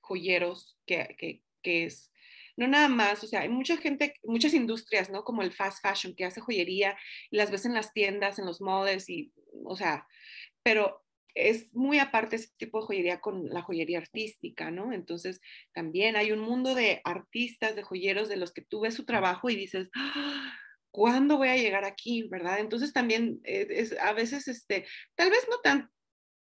joyeros 0.01 0.79
que, 0.87 1.15
que, 1.19 1.43
que 1.63 1.85
es 1.85 2.13
no 2.57 2.69
nada 2.69 2.89
más, 2.89 3.25
o 3.25 3.27
sea, 3.27 3.41
hay 3.41 3.49
mucha 3.49 3.77
gente, 3.77 4.15
muchas 4.23 4.55
industrias, 4.55 5.11
¿no? 5.11 5.25
Como 5.25 5.43
el 5.43 5.53
fast 5.53 5.83
fashion 5.83 6.15
que 6.15 6.25
hace 6.25 6.41
joyería 6.41 6.97
y 7.31 7.37
las 7.37 7.51
ves 7.51 7.65
en 7.65 7.75
las 7.75 7.93
tiendas, 7.93 8.39
en 8.39 8.47
los 8.47 8.61
moldes 8.61 9.09
y, 9.09 9.33
o 9.65 9.77
sea, 9.77 10.07
pero 10.63 11.03
es 11.35 11.75
muy 11.75 11.99
aparte 11.99 12.37
ese 12.37 12.49
tipo 12.57 12.81
de 12.81 12.87
joyería 12.87 13.21
con 13.21 13.49
la 13.49 13.63
joyería 13.63 13.99
artística, 13.99 14.71
¿no? 14.71 14.93
Entonces, 14.93 15.41
también 15.73 16.17
hay 16.17 16.33
un 16.33 16.41
mundo 16.41 16.75
de 16.75 17.01
artistas, 17.05 17.77
de 17.77 17.83
joyeros, 17.83 18.29
de 18.29 18.37
los 18.37 18.53
que 18.53 18.63
tú 18.63 18.81
ves 18.81 18.95
su 18.95 19.05
trabajo 19.05 19.51
y 19.51 19.57
dices, 19.57 19.91
¡Ah! 19.95 20.59
¿cuándo 20.93 21.39
voy 21.39 21.49
a 21.49 21.57
llegar 21.57 21.85
aquí, 21.85 22.29
verdad? 22.29 22.61
Entonces 22.61 22.93
también 22.93 23.41
eh, 23.45 23.67
es, 23.71 23.99
a 23.99 24.13
veces, 24.13 24.47
este, 24.47 24.87
tal 25.17 25.31
vez 25.31 25.45
no 25.51 25.59
tan 25.61 25.91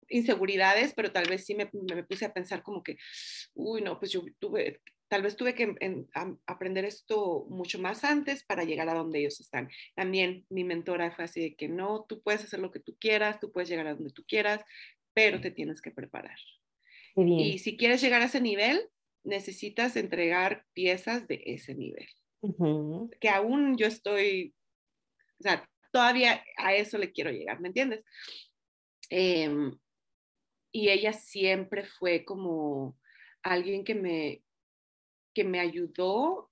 inseguridades, 0.08 0.92
pero 0.94 1.12
tal 1.12 1.28
vez 1.28 1.46
sí 1.46 1.54
me, 1.54 1.70
me, 1.72 2.04
puse 2.04 2.26
a 2.26 2.34
pensar 2.34 2.62
como 2.62 2.82
que, 2.82 2.96
uy, 3.54 3.80
no, 3.80 3.98
pues 3.98 4.10
yo 4.10 4.22
tuve, 4.40 4.80
tal 5.10 5.22
vez 5.22 5.36
tuve 5.36 5.56
que 5.56 5.74
aprender 6.46 6.84
esto 6.84 7.44
mucho 7.48 7.80
más 7.80 8.04
antes 8.04 8.44
para 8.44 8.62
llegar 8.62 8.88
a 8.88 8.94
donde 8.94 9.18
ellos 9.18 9.40
están. 9.40 9.68
También 9.96 10.46
mi 10.48 10.62
mentora 10.62 11.10
fue 11.10 11.24
así 11.24 11.40
de 11.40 11.56
que 11.56 11.68
no, 11.68 12.06
tú 12.08 12.22
puedes 12.22 12.44
hacer 12.44 12.60
lo 12.60 12.70
que 12.70 12.78
tú 12.78 12.96
quieras, 12.98 13.40
tú 13.40 13.50
puedes 13.50 13.68
llegar 13.68 13.88
a 13.88 13.94
donde 13.94 14.12
tú 14.12 14.24
quieras, 14.24 14.64
pero 15.12 15.40
te 15.40 15.50
tienes 15.50 15.82
que 15.82 15.90
preparar. 15.90 16.38
Y 17.16 17.58
si 17.58 17.76
quieres 17.76 18.00
llegar 18.00 18.22
a 18.22 18.26
ese 18.26 18.40
nivel, 18.40 18.88
necesitas 19.24 19.96
entregar 19.96 20.64
piezas 20.74 21.26
de 21.26 21.42
ese 21.44 21.74
nivel. 21.74 22.06
Que 23.20 23.28
aún 23.30 23.76
yo 23.76 23.88
estoy, 23.88 24.54
o 25.40 25.42
sea, 25.42 25.68
todavía 25.90 26.44
a 26.56 26.76
eso 26.76 26.98
le 26.98 27.10
quiero 27.10 27.32
llegar, 27.32 27.60
¿me 27.60 27.66
entiendes? 27.66 28.04
Em, 29.08 29.76
y 30.70 30.90
ella 30.90 31.12
siempre 31.12 31.82
fue 31.82 32.24
como 32.24 32.96
alguien 33.42 33.82
que 33.82 33.96
me, 33.96 34.44
que 35.40 35.44
me 35.44 35.60
ayudó 35.60 36.50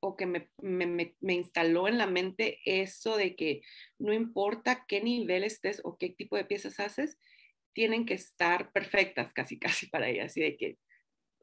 o 0.00 0.16
que 0.16 0.24
me, 0.24 0.48
me, 0.62 1.34
instaló 1.34 1.88
en 1.88 1.98
la 1.98 2.06
mente 2.06 2.58
eso 2.64 3.18
de 3.18 3.36
que 3.36 3.60
no 3.98 4.14
importa 4.14 4.86
qué 4.88 5.02
nivel 5.02 5.44
estés 5.44 5.82
o 5.84 5.98
qué 5.98 6.08
tipo 6.08 6.34
de 6.36 6.46
piezas 6.46 6.80
haces, 6.80 7.18
tienen 7.74 8.06
que 8.06 8.14
estar 8.14 8.72
perfectas 8.72 9.34
casi, 9.34 9.58
casi 9.58 9.88
para 9.88 10.08
ella. 10.08 10.24
Así 10.24 10.40
de 10.40 10.56
que, 10.56 10.78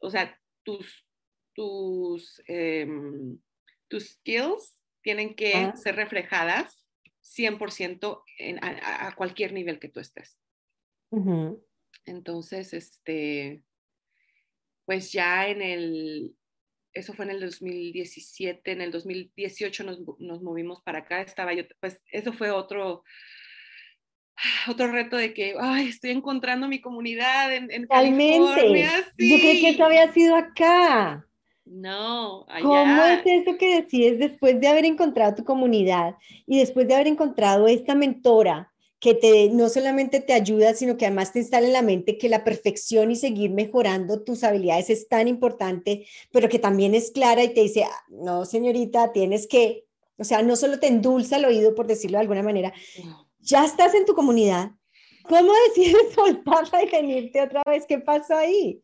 o 0.01 0.09
sea, 0.09 0.41
tus, 0.63 1.05
tus, 1.53 2.41
em, 2.47 3.37
tus 3.87 4.13
skills 4.13 4.81
tienen 5.03 5.35
que 5.35 5.53
ah. 5.53 5.75
ser 5.75 5.97
reflejadas 5.97 6.83
100% 7.21 8.23
en, 8.39 8.59
a, 8.63 9.13
cualquier 9.15 9.53
nivel 9.53 9.77
que 9.77 9.89
tú 9.89 9.99
estés. 9.99 10.39
Entonces, 12.05 12.73
este, 12.73 13.61
pues 14.85 15.11
ya 15.11 15.47
en 15.47 15.61
el, 15.61 16.35
eso 16.95 17.13
fue 17.13 17.25
en 17.25 17.31
el 17.31 17.41
2017, 17.41 18.71
en 18.71 18.81
el 18.81 18.91
2018 18.91 19.83
nos, 19.83 19.99
nos, 20.19 20.41
movimos 20.41 20.81
para 20.81 20.99
acá, 20.99 21.21
estaba 21.21 21.53
yo, 21.53 21.63
pues 21.81 22.01
eso 22.11 22.33
fue 22.33 22.49
otro, 22.49 23.03
otro 24.69 24.87
reto 24.87 25.17
de 25.17 25.33
que, 25.33 25.55
ay, 25.59 25.89
estoy 25.89 26.11
encontrando 26.11 26.67
mi 26.67 26.81
comunidad 26.81 27.53
en, 27.53 27.69
en 27.69 27.85
California. 27.85 28.91
Yo 29.17 29.37
creo 29.37 29.61
que 29.61 29.69
eso 29.69 29.85
había 29.85 30.11
sido 30.13 30.35
acá. 30.35 31.27
No, 31.65 32.45
allá. 32.47 32.63
¿Cómo 32.63 33.03
es 33.03 33.21
eso 33.25 33.57
que 33.57 33.81
decides 33.81 34.19
después 34.19 34.59
de 34.61 34.67
haber 34.67 34.85
encontrado 34.85 35.35
tu 35.35 35.43
comunidad 35.43 36.15
y 36.45 36.59
después 36.59 36.87
de 36.87 36.93
haber 36.93 37.07
encontrado 37.07 37.67
esta 37.67 37.95
mentora 37.95 38.71
que 39.05 39.13
te, 39.13 39.49
no 39.51 39.69
solamente 39.69 40.19
te 40.19 40.33
ayuda, 40.33 40.73
sino 40.73 40.97
que 40.97 41.05
además 41.05 41.31
te 41.31 41.37
instala 41.37 41.67
en 41.67 41.73
la 41.73 41.83
mente 41.83 42.17
que 42.17 42.27
la 42.27 42.43
perfección 42.43 43.11
y 43.11 43.15
seguir 43.15 43.51
mejorando 43.51 44.23
tus 44.23 44.43
habilidades 44.43 44.89
es 44.89 45.07
tan 45.07 45.27
importante, 45.27 46.07
pero 46.31 46.49
que 46.49 46.57
también 46.57 46.95
es 46.95 47.11
clara 47.11 47.43
y 47.43 47.53
te 47.53 47.61
dice, 47.61 47.83
ah, 47.83 48.03
no, 48.09 48.45
señorita, 48.45 49.11
tienes 49.11 49.45
que, 49.45 49.85
o 50.17 50.23
sea, 50.23 50.41
no 50.41 50.55
solo 50.55 50.79
te 50.79 50.87
endulza 50.87 51.37
el 51.37 51.45
oído, 51.45 51.75
por 51.75 51.85
decirlo 51.85 52.17
de 52.17 52.23
alguna 52.23 52.41
manera, 52.41 52.73
ya 53.41 53.63
estás 53.63 53.93
en 53.93 54.05
tu 54.05 54.15
comunidad, 54.15 54.71
¿cómo 55.21 55.53
decides 55.67 56.11
soltarla 56.15 56.83
y 56.83 56.89
venirte 56.89 57.43
otra 57.43 57.61
vez? 57.67 57.85
¿Qué 57.85 57.99
pasó 57.99 58.35
ahí? 58.35 58.81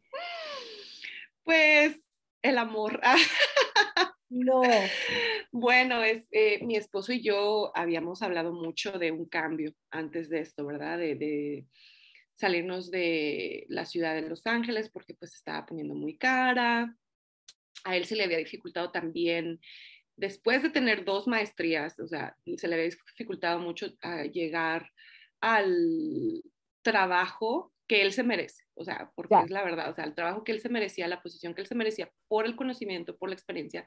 Pues 1.43 1.95
el 2.43 2.59
amor. 2.59 3.01
No. 4.32 4.61
Bueno, 5.51 6.03
es, 6.03 6.25
eh, 6.32 6.63
mi 6.63 6.77
esposo 6.77 7.11
y 7.11 7.21
yo 7.21 7.73
habíamos 7.75 8.21
hablado 8.21 8.53
mucho 8.53 8.93
de 8.93 9.11
un 9.11 9.25
cambio 9.25 9.73
antes 9.89 10.29
de 10.29 10.39
esto, 10.39 10.65
¿verdad? 10.65 10.97
De, 10.97 11.65
salirnos 12.36 12.89
de 12.89 13.65
la 13.67 13.86
ciudad 13.86 14.15
de 14.15 14.27
Los 14.27 14.47
Ángeles 14.47 14.89
porque 14.89 15.13
pues 15.13 15.36
estaba 15.36 15.65
poniendo 15.65 15.93
muy 15.93 16.17
cara. 16.17 16.95
A 17.84 17.97
él 17.97 18.05
se 18.05 18.15
le 18.15 18.23
había 18.23 18.38
dificultado 18.38 18.89
también, 18.89 19.59
después 20.15 20.63
de 20.63 20.69
tener 20.69 21.03
dos 21.03 21.27
maestrías, 21.27 21.99
o 21.99 22.07
sea, 22.07 22.36
se 22.55 22.67
le 22.67 22.75
había 22.75 22.89
dificultado 22.89 23.59
mucho 23.59 23.88
a 24.01 24.23
llegar 24.23 24.89
al 25.41 26.41
trabajo 26.82 27.73
que 27.88 28.01
él 28.01 28.13
se 28.13 28.23
merece, 28.23 28.63
o 28.73 28.84
sea, 28.84 29.11
porque 29.15 29.36
es 29.43 29.49
la 29.49 29.63
verdad, 29.63 29.89
o 29.89 29.93
sea, 29.93 30.05
el 30.05 30.15
trabajo 30.15 30.43
que 30.43 30.51
él 30.51 30.61
se 30.61 30.69
merecía, 30.69 31.07
la 31.07 31.21
posición 31.21 31.53
que 31.53 31.61
él 31.61 31.67
se 31.67 31.75
merecía 31.75 32.11
por 32.27 32.45
el 32.45 32.55
conocimiento, 32.55 33.17
por 33.17 33.29
la 33.29 33.36
experiencia, 33.36 33.86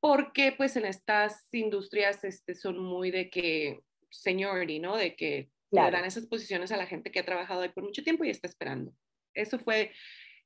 porque 0.00 0.52
pues 0.52 0.76
en 0.76 0.84
estas 0.84 1.52
industrias 1.52 2.22
este, 2.24 2.54
son 2.54 2.78
muy 2.78 3.10
de 3.10 3.30
que 3.30 3.80
seniority, 4.10 4.78
¿no? 4.78 4.96
De 4.96 5.16
que 5.16 5.50
le 5.70 5.90
dan 5.90 6.04
esas 6.04 6.26
posiciones 6.26 6.72
a 6.72 6.76
la 6.76 6.86
gente 6.86 7.10
que 7.10 7.18
ha 7.18 7.24
trabajado 7.24 7.62
ahí 7.62 7.68
por 7.70 7.84
mucho 7.84 8.02
tiempo 8.02 8.24
y 8.24 8.30
está 8.30 8.46
esperando. 8.46 8.92
Eso 9.34 9.58
fue 9.58 9.92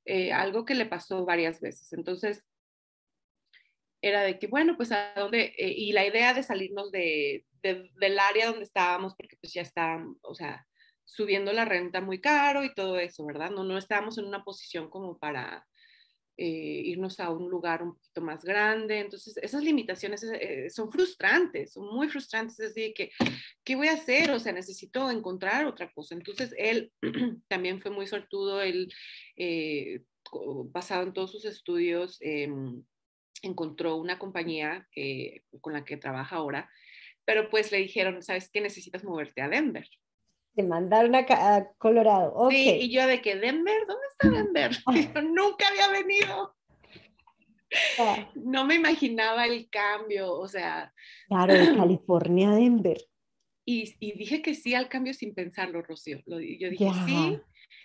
eh, 0.04 0.32
algo 0.32 0.64
que 0.64 0.74
le 0.74 0.86
pasó 0.86 1.24
varias 1.24 1.60
veces. 1.60 1.92
Entonces, 1.92 2.44
era 4.02 4.22
de 4.22 4.38
que, 4.38 4.46
bueno, 4.46 4.76
pues 4.76 4.92
a 4.92 5.12
dónde, 5.14 5.54
eh, 5.58 5.74
y 5.76 5.92
la 5.92 6.06
idea 6.06 6.32
de 6.32 6.42
salirnos 6.42 6.90
de, 6.90 7.44
del 7.62 8.18
área 8.18 8.46
donde 8.46 8.64
estábamos, 8.64 9.14
porque 9.14 9.36
pues 9.40 9.52
ya 9.52 9.62
está, 9.62 10.02
o 10.22 10.34
sea, 10.34 10.66
subiendo 11.11 11.52
la 11.52 11.64
renta 11.64 12.00
muy 12.00 12.20
caro 12.20 12.62
y 12.62 12.72
todo 12.72 12.98
eso, 12.98 13.26
¿verdad? 13.26 13.50
No, 13.50 13.64
no 13.64 13.76
estábamos 13.76 14.16
en 14.18 14.26
una 14.26 14.44
posición 14.44 14.88
como 14.88 15.18
para 15.18 15.66
eh, 16.36 16.82
irnos 16.84 17.18
a 17.18 17.30
un 17.30 17.50
lugar 17.50 17.82
un 17.82 17.94
poquito 17.94 18.20
más 18.20 18.44
grande. 18.44 19.00
Entonces, 19.00 19.36
esas 19.38 19.64
limitaciones 19.64 20.22
eh, 20.22 20.70
son 20.70 20.90
frustrantes, 20.90 21.72
son 21.72 21.92
muy 21.92 22.08
frustrantes. 22.08 22.61
Es 22.61 22.74
decir, 22.74 22.94
que, 22.94 23.11
¿qué 23.64 23.74
voy 23.74 23.88
a 23.88 23.94
hacer? 23.94 24.30
O 24.30 24.38
sea, 24.38 24.52
necesito 24.52 25.11
encontrar 25.11 25.66
otra 25.66 25.90
cosa. 25.92 26.14
Entonces, 26.14 26.54
él 26.56 26.92
también 27.48 27.80
fue 27.80 27.90
muy 27.90 28.06
sortudo, 28.06 28.62
él, 28.62 28.92
eh, 29.36 30.04
basado 30.66 31.02
en 31.02 31.12
todos 31.12 31.32
sus 31.32 31.44
estudios, 31.44 32.18
em, 32.20 32.84
encontró 33.42 33.96
una 33.96 34.18
compañía 34.18 34.86
con 35.61 35.72
la 35.72 35.84
que 35.84 35.96
trabaja 35.96 36.36
ahora, 36.36 36.70
pero 37.24 37.50
pues 37.50 37.72
le 37.72 37.78
dijeron, 37.78 38.22
¿sabes 38.22 38.48
qué? 38.52 38.61
Necesitas 38.61 39.02
moverte 39.02 39.40
a 39.42 39.48
Denver. 39.48 39.88
Te 40.55 40.62
mandaron 40.62 41.14
a, 41.14 41.68
Colorado. 41.78 42.51
Sí, 42.51 42.78
y 42.82 42.90
yo 42.90 43.07
de 43.07 43.22
que 43.22 43.36
Denver, 43.36 43.86
¿dónde 43.86 44.07
está 44.11 44.30
Denver? 44.30 44.70
Yo 45.14 45.22
nunca 45.22 45.68
había 45.68 45.88
venido. 45.88 46.55
Ah. 47.98 48.28
No 48.34 48.66
me 48.66 48.74
imaginaba 48.74 49.46
el 49.46 49.68
cambio, 49.70 50.32
o 50.34 50.48
sea. 50.48 50.92
Claro, 51.28 51.55
de 51.55 51.76
California 51.76 52.51
a 52.51 52.57
Denver. 52.57 52.98
Y, 53.64 53.94
y, 54.01 54.12
dije 54.18 54.42
que 54.42 54.55
sí 54.55 54.74
al 54.74 54.88
cambio 54.88 55.14
sin 55.14 55.34
pensarlo, 55.34 55.82
Rocío. 55.82 56.20
Yo 56.26 56.36
dije 56.38 56.90
sí. 57.07 57.40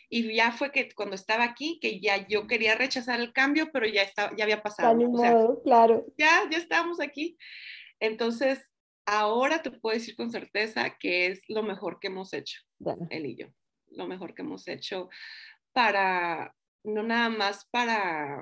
Y 0.10 0.36
ya 0.36 0.52
fue 0.52 0.72
que 0.72 0.90
cuando 0.96 1.16
estaba 1.16 1.44
aquí, 1.44 1.80
que 1.82 2.00
ya 2.00 2.28
yo 2.28 2.48
quería 2.48 2.76
rechazar 2.76 3.20
el 3.20 3.34
cambio, 3.34 3.72
pero 3.72 3.86
ya, 3.88 4.04
estaba, 4.04 4.36
ya 4.36 4.44
había 4.44 4.62
pasado. 4.62 5.62
claro. 5.64 6.06
Ya, 6.18 6.48
ya 6.50 6.58
estábamos 6.58 7.00
aquí. 7.00 7.38
Entonces, 8.00 8.60
ahora 9.06 9.62
te 9.62 9.72
puedo 9.72 9.96
decir 9.96 10.16
con 10.16 10.32
certeza 10.32 10.98
que 11.00 11.28
es 11.28 11.44
lo 11.48 11.64
mejor 11.64 12.00
que 12.00 12.08
hemos 12.08 12.34
hecho, 12.34 12.62
él 13.10 13.26
y 13.26 13.36
yo, 13.36 13.48
lo 13.92 14.08
mejor 14.08 14.34
que 14.34 14.42
hemos 14.42 14.68
hecho 14.68 15.10
para, 15.74 16.56
no 16.84 17.04
nada 17.04 17.30
más 17.30 17.66
para 17.70 18.42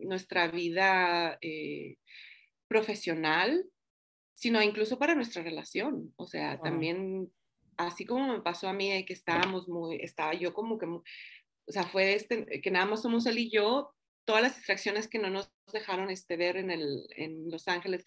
nuestra 0.00 0.48
vida 0.48 1.38
eh, 1.40 1.96
profesional, 2.66 3.64
sino 4.34 4.62
incluso 4.62 4.98
para 4.98 5.14
nuestra 5.14 5.42
relación. 5.42 6.12
O 6.16 6.26
sea, 6.26 6.58
también, 6.60 7.30
así 7.76 8.04
como 8.04 8.32
me 8.32 8.40
pasó 8.40 8.68
a 8.68 8.72
mí, 8.72 9.04
que 9.04 9.12
estábamos 9.12 9.68
muy, 9.68 9.96
estaba 9.96 10.34
yo 10.34 10.54
como 10.54 10.78
que, 10.78 10.86
o 10.86 11.02
sea, 11.68 11.84
fue 11.84 12.14
este, 12.14 12.60
que 12.60 12.70
nada 12.70 12.86
más 12.86 13.02
somos 13.02 13.26
él 13.26 13.38
y 13.38 13.50
yo, 13.50 13.94
todas 14.24 14.42
las 14.42 14.56
distracciones 14.56 15.06
que 15.06 15.18
no 15.18 15.30
nos 15.30 15.52
dejaron 15.72 16.10
este, 16.10 16.36
ver 16.36 16.56
en, 16.56 16.70
el, 16.70 17.06
en 17.16 17.50
Los 17.50 17.68
Ángeles, 17.68 18.04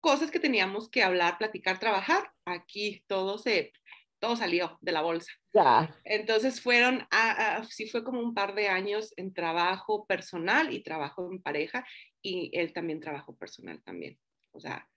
cosas 0.00 0.30
que 0.30 0.40
teníamos 0.40 0.90
que 0.90 1.02
hablar, 1.02 1.38
platicar, 1.38 1.78
trabajar, 1.78 2.32
aquí 2.44 3.02
todo 3.06 3.38
se, 3.38 3.72
todo 4.18 4.36
salió 4.36 4.78
de 4.80 4.92
la 4.92 5.02
bolsa. 5.02 5.32
Ya. 5.52 5.94
Entonces 6.04 6.60
fueron, 6.60 7.06
a, 7.10 7.64
sí 7.64 7.88
fue 7.88 8.04
como 8.04 8.20
un 8.20 8.34
par 8.34 8.54
de 8.54 8.68
años 8.68 9.12
en 9.16 9.32
trabajo 9.32 10.06
personal 10.06 10.72
y 10.72 10.82
trabajo 10.82 11.30
en 11.30 11.42
pareja 11.42 11.86
y 12.22 12.50
él 12.52 12.72
también 12.72 13.00
trabajo 13.00 13.36
personal 13.36 13.82
también. 13.82 14.18
O 14.52 14.60
sea, 14.60 14.88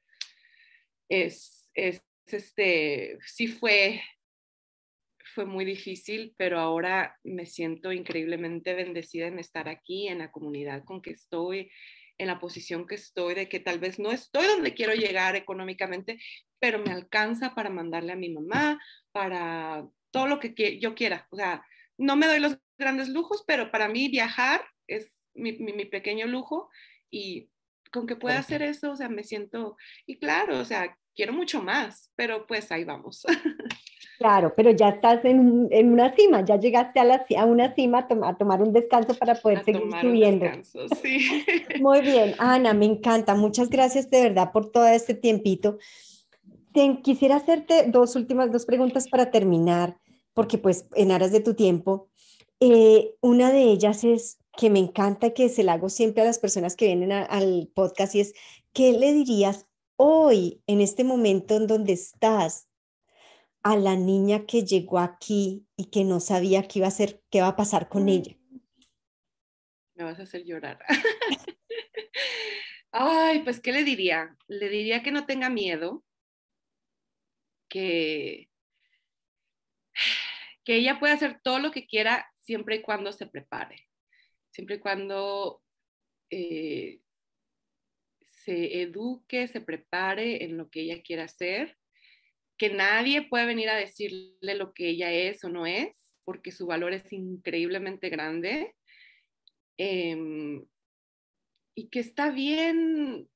es, 1.10 1.70
es 1.74 2.02
este, 2.26 3.18
sí 3.26 3.48
fue, 3.48 4.02
fue 5.34 5.46
muy 5.46 5.66
difícil, 5.66 6.34
pero 6.38 6.60
ahora 6.60 7.18
me 7.24 7.46
siento 7.46 7.92
increíblemente 7.92 8.74
bendecida 8.74 9.28
en 9.28 9.40
estar 9.40 9.70
aquí, 9.70 10.08
en 10.08 10.20
la 10.20 10.32
comunidad 10.32 10.84
con 10.84 11.02
que 11.02 11.12
estoy, 11.12 11.72
en 12.18 12.28
la 12.28 12.40
posición 12.40 12.88
que 12.88 12.96
estoy, 12.96 13.36
de 13.36 13.50
que 13.50 13.60
tal 13.60 13.80
vez 13.80 14.00
no 14.00 14.12
estoy 14.12 14.48
donde 14.48 14.74
quiero 14.74 14.94
llegar 14.94 15.36
económicamente, 15.36 16.20
pero 16.60 16.80
me 16.80 16.92
alcanza 16.92 17.56
para 17.56 17.70
mandarle 17.70 18.14
a 18.14 18.18
mi 18.18 18.30
mamá, 18.30 18.80
para 19.12 19.88
todo 20.12 20.28
lo 20.28 20.40
que 20.40 20.80
yo 20.80 20.96
quiera. 20.96 21.28
O 21.32 21.36
sea, 21.36 21.66
no 21.98 22.16
me 22.16 22.28
doy 22.28 22.40
los 22.40 22.58
grandes 22.78 23.10
lujos, 23.10 23.44
pero 23.48 23.72
para 23.72 23.88
mí 23.88 24.10
viajar 24.10 24.64
es 24.88 25.12
mi, 25.34 25.54
mi, 25.54 25.86
pequeño 25.86 26.28
lujo 26.28 26.70
y 27.10 27.50
con 27.92 28.08
que 28.08 28.16
pueda 28.16 28.40
hacer 28.40 28.62
eso, 28.62 28.92
o 28.92 28.96
sea, 28.96 29.10
me 29.10 29.24
siento, 29.24 29.78
y 30.06 30.18
claro, 30.18 30.60
o 30.60 30.66
sea, 30.66 30.98
quiero 31.16 31.34
mucho 31.34 31.62
más, 31.62 32.12
pero 32.16 32.46
pues 32.48 32.72
ahí 32.72 32.84
vamos. 32.84 33.26
Claro, 34.22 34.54
pero 34.56 34.70
ya 34.70 34.90
estás 34.90 35.26
en, 35.26 35.68
en 35.72 35.92
una 35.92 36.16
cima, 36.16 36.46
ya 36.46 36.56
llegaste 36.56 37.00
a, 37.00 37.04
la, 37.04 37.26
a 37.40 37.46
una 37.46 37.74
cima 37.74 38.08
a, 38.24 38.38
tomar 38.38 38.62
un 38.62 38.72
descanso 38.72 39.16
para 39.16 39.34
poder 39.34 39.64
seguir 39.64 39.82
subiendo. 40.00 40.46
sí. 41.02 41.44
Muy 41.82 42.02
bien, 42.02 42.36
Ana, 42.38 42.76
me 42.76 42.86
encanta. 42.86 43.34
Muchas 43.34 43.72
gracias 43.72 44.12
de 44.12 44.22
verdad 44.22 44.52
por 44.52 44.70
todo 44.70 44.86
este 44.86 45.16
tiempito. 45.16 45.80
quisiera 47.02 47.38
hacerte 47.38 47.86
dos 47.88 48.16
últimas, 48.16 48.52
dos 48.52 48.68
preguntas 48.68 49.08
para 49.10 49.32
terminar, 49.32 49.98
porque 50.36 50.60
pues 50.60 50.86
en 50.94 51.12
aras 51.12 51.32
de 51.32 51.40
tu 51.40 51.56
tiempo, 51.56 52.12
eh, 52.60 53.16
una 53.22 53.52
de 53.52 53.64
ellas 53.64 54.04
es 54.04 54.38
que 54.56 54.70
me 54.70 54.78
encanta 54.78 55.32
que 55.32 55.50
se 55.50 55.64
la 55.64 55.74
hago 55.74 55.90
siempre 55.90 56.22
a 56.22 56.28
las 56.28 56.38
personas 56.38 56.76
que 56.76 56.86
vienen 56.86 57.12
al 57.12 57.72
podcast 57.74 58.14
y 58.14 58.20
es, 58.20 58.36
¿qué 58.72 58.92
le 58.92 59.14
dirías 59.14 59.66
hoy, 60.04 60.64
en 60.66 60.82
este 60.82 61.04
momento 61.04 61.56
en 61.56 61.68
donde 61.68 61.94
estás, 61.94 62.68
a 63.62 63.76
la 63.76 63.96
niña 63.96 64.48
que 64.48 64.64
llegó 64.66 64.98
aquí 64.98 65.68
y 65.78 65.92
que 65.92 66.04
no 66.04 66.20
sabía 66.20 66.68
qué 66.68 66.80
iba 66.80 66.88
a 66.88 66.90
hacer, 66.90 67.22
qué 67.30 67.42
va 67.42 67.50
a 67.50 67.56
pasar 67.56 67.88
con 67.88 68.10
ella? 68.10 68.36
Me 69.94 70.04
vas 70.04 70.20
a 70.20 70.24
hacer 70.24 70.44
llorar. 70.44 70.84
Ay, 72.92 73.44
pues, 73.44 73.60
¿qué 73.60 73.72
le 73.72 73.84
diría? 73.84 74.36
Le 74.48 74.70
diría 74.70 75.04
que 75.04 75.12
no 75.12 75.28
tenga 75.28 75.52
miedo, 75.52 76.04
que, 77.70 78.50
que 80.66 80.78
ella 80.78 81.00
puede 81.00 81.14
hacer 81.14 81.40
todo 81.44 81.60
lo 81.60 81.70
que 81.70 81.86
quiera 81.86 82.28
siempre 82.40 82.78
y 82.78 82.82
cuando 82.82 83.14
se 83.14 83.28
prepare, 83.28 83.88
siempre 84.50 84.78
y 84.78 84.80
cuando 84.80 85.62
eh, 86.32 87.02
se 88.44 88.82
eduque, 88.82 89.48
se 89.48 89.62
prepare 89.62 90.44
en 90.44 90.58
lo 90.58 90.70
que 90.70 90.82
ella 90.82 91.02
quiera 91.02 91.24
hacer 91.26 91.78
que 92.62 92.70
nadie 92.70 93.24
puede 93.24 93.48
venir 93.48 93.72
a 93.72 93.76
decirle 93.76 94.54
lo 94.54 94.72
que 94.76 94.88
ella 94.88 95.12
es 95.12 95.44
o 95.44 95.50
no 95.50 95.66
es, 95.66 95.98
porque 96.24 96.52
su 96.52 96.68
valor 96.68 96.94
es 96.94 97.12
increíblemente 97.12 98.10
grande. 98.10 98.76
Em, 99.80 100.64
y 101.74 101.90
que 101.90 102.00
está 102.00 102.30
bien, 102.30 103.28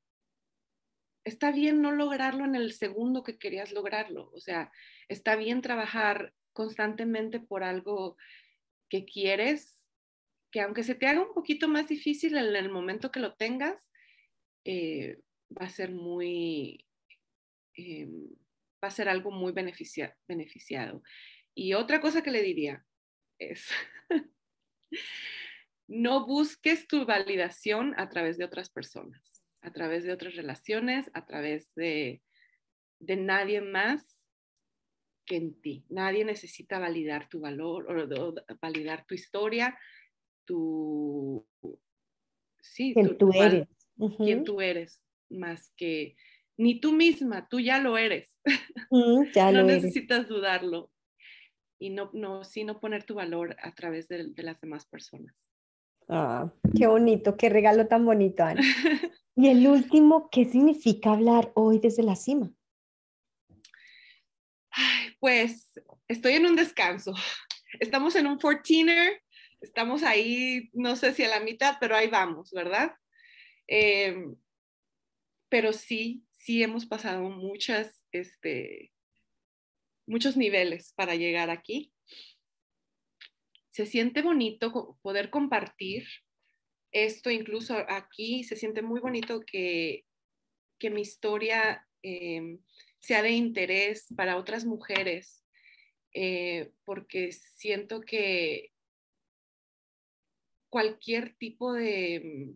está 1.24 1.51
bien 1.51 1.82
no 1.82 1.91
lograrlo 1.91 2.45
en 2.45 2.53
el 2.53 2.72
segundo 2.74 3.24
que 3.24 3.39
querías 3.39 3.72
lograrlo. 3.72 4.30
O 4.32 4.39
sea, 4.39 4.72
está 5.10 5.36
bien 5.36 5.64
trabajar 5.64 6.32
constantemente 6.53 7.39
por 7.39 7.64
algo 7.64 8.18
que 8.89 9.06
quieres, 9.06 9.88
que 10.51 10.62
aunque 10.62 10.84
se 10.84 10.93
te 10.93 11.08
haga 11.08 11.22
un 11.22 11.34
poquito 11.34 11.68
más 11.68 11.88
difícil 11.88 12.38
en 12.38 12.56
el 12.56 12.70
momento 12.70 13.12
que 13.12 13.22
lo 13.22 13.34
tengas, 13.34 13.89
eh, 14.66 15.22
va 15.49 15.68
a 15.68 15.70
ser 15.70 15.91
muy... 15.91 16.86
Em, 17.76 18.28
va 18.84 18.89
a 18.89 18.91
ser 18.91 19.09
algo 19.09 19.32
muy 19.32 19.51
beneficiado. 19.53 21.01
Y 21.55 21.74
otra 21.74 22.01
cosa 22.01 22.22
que 22.22 22.32
le 22.32 22.43
diría 22.43 22.86
es, 23.39 23.70
no 25.88 26.26
busques 26.26 26.88
tu 26.88 27.05
validación 27.05 27.93
a 27.97 28.09
través 28.09 28.38
de 28.38 28.45
otras 28.45 28.70
personas, 28.70 29.43
a 29.61 29.72
través 29.72 30.03
de 30.03 30.11
otras 30.11 30.36
relaciones, 30.36 31.09
a 31.13 31.26
través 31.26 31.74
de, 31.76 32.22
de 32.99 33.16
nadie 33.16 33.61
más 33.61 34.28
que 35.26 35.38
en 35.38 35.59
ti. 35.61 35.86
Nadie 35.89 36.24
necesita 36.24 36.80
validar 36.80 37.30
tu 37.30 37.39
valor 37.39 37.89
o, 37.89 38.36
validar 38.61 39.05
tu 39.05 39.16
historia, 39.16 39.78
tu... 40.45 41.47
Sí, 42.61 42.93
¿Quién 42.93 43.18
tú 43.18 43.32
eres? 43.34 43.68
Quién 44.18 44.43
tú 44.43 44.62
eres, 44.62 45.02
más 45.30 45.72
que 45.76 46.16
ni 46.58 46.80
tú 46.80 46.91
misma, 46.91 47.48
tú 47.50 47.60
ya 47.60 47.80
lo 47.80 47.98
eres. 47.98 48.38
Mm, 48.91 49.32
ya 49.34 49.52
no 49.52 49.64
necesitas 49.64 50.28
dudarlo. 50.28 50.91
Y 51.80 51.89
no, 51.89 52.12
no, 52.14 52.43
sino 52.43 52.80
poner 52.80 53.04
tu 53.04 53.16
valor 53.16 53.56
a 53.62 53.74
través 53.74 54.08
de, 54.08 54.32
las 54.38 54.62
demás 54.62 54.86
personas. 54.86 55.48
Ah, 56.08 56.54
qué 56.78 56.86
bonito, 56.86 57.36
qué 57.36 57.50
regalo 57.50 57.88
tan 57.88 58.06
bonito, 58.06 58.43
Ana. 58.43 58.62
y 59.36 59.50
el 59.50 59.68
último, 59.68 60.30
¿qué 60.30 60.46
significa 60.46 61.12
hablar 61.12 61.52
hoy 61.56 61.80
desde 61.80 62.04
la 62.04 62.16
cima? 62.16 62.52
pues 65.20 65.82
estoy 66.08 66.34
en 66.34 66.46
un 66.46 66.56
descanso. 66.56 67.14
Estamos 67.80 68.16
en 68.16 68.28
un 68.28 68.38
14er, 68.38 69.20
estamos 69.62 70.04
ahí, 70.04 70.70
no 70.74 70.96
sé 70.96 71.14
si 71.14 71.24
a 71.24 71.30
la 71.30 71.39
mitad, 71.39 71.78
pero 71.80 71.96
ahí 71.96 72.08
vamos, 72.08 72.52
¿verdad? 72.52 72.93
Em, 73.68 74.36
pero 75.49 75.74
sí, 75.74 76.26
sí 76.32 76.63
hemos 76.63 76.86
pasado 76.86 77.30
muchas, 77.30 78.05
este, 78.11 78.91
muchos 80.05 80.38
niveles 80.38 80.93
para 80.93 81.16
llegar 81.16 81.49
aquí. 81.49 81.93
Se 83.70 83.86
siente 83.86 84.22
bonito 84.22 84.97
poder 85.01 85.30
compartir 85.30 86.07
esto, 86.91 87.30
incluso 87.30 87.76
aquí 87.89 88.43
se 88.43 88.55
siente 88.55 88.82
muy 88.82 89.01
bonito 89.01 89.41
que, 89.41 90.05
que 90.80 90.89
mi 90.89 91.01
historia 91.01 91.86
em, 92.01 92.59
sea 92.99 93.22
de 93.22 93.32
interés 93.32 94.07
para 94.16 94.38
otras 94.38 94.66
mujeres, 94.66 95.43
eh, 96.13 96.72
porque 96.86 97.32
siento 97.34 98.01
que 98.01 98.72
cualquier 100.70 101.36
tipo 101.36 101.74
de 101.74 102.55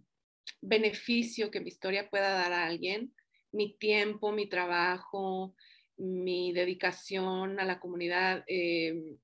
beneficio 0.62 1.52
que 1.52 1.60
mi 1.60 1.70
historia 1.70 2.10
pueda 2.10 2.32
dar 2.32 2.54
a 2.54 2.66
alguien 2.66 3.14
mi 3.52 3.78
tiempo, 3.78 4.32
mi 4.32 4.48
trabajo, 4.48 5.56
mi 5.98 6.54
dedicación 6.54 7.60
a 7.60 7.66
la 7.66 7.80
comunidad, 7.80 8.44
eh, 8.48 9.18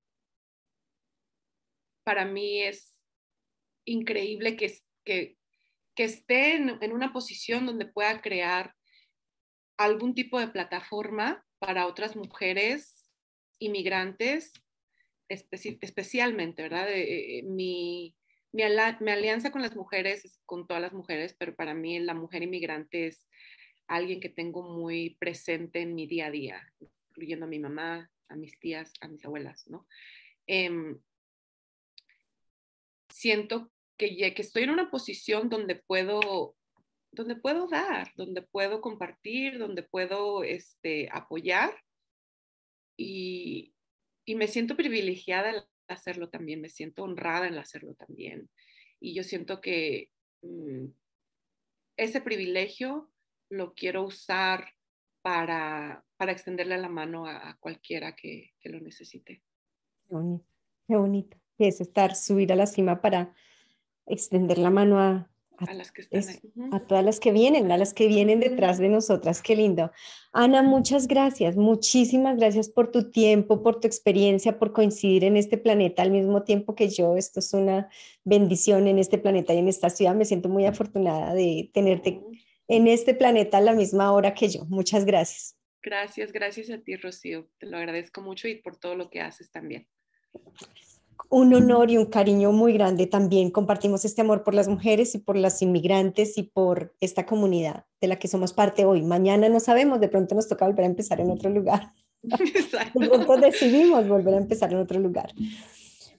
para 2.03 2.26
mí 2.26 2.61
es 2.61 3.01
increíble 3.86 4.55
que, 4.55 4.80
que, 5.03 5.38
esté 5.95 6.55
en, 6.55 6.91
una 6.91 7.13
posición 7.13 7.65
donde 7.65 7.86
pueda 7.86 8.21
crear 8.21 8.76
algún 9.78 10.13
tipo 10.13 10.39
de 10.39 10.49
plataforma 10.49 11.45
para 11.59 11.88
otras 11.88 12.15
mujeres 12.15 13.09
inmigrantes, 13.59 14.53
especialmente, 15.30 16.61
¿verdad? 16.63 16.88
Eh, 16.91 17.43
mi, 17.43 18.15
mi, 18.56 18.64
alianza 18.64 19.51
con 19.51 19.62
las 19.62 19.76
mujeres 19.76 20.24
es 20.24 20.39
con 20.45 20.66
todas 20.66 20.82
las 20.82 20.93
mujeres, 20.93 21.36
pero 21.38 21.53
para 21.56 21.74
mí 21.74 21.99
la 21.99 22.14
mujer 22.14 22.41
inmigrante 22.41 23.08
es 23.08 23.28
alguien 23.88 24.22
que 24.22 24.30
tengo 24.30 24.64
muy 24.64 25.16
presente 25.20 25.82
en 25.82 25.93
mi 25.93 26.08
día 26.08 26.28
a 26.28 26.32
día, 26.32 26.74
incluyendo 27.10 27.45
a 27.45 27.49
mi 27.49 27.60
mamá, 27.60 28.10
a 28.30 28.36
mis 28.38 28.58
tías, 28.58 28.93
a 29.01 29.10
mis 29.10 29.26
abuelas, 29.26 29.68
¿no? 29.68 29.86
Em, 30.47 30.97
siento 33.10 33.72
que, 33.97 34.34
que 34.34 34.41
estoy 34.41 34.64
en 34.64 34.70
una 34.70 34.89
posición 34.89 35.49
donde 35.49 35.76
puedo, 35.76 36.56
donde 37.12 37.36
puedo 37.36 37.68
dar, 37.68 38.14
donde 38.16 38.41
puedo 38.41 38.80
compartir, 38.80 39.60
donde 39.60 39.84
puedo 39.84 40.43
este, 40.43 41.10
apoyar 41.12 41.78
y, 42.97 43.74
y 44.24 44.36
me 44.36 44.47
siento 44.47 44.78
privilegiada 44.78 45.68
hacerlo 45.88 46.29
también, 46.29 46.61
me 46.61 46.69
siento 46.69 47.03
honrada 47.03 47.47
en 47.47 47.57
hacerlo 47.57 47.93
también. 47.95 48.49
Y 48.99 49.13
yo 49.13 49.23
siento 49.23 49.61
que 49.61 50.09
mm, 50.41 50.86
ese 51.97 52.21
privilegio 52.21 53.11
lo 53.49 53.73
quiero 53.73 54.03
usar 54.03 54.73
para, 55.21 56.05
para 56.17 56.31
extenderle 56.31 56.77
la 56.77 56.89
mano 56.89 57.25
a, 57.27 57.57
cualquiera 57.59 58.15
que, 58.15 58.53
que, 58.59 58.69
lo 58.69 58.79
necesite. 58.79 59.41
Qué 60.07 60.15
bonito, 60.15 60.45
qué 60.88 60.95
bonito. 60.95 61.38
Es 61.57 61.81
estar, 61.81 62.15
subir 62.15 62.51
a 62.51 62.55
la 62.55 62.67
cima 62.67 63.01
para 63.01 63.33
extender 64.05 64.57
la 64.57 64.69
mano 64.69 64.99
a, 64.99 65.29
a, 65.58 65.74
las 65.74 65.91
que 65.91 66.01
están 66.01 66.28
ahí. 66.28 66.39
a 66.72 66.80
todas 66.80 67.03
las 67.03 67.20
que 67.20 67.32
vienen, 67.32 67.72
a 67.72 67.78
las 67.78 67.93
que 67.93 68.08
vienen 68.08 68.39
detrás 68.39 68.78
de 68.78 68.89
nosotras. 68.89 69.41
Qué 69.41 69.56
lindo. 69.56 69.91
Ana, 70.34 70.62
muchas 70.64 71.08
gracias, 71.08 71.56
muchísimas 71.56 72.38
gracias 72.38 72.70
por 72.70 72.91
tu 72.91 73.12
tiempo, 73.12 73.64
por 73.64 73.80
tu 73.80 73.88
experiencia, 73.88 74.60
por 74.60 74.74
coincidir 74.74 75.24
en 75.24 75.38
este 75.38 75.58
planeta 75.58 76.01
al 76.01 76.12
mismo 76.12 76.43
tiempo 76.43 76.76
que 76.76 76.89
yo. 76.89 77.16
Esto 77.18 77.39
es 77.39 77.53
una 77.53 77.89
bendición 78.24 78.88
en 78.88 78.99
este 78.99 79.18
planeta 79.18 79.53
y 79.53 79.60
en 79.60 79.68
esta 79.68 79.89
ciudad. 79.89 80.16
Me 80.16 80.26
siento 80.26 80.49
muy 80.49 80.66
afortunada 80.66 81.34
de 81.34 81.70
tenerte 81.74 82.22
en 82.68 82.88
este 82.88 83.14
planeta 83.14 83.58
a 83.58 83.62
la 83.62 83.74
misma 83.74 84.12
hora 84.12 84.34
que 84.34 84.49
yo. 84.49 84.66
Muchas 84.66 85.06
gracias. 85.06 85.58
Gracias, 85.82 86.32
gracias 86.32 86.70
a 86.72 86.80
ti, 86.80 86.95
Rocío. 86.95 87.47
Te 87.60 87.68
lo 87.68 87.78
agradezco 87.78 88.22
mucho 88.22 88.47
y 88.47 88.56
por 88.56 88.76
todo 88.76 88.95
lo 88.95 89.10
que 89.10 89.22
haces 89.22 89.51
también 89.51 89.88
un 91.30 91.53
honor 91.53 91.91
y 91.91 91.97
un 91.97 92.05
cariño 92.05 92.51
muy 92.51 92.74
grande 92.74 93.07
también. 93.07 93.51
Compartimos 93.51 94.05
este 94.05 94.22
amor 94.22 94.43
por 94.43 94.53
las 94.53 94.68
mujeres 94.68 95.16
y 95.16 95.20
por 95.20 95.36
las 95.36 95.61
inmigrantes 95.61 96.38
y 96.38 96.43
por 96.43 96.93
esta 96.99 97.26
comunidad 97.26 97.86
de 98.01 98.07
la 98.07 98.18
que 98.18 98.28
somos 98.28 98.53
parte 98.53 98.86
hoy. 98.86 99.01
Mañana 99.01 99.49
no 99.49 99.59
sabemos, 99.59 99.99
de 99.99 100.09
pronto 100.09 100.36
nos 100.36 100.47
toca 100.47 100.66
volver 100.66 100.86
a 100.86 100.88
empezar 100.88 101.20
en 101.20 101.32
otro 101.32 101.49
lugar. 101.49 101.93
Exacto. 102.24 102.99
De 102.99 103.07
pronto 103.07 103.38
decidimos 103.38 104.07
volver 104.07 104.34
a 104.34 104.38
empezar 104.38 104.72
en 104.72 104.80
otro 104.80 104.99
lugar. 104.99 105.32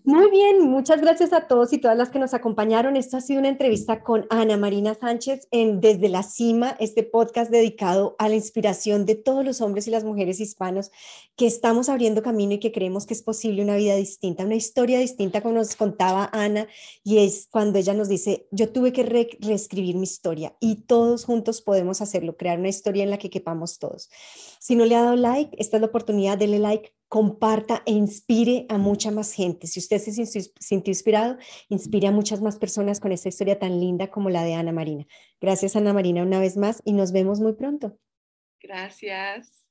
Muy 0.07 0.31
bien, 0.31 0.61
muchas 0.71 1.01
gracias 1.01 1.33
a 1.33 1.49
todos 1.49 1.73
y 1.73 1.79
todas 1.79 1.97
las 1.97 2.11
que 2.11 2.21
nos 2.21 2.33
acompañaron. 2.33 2.95
Esto 2.95 3.17
ha 3.17 3.21
sido 3.21 3.41
una 3.41 3.49
entrevista 3.49 4.05
con 4.05 4.25
Ana 4.31 4.57
Marina 4.57 4.95
Sánchez 4.95 5.49
en 5.51 5.81
Desde 5.81 6.09
la 6.09 6.23
Cima, 6.23 6.77
este 6.79 7.03
podcast 7.03 7.51
dedicado 7.51 8.15
a 8.21 8.29
la 8.29 8.37
inspiración 8.37 9.05
de 9.05 9.17
todos 9.17 9.45
los 9.45 9.61
hombres 9.61 9.89
y 9.89 9.91
las 9.91 10.05
mujeres 10.05 10.39
hispanos 10.39 10.93
que 11.35 11.49
estamos 11.49 11.89
abriendo 11.89 12.23
camino 12.23 12.53
y 12.53 12.61
que 12.61 12.71
creemos 12.71 13.05
que 13.05 13.15
es 13.15 13.23
posible 13.25 13.65
una 13.65 13.75
vida 13.75 13.97
distinta, 13.97 14.45
una 14.45 14.55
historia 14.55 15.01
distinta 15.01 15.41
como 15.41 15.57
nos 15.57 15.75
contaba 15.75 16.31
Ana 16.33 16.69
y 17.03 17.19
es 17.19 17.49
cuando 17.51 17.81
ella 17.81 17.93
nos 17.93 18.09
dice, 18.09 18.47
yo 18.53 18.71
tuve 18.71 18.93
que 18.93 19.03
reescribir 19.03 19.97
mi 19.97 20.05
historia 20.05 20.55
y 20.61 20.83
todos 20.83 21.25
juntos 21.25 21.63
podemos 21.63 22.01
hacerlo, 22.01 22.37
crear 22.37 22.61
una 22.61 22.69
historia 22.69 23.03
en 23.03 23.11
la 23.11 23.19
que 23.19 23.29
quepamos 23.29 23.81
todos. 23.81 24.09
Si 24.61 24.77
no 24.77 24.85
le 24.85 24.95
ha 24.95 25.03
dado 25.03 25.17
like, 25.17 25.57
esta 25.59 25.79
es 25.79 25.81
la 25.81 25.89
oportunidad, 25.89 26.39
dele 26.39 26.61
like, 26.61 26.96
comparta 27.09 27.83
e 27.87 27.93
inspire 27.93 28.67
a 28.69 28.79
mucha 28.79 29.11
más 29.11 29.33
gente. 29.33 29.67
Si 29.67 29.81
usted 29.81 29.99
se 29.99 30.51
sintió 30.61 30.91
inspirado, 30.91 31.37
inspire 31.69 32.09
a 32.09 32.13
muchas 32.13 32.41
más 32.41 32.59
personas 32.59 33.01
con 33.01 33.13
esta 33.13 33.29
historia 33.29 33.59
tan 33.59 33.81
linda 33.81 34.09
como 34.11 34.31
la 34.31 34.43
de 34.45 34.55
Ana 34.55 34.73
Marina. 34.73 35.07
Gracias 35.41 35.77
Ana 35.77 35.93
Marina 35.93 36.23
una 36.23 36.41
vez 36.41 36.57
más 36.57 36.83
y 36.85 36.93
nos 36.93 37.13
vemos 37.13 37.41
muy 37.41 37.53
pronto. 37.55 37.99
Gracias. 38.61 39.66